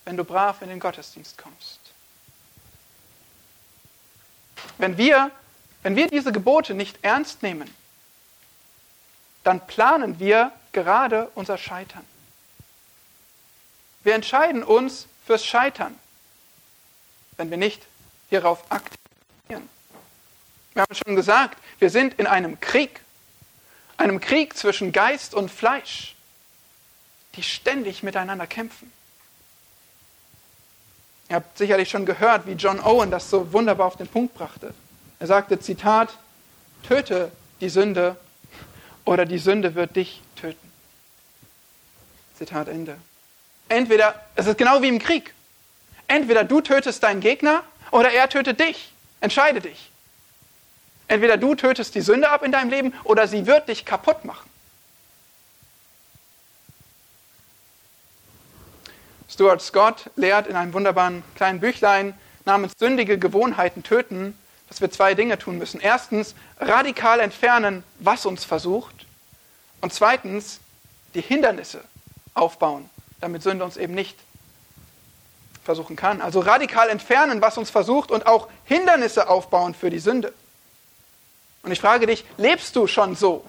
wenn 0.05 0.17
du 0.17 0.23
brav 0.23 0.61
in 0.61 0.69
den 0.69 0.79
Gottesdienst 0.79 1.37
kommst. 1.37 1.79
Wenn 4.77 4.97
wir, 4.97 5.31
wenn 5.83 5.95
wir 5.95 6.07
diese 6.07 6.31
Gebote 6.31 6.73
nicht 6.73 6.99
ernst 7.01 7.43
nehmen, 7.43 7.73
dann 9.43 9.65
planen 9.67 10.19
wir 10.19 10.51
gerade 10.71 11.29
unser 11.35 11.57
Scheitern. 11.57 12.05
Wir 14.03 14.15
entscheiden 14.15 14.63
uns 14.63 15.07
fürs 15.25 15.45
Scheitern, 15.45 15.97
wenn 17.37 17.49
wir 17.49 17.57
nicht 17.57 17.81
hierauf 18.29 18.63
aktivieren. 18.69 19.69
Wir 20.73 20.83
haben 20.83 20.95
schon 20.95 21.15
gesagt, 21.15 21.57
wir 21.79 21.89
sind 21.89 22.15
in 22.15 22.27
einem 22.27 22.59
Krieg, 22.59 23.01
einem 23.97 24.19
Krieg 24.19 24.57
zwischen 24.57 24.91
Geist 24.91 25.33
und 25.33 25.49
Fleisch, 25.49 26.15
die 27.35 27.43
ständig 27.43 28.03
miteinander 28.03 28.45
kämpfen. 28.45 28.91
Ihr 31.29 31.37
habt 31.37 31.57
sicherlich 31.57 31.89
schon 31.89 32.05
gehört, 32.05 32.45
wie 32.45 32.53
John 32.53 32.79
Owen 32.79 33.09
das 33.09 33.29
so 33.29 33.51
wunderbar 33.51 33.87
auf 33.87 33.95
den 33.95 34.07
Punkt 34.07 34.35
brachte. 34.35 34.73
Er 35.19 35.27
sagte, 35.27 35.59
Zitat, 35.59 36.09
töte 36.83 37.31
die 37.61 37.69
Sünde 37.69 38.15
oder 39.05 39.25
die 39.25 39.39
Sünde 39.39 39.75
wird 39.75 39.95
dich 39.95 40.21
töten. 40.35 40.71
Zitat 42.37 42.67
Ende. 42.67 42.97
Entweder, 43.69 44.21
es 44.35 44.45
ist 44.45 44.57
genau 44.57 44.81
wie 44.81 44.89
im 44.89 44.99
Krieg. 44.99 45.33
Entweder 46.07 46.43
du 46.43 46.61
tötest 46.61 47.01
deinen 47.01 47.21
Gegner 47.21 47.63
oder 47.91 48.11
er 48.11 48.29
tötet 48.29 48.59
dich. 48.59 48.91
Entscheide 49.21 49.61
dich. 49.61 49.89
Entweder 51.07 51.37
du 51.37 51.55
tötest 51.55 51.95
die 51.95 52.01
Sünde 52.01 52.29
ab 52.29 52.43
in 52.43 52.51
deinem 52.51 52.69
Leben 52.69 52.93
oder 53.03 53.27
sie 53.27 53.47
wird 53.47 53.69
dich 53.69 53.85
kaputt 53.85 54.25
machen. 54.25 54.49
Stuart 59.35 59.61
Scott 59.61 60.09
lehrt 60.15 60.47
in 60.47 60.55
einem 60.55 60.71
wunderbaren 60.71 61.21
kleinen 61.35 61.59
Büchlein 61.59 62.17
namens 62.45 62.71
Sündige 62.79 63.19
Gewohnheiten 63.19 63.83
töten, 63.83 64.33
dass 64.69 64.79
wir 64.79 64.89
zwei 64.89 65.13
Dinge 65.13 65.37
tun 65.37 65.57
müssen. 65.57 65.81
Erstens, 65.81 66.35
radikal 66.57 67.19
entfernen, 67.19 67.83
was 67.99 68.25
uns 68.25 68.45
versucht. 68.45 69.05
Und 69.81 69.91
zweitens, 69.91 70.61
die 71.15 71.21
Hindernisse 71.21 71.83
aufbauen, 72.33 72.89
damit 73.19 73.43
Sünde 73.43 73.65
uns 73.65 73.75
eben 73.75 73.93
nicht 73.93 74.17
versuchen 75.65 75.97
kann. 75.97 76.21
Also 76.21 76.39
radikal 76.39 76.87
entfernen, 76.87 77.41
was 77.41 77.57
uns 77.57 77.69
versucht 77.69 78.11
und 78.11 78.27
auch 78.27 78.47
Hindernisse 78.63 79.27
aufbauen 79.27 79.73
für 79.73 79.89
die 79.89 79.99
Sünde. 79.99 80.33
Und 81.61 81.73
ich 81.73 81.81
frage 81.81 82.07
dich, 82.07 82.23
lebst 82.37 82.73
du 82.77 82.87
schon 82.87 83.17
so? 83.17 83.43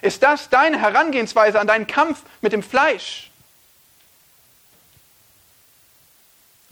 Ist 0.00 0.22
das 0.22 0.48
deine 0.48 0.80
Herangehensweise 0.80 1.60
an 1.60 1.66
deinen 1.66 1.86
Kampf 1.86 2.22
mit 2.40 2.54
dem 2.54 2.62
Fleisch? 2.62 3.27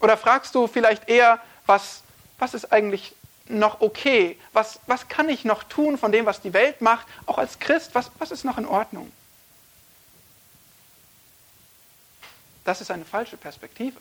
Oder 0.01 0.17
fragst 0.17 0.55
du 0.55 0.67
vielleicht 0.67 1.09
eher, 1.09 1.41
was, 1.67 2.03
was 2.39 2.55
ist 2.55 2.73
eigentlich 2.73 3.15
noch 3.49 3.81
okay? 3.81 4.39
Was, 4.53 4.81
was 4.87 5.09
kann 5.09 5.29
ich 5.29 5.45
noch 5.45 5.63
tun 5.65 5.99
von 5.99 6.13
dem, 6.13 6.27
was 6.27 6.41
die 6.41 6.53
Welt 6.53 6.81
macht? 6.81 7.07
Auch 7.27 7.39
als 7.39 7.59
Christ, 7.59 7.95
was, 7.95 8.11
was 8.19 8.31
ist 8.31 8.45
noch 8.45 8.59
in 8.59 8.67
Ordnung? 8.67 9.11
Das 12.65 12.81
ist 12.81 12.91
eine 12.91 13.05
falsche 13.05 13.37
Perspektive. 13.37 14.01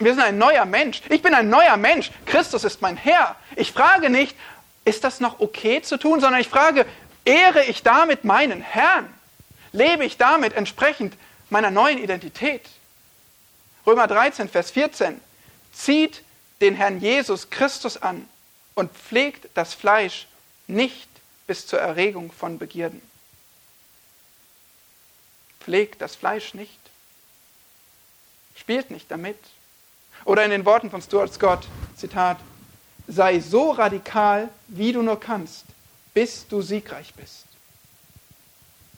Wir 0.00 0.14
sind 0.14 0.22
ein 0.22 0.38
neuer 0.38 0.64
Mensch. 0.64 1.02
Ich 1.08 1.22
bin 1.22 1.34
ein 1.34 1.48
neuer 1.48 1.76
Mensch. 1.76 2.10
Christus 2.26 2.64
ist 2.64 2.82
mein 2.82 2.96
Herr. 2.96 3.36
Ich 3.54 3.70
frage 3.72 4.10
nicht, 4.10 4.36
ist 4.84 5.04
das 5.04 5.20
noch 5.20 5.40
okay 5.40 5.82
zu 5.82 5.98
tun, 5.98 6.20
sondern 6.20 6.40
ich 6.40 6.48
frage, 6.48 6.86
ehre 7.24 7.64
ich 7.64 7.82
damit 7.82 8.24
meinen 8.24 8.62
Herrn? 8.62 9.12
Lebe 9.72 10.04
ich 10.04 10.16
damit 10.16 10.54
entsprechend 10.54 11.14
meiner 11.50 11.70
neuen 11.70 11.98
Identität? 11.98 12.66
Römer 13.86 14.06
13, 14.06 14.48
Vers 14.48 14.70
14. 14.70 15.20
Zieht 15.72 16.22
den 16.60 16.74
Herrn 16.74 17.00
Jesus 17.00 17.50
Christus 17.50 17.96
an 17.96 18.28
und 18.74 18.92
pflegt 18.92 19.48
das 19.54 19.74
Fleisch 19.74 20.26
nicht 20.66 21.08
bis 21.46 21.66
zur 21.66 21.80
Erregung 21.80 22.32
von 22.32 22.58
Begierden. 22.58 23.02
Pflegt 25.60 26.00
das 26.00 26.16
Fleisch 26.16 26.54
nicht. 26.54 26.78
Spielt 28.56 28.90
nicht 28.90 29.10
damit. 29.10 29.38
Oder 30.24 30.44
in 30.44 30.50
den 30.50 30.64
Worten 30.64 30.90
von 30.90 31.02
Stuart 31.02 31.32
Scott, 31.32 31.66
Zitat, 31.96 32.38
sei 33.08 33.40
so 33.40 33.70
radikal, 33.70 34.48
wie 34.68 34.92
du 34.92 35.02
nur 35.02 35.18
kannst, 35.18 35.64
bis 36.14 36.46
du 36.46 36.62
siegreich 36.62 37.14
bist. 37.14 37.46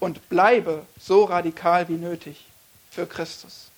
Und 0.01 0.29
bleibe 0.29 0.85
so 1.01 1.25
radikal 1.25 1.89
wie 1.89 1.95
nötig, 1.97 2.45
für 2.91 3.07
Christus. 3.07 3.72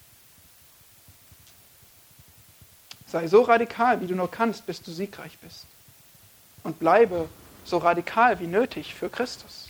Sei 3.15 3.29
so 3.29 3.43
radikal, 3.43 4.01
wie 4.01 4.09
du 4.09 4.17
nur 4.17 4.29
kannst, 4.29 4.67
bis 4.67 4.83
du 4.83 4.91
siegreich 4.91 5.39
bist. 5.39 5.67
Und 6.65 6.81
bleibe 6.81 7.29
so 7.65 7.79
radikal 7.79 8.41
wie 8.41 8.49
nötig 8.49 8.93
für 8.93 9.09
Christus. 9.09 9.69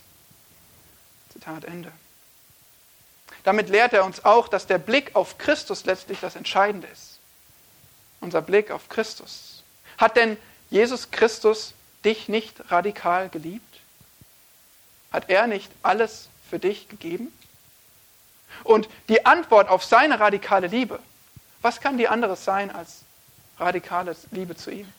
Zitat 1.31 1.63
Ende. 1.65 1.91
Damit 3.43 3.69
lehrt 3.69 3.93
er 3.93 4.03
uns 4.03 4.25
auch, 4.25 4.47
dass 4.47 4.65
der 4.65 4.79
Blick 4.79 5.15
auf 5.15 5.37
Christus 5.37 5.85
letztlich 5.85 6.19
das 6.21 6.35
Entscheidende 6.35 6.87
ist. 6.87 7.19
Unser 8.19 8.41
Blick 8.41 8.71
auf 8.71 8.89
Christus. 8.89 9.63
Hat 9.99 10.17
denn 10.17 10.37
Jesus 10.71 11.11
Christus 11.11 11.75
dich 12.03 12.27
nicht 12.27 12.71
radikal 12.71 13.29
geliebt? 13.29 13.79
Hat 15.11 15.29
er 15.29 15.45
nicht 15.45 15.71
alles 15.83 16.29
für 16.49 16.57
dich 16.57 16.89
gegeben? 16.89 17.31
Und 18.63 18.89
die 19.07 19.27
Antwort 19.27 19.69
auf 19.69 19.83
seine 19.85 20.19
radikale 20.19 20.65
Liebe, 20.65 20.97
was 21.61 21.79
kann 21.79 21.99
die 21.99 22.07
anderes 22.07 22.43
sein 22.43 22.71
als 22.71 23.04
radikale 23.59 24.15
Liebe 24.31 24.55
zu 24.55 24.71
ihm? 24.71 24.91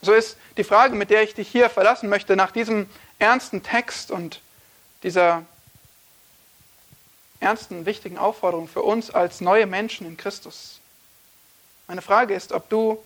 So 0.00 0.12
ist 0.12 0.36
die 0.56 0.64
Frage, 0.64 0.96
mit 0.96 1.10
der 1.10 1.22
ich 1.22 1.34
dich 1.34 1.48
hier 1.48 1.70
verlassen 1.70 2.08
möchte, 2.08 2.34
nach 2.34 2.50
diesem 2.50 2.88
ernsten 3.20 3.62
Text 3.62 4.10
und 4.10 4.40
dieser 5.04 5.44
ernsten, 7.38 7.86
wichtigen 7.86 8.18
Aufforderung 8.18 8.68
für 8.68 8.82
uns 8.82 9.10
als 9.10 9.40
neue 9.40 9.66
Menschen 9.66 10.06
in 10.06 10.16
Christus. 10.16 10.80
Meine 11.86 12.02
Frage 12.02 12.34
ist, 12.34 12.52
ob 12.52 12.68
du 12.68 13.02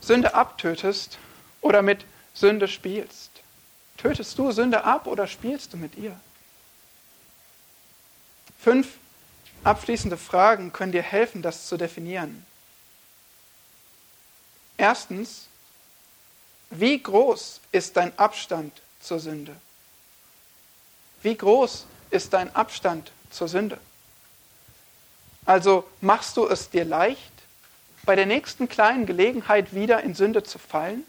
Sünde 0.00 0.34
abtötest 0.34 1.18
oder 1.60 1.82
mit 1.82 2.04
Sünde 2.34 2.68
spielst. 2.68 3.30
Tötest 3.96 4.38
du 4.38 4.50
Sünde 4.50 4.84
ab 4.84 5.06
oder 5.06 5.26
spielst 5.26 5.72
du 5.72 5.76
mit 5.76 5.96
ihr? 5.96 6.18
Fünf 8.62 8.98
abschließende 9.64 10.16
Fragen 10.16 10.72
können 10.72 10.92
dir 10.92 11.02
helfen, 11.02 11.42
das 11.42 11.66
zu 11.66 11.76
definieren. 11.76 12.44
Erstens, 14.76 15.46
wie 16.70 17.02
groß 17.02 17.60
ist 17.72 17.96
dein 17.96 18.16
Abstand 18.18 18.80
zur 19.00 19.18
Sünde? 19.18 19.56
Wie 21.22 21.36
groß 21.36 21.86
ist 22.10 22.32
dein 22.32 22.54
Abstand 22.54 23.12
zur 23.30 23.48
Sünde? 23.48 23.78
Also 25.44 25.88
machst 26.00 26.36
du 26.36 26.46
es 26.46 26.70
dir 26.70 26.84
leicht, 26.84 27.32
bei 28.04 28.14
der 28.16 28.26
nächsten 28.26 28.68
kleinen 28.68 29.06
Gelegenheit 29.06 29.74
wieder 29.74 30.02
in 30.02 30.14
Sünde 30.14 30.42
zu 30.42 30.58
fallen? 30.58 31.04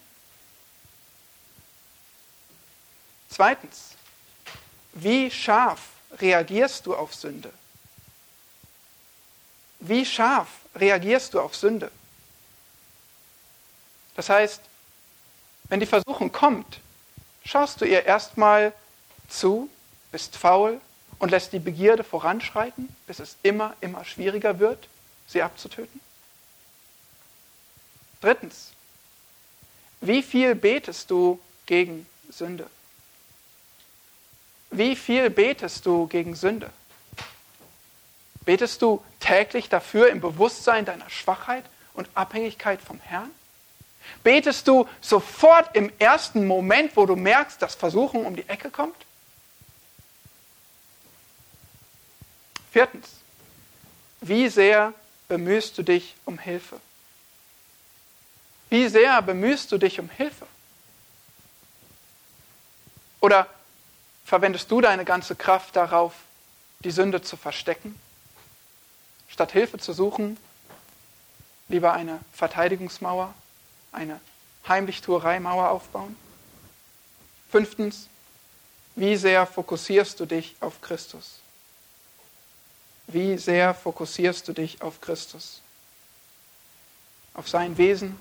Zweitens, 3.29 3.95
wie 4.93 5.31
scharf 5.31 5.81
reagierst 6.19 6.85
du 6.85 6.95
auf 6.95 7.13
Sünde? 7.13 7.51
Wie 9.79 10.05
scharf 10.05 10.47
reagierst 10.75 11.33
du 11.33 11.39
auf 11.39 11.55
Sünde? 11.55 11.91
Das 14.15 14.29
heißt, 14.29 14.61
wenn 15.69 15.79
die 15.79 15.85
Versuchung 15.85 16.31
kommt, 16.31 16.79
schaust 17.45 17.81
du 17.81 17.85
ihr 17.85 18.05
erstmal 18.05 18.73
zu, 19.29 19.69
bist 20.11 20.35
faul 20.35 20.79
und 21.17 21.31
lässt 21.31 21.53
die 21.53 21.59
Begierde 21.59 22.03
voranschreiten, 22.03 22.93
bis 23.07 23.19
es 23.19 23.37
immer, 23.41 23.75
immer 23.81 24.03
schwieriger 24.05 24.59
wird, 24.59 24.87
sie 25.27 25.41
abzutöten? 25.41 26.01
Drittens, 28.19 28.71
wie 30.01 30.21
viel 30.21 30.55
betest 30.55 31.09
du 31.09 31.39
gegen 31.65 32.05
Sünde? 32.29 32.69
Wie 34.71 34.95
viel 34.95 35.29
betest 35.29 35.85
du 35.85 36.07
gegen 36.07 36.33
Sünde? 36.35 36.69
Betest 38.45 38.81
du 38.81 39.03
täglich 39.19 39.67
dafür 39.69 40.09
im 40.09 40.21
Bewusstsein 40.21 40.85
deiner 40.85 41.09
Schwachheit 41.09 41.65
und 41.93 42.09
Abhängigkeit 42.15 42.81
vom 42.81 42.99
Herrn? 43.01 43.29
Betest 44.23 44.67
du 44.67 44.87
sofort 45.01 45.75
im 45.75 45.91
ersten 45.99 46.47
Moment, 46.47 46.95
wo 46.95 47.05
du 47.05 47.15
merkst, 47.15 47.61
dass 47.61 47.75
Versuchung 47.75 48.25
um 48.25 48.35
die 48.35 48.47
Ecke 48.47 48.71
kommt? 48.71 48.95
Viertens, 52.71 53.09
wie 54.21 54.47
sehr 54.47 54.93
bemühst 55.27 55.77
du 55.77 55.83
dich 55.83 56.15
um 56.23 56.39
Hilfe? 56.39 56.79
Wie 58.69 58.87
sehr 58.87 59.21
bemühst 59.21 59.71
du 59.73 59.77
dich 59.77 59.99
um 59.99 60.09
Hilfe? 60.09 60.47
Oder 63.19 63.47
verwendest 64.31 64.71
du 64.71 64.79
deine 64.79 65.03
ganze 65.03 65.35
Kraft 65.35 65.75
darauf, 65.75 66.13
die 66.79 66.91
Sünde 66.91 67.21
zu 67.21 67.35
verstecken? 67.35 67.99
Statt 69.27 69.51
Hilfe 69.51 69.77
zu 69.77 69.91
suchen, 69.91 70.37
lieber 71.67 71.91
eine 71.91 72.21
Verteidigungsmauer? 72.31 73.33
eine 73.91 74.21
Heimlichtuereimauer 74.69 75.69
aufbauen? 75.69 76.15
Fünftens, 77.49 78.07
wie 78.95 79.17
sehr 79.17 79.45
fokussierst 79.45 80.17
du 80.17 80.25
dich 80.25 80.55
auf 80.61 80.79
Christus? 80.79 81.39
Wie 83.07 83.37
sehr 83.37 83.73
fokussierst 83.73 84.47
du 84.47 84.53
dich 84.53 84.81
auf 84.81 85.01
Christus? 85.01 85.61
Auf 87.33 87.49
sein 87.49 87.77
Wesen, 87.77 88.17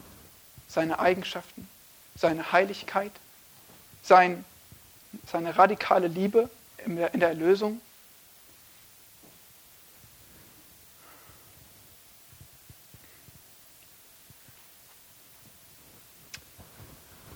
seine 0.66 0.98
Eigenschaften, 0.98 1.68
seine 2.16 2.50
Heiligkeit, 2.50 3.12
sein, 4.02 4.44
seine 5.26 5.56
radikale 5.56 6.08
Liebe 6.08 6.50
in 6.84 6.96
der, 6.96 7.14
in 7.14 7.20
der 7.20 7.30
Erlösung? 7.30 7.80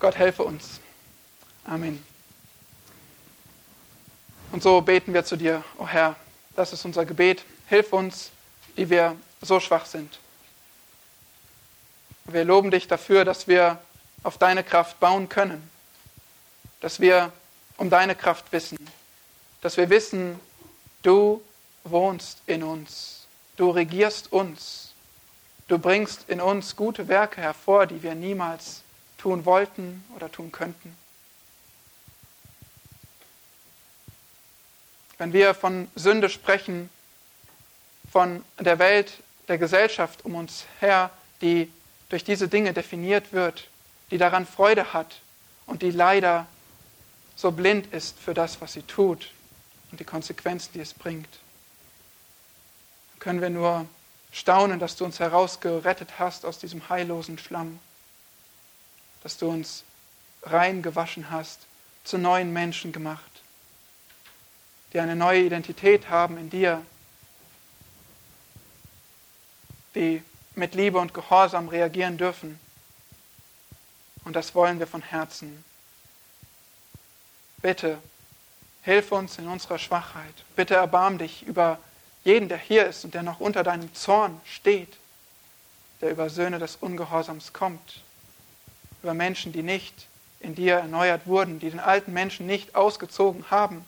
Gott 0.01 0.17
helfe 0.17 0.43
uns. 0.43 0.81
Amen. 1.65 2.05
Und 4.53 4.63
so 4.63 4.81
beten 4.83 5.15
wir 5.15 5.25
zu 5.25 5.37
dir, 5.37 5.65
o 5.79 5.85
oh 5.85 5.87
Herr, 5.87 6.15
das 6.55 6.73
ist 6.73 6.85
unser 6.85 7.05
Gebet. 7.05 7.45
Hilf 7.69 7.93
uns, 7.93 8.31
die 8.77 8.91
wir 8.91 9.17
so 9.41 9.61
schwach 9.61 9.87
sind. 9.87 10.19
Wir 12.27 12.45
loben 12.45 12.71
dich 12.71 12.87
dafür, 12.87 13.25
dass 13.25 13.49
wir 13.49 13.79
auf 14.23 14.39
deine 14.39 14.63
Kraft 14.63 15.01
bauen 15.01 15.29
können, 15.29 15.71
dass 16.81 17.01
wir 17.01 17.33
um 17.77 17.91
deine 17.91 18.15
Kraft 18.15 18.53
wissen, 18.53 18.79
dass 19.61 19.77
wir 19.77 19.91
wissen, 19.91 20.39
du 21.03 21.43
wohnst 21.85 22.43
in 22.47 22.63
uns, 22.63 23.27
du 23.57 23.71
regierst 23.71 24.33
uns, 24.33 24.93
du 25.69 25.79
bringst 25.79 26.29
in 26.29 26.41
uns 26.41 26.77
gute 26.77 27.09
Werke 27.09 27.41
hervor, 27.41 27.87
die 27.87 28.03
wir 28.03 28.15
niemals 28.15 28.83
tun 29.19 29.45
wollten 29.45 30.05
oder 30.15 30.31
tun 30.31 30.53
könnten. 30.53 30.97
Wenn 35.19 35.33
wir 35.33 35.55
von 35.55 35.89
Sünde 35.95 36.29
sprechen, 36.29 36.91
von 38.11 38.45
der 38.59 38.79
Welt, 38.79 39.13
der 39.49 39.59
Gesellschaft 39.59 40.25
um 40.25 40.35
uns 40.35 40.65
her, 40.81 41.11
die 41.41 41.71
durch 42.09 42.25
diese 42.25 42.49
Dinge 42.49 42.73
definiert 42.73 43.33
wird, 43.33 43.69
die 44.11 44.19
daran 44.19 44.47
Freude 44.47 44.93
hat 44.93 45.21
und 45.67 45.83
die 45.83 45.91
leider 45.91 46.47
so 47.37 47.51
blind 47.51 47.93
ist 47.93 48.19
für 48.19 48.35
das, 48.35 48.61
was 48.61 48.75
sie 48.75 48.83
tut 48.83 49.31
und 49.91 50.01
die 50.01 50.05
Konsequenzen, 50.05 50.71
die 50.75 50.81
es 50.81 50.95
bringt, 50.95 51.29
dann 53.11 53.19
können 53.19 53.41
wir 53.41 53.51
nur 53.51 53.87
staunen, 54.33 54.79
dass 54.79 54.97
du 54.97 55.05
uns 55.05 55.21
herausgerettet 55.21 56.19
hast 56.19 56.45
aus 56.45 56.59
diesem 56.59 56.89
heillosen 56.89 57.39
Schlamm 57.39 57.79
dass 59.25 59.39
du 59.39 59.49
uns 59.49 59.83
rein 60.45 60.83
gewaschen 60.83 61.31
hast, 61.31 61.67
zu 62.05 62.19
neuen 62.19 62.53
Menschen 62.53 62.93
gemacht, 62.93 63.43
die 64.93 65.01
eine 65.01 65.17
neue 65.17 65.43
Identität 65.43 66.11
haben 66.11 66.37
in 66.37 66.51
dir, 66.51 66.85
die 69.95 70.23
mit 70.55 70.75
Liebe 70.75 70.99
und 70.99 71.15
Gehorsam 71.15 71.69
reagieren 71.69 72.19
dürfen. 72.19 72.61
Und 74.25 74.37
das 74.37 74.55
wollen 74.55 74.79
wir 74.79 74.87
von 74.87 75.01
Herzen. 75.01 75.65
Bitte, 77.65 77.97
hilf 78.83 79.11
uns 79.11 79.39
in 79.39 79.49
unserer 79.49 79.79
Schwachheit. 79.79 80.35
Bitte 80.55 80.75
erbarm 80.75 81.17
dich 81.17 81.45
über 81.47 81.79
jeden, 82.23 82.51
der 82.51 82.59
hier 82.59 82.85
ist 82.85 83.07
und 83.07 83.15
der 83.15 83.23
noch 83.23 83.41
unter 83.41 83.63
deinem 83.63 83.95
Zorn 83.95 84.39
steht, 84.45 84.99
der 86.03 86.11
über 86.11 86.29
Söhne 86.29 86.59
des 86.59 86.77
Ungehorsams 86.77 87.55
kommt 87.55 88.03
über 89.03 89.15
Menschen, 89.15 89.55
die 89.55 89.63
nicht 89.63 90.09
in 90.41 90.55
dir 90.55 90.75
erneuert 90.75 91.27
wurden, 91.27 91.59
die 91.59 91.71
den 91.71 91.81
alten 91.81 92.13
Menschen 92.13 92.47
nicht 92.47 92.75
ausgezogen 92.75 93.51
haben, 93.51 93.83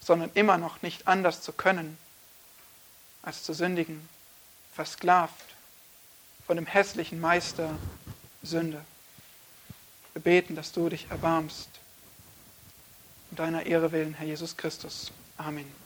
sondern 0.00 0.32
immer 0.34 0.58
noch 0.58 0.82
nicht 0.82 1.06
anders 1.06 1.42
zu 1.42 1.52
können, 1.52 1.96
als 3.22 3.44
zu 3.44 3.54
sündigen, 3.54 4.08
versklavt 4.74 5.54
von 6.44 6.56
dem 6.56 6.66
hässlichen 6.66 7.20
Meister 7.20 7.70
Sünde. 8.42 8.84
Wir 10.12 10.22
beten, 10.22 10.56
dass 10.56 10.72
du 10.72 10.88
dich 10.88 11.08
erbarmst. 11.08 11.79
Deiner 13.30 13.66
Ehre 13.66 13.92
willen, 13.92 14.14
Herr 14.14 14.26
Jesus 14.26 14.56
Christus. 14.56 15.12
Amen. 15.36 15.79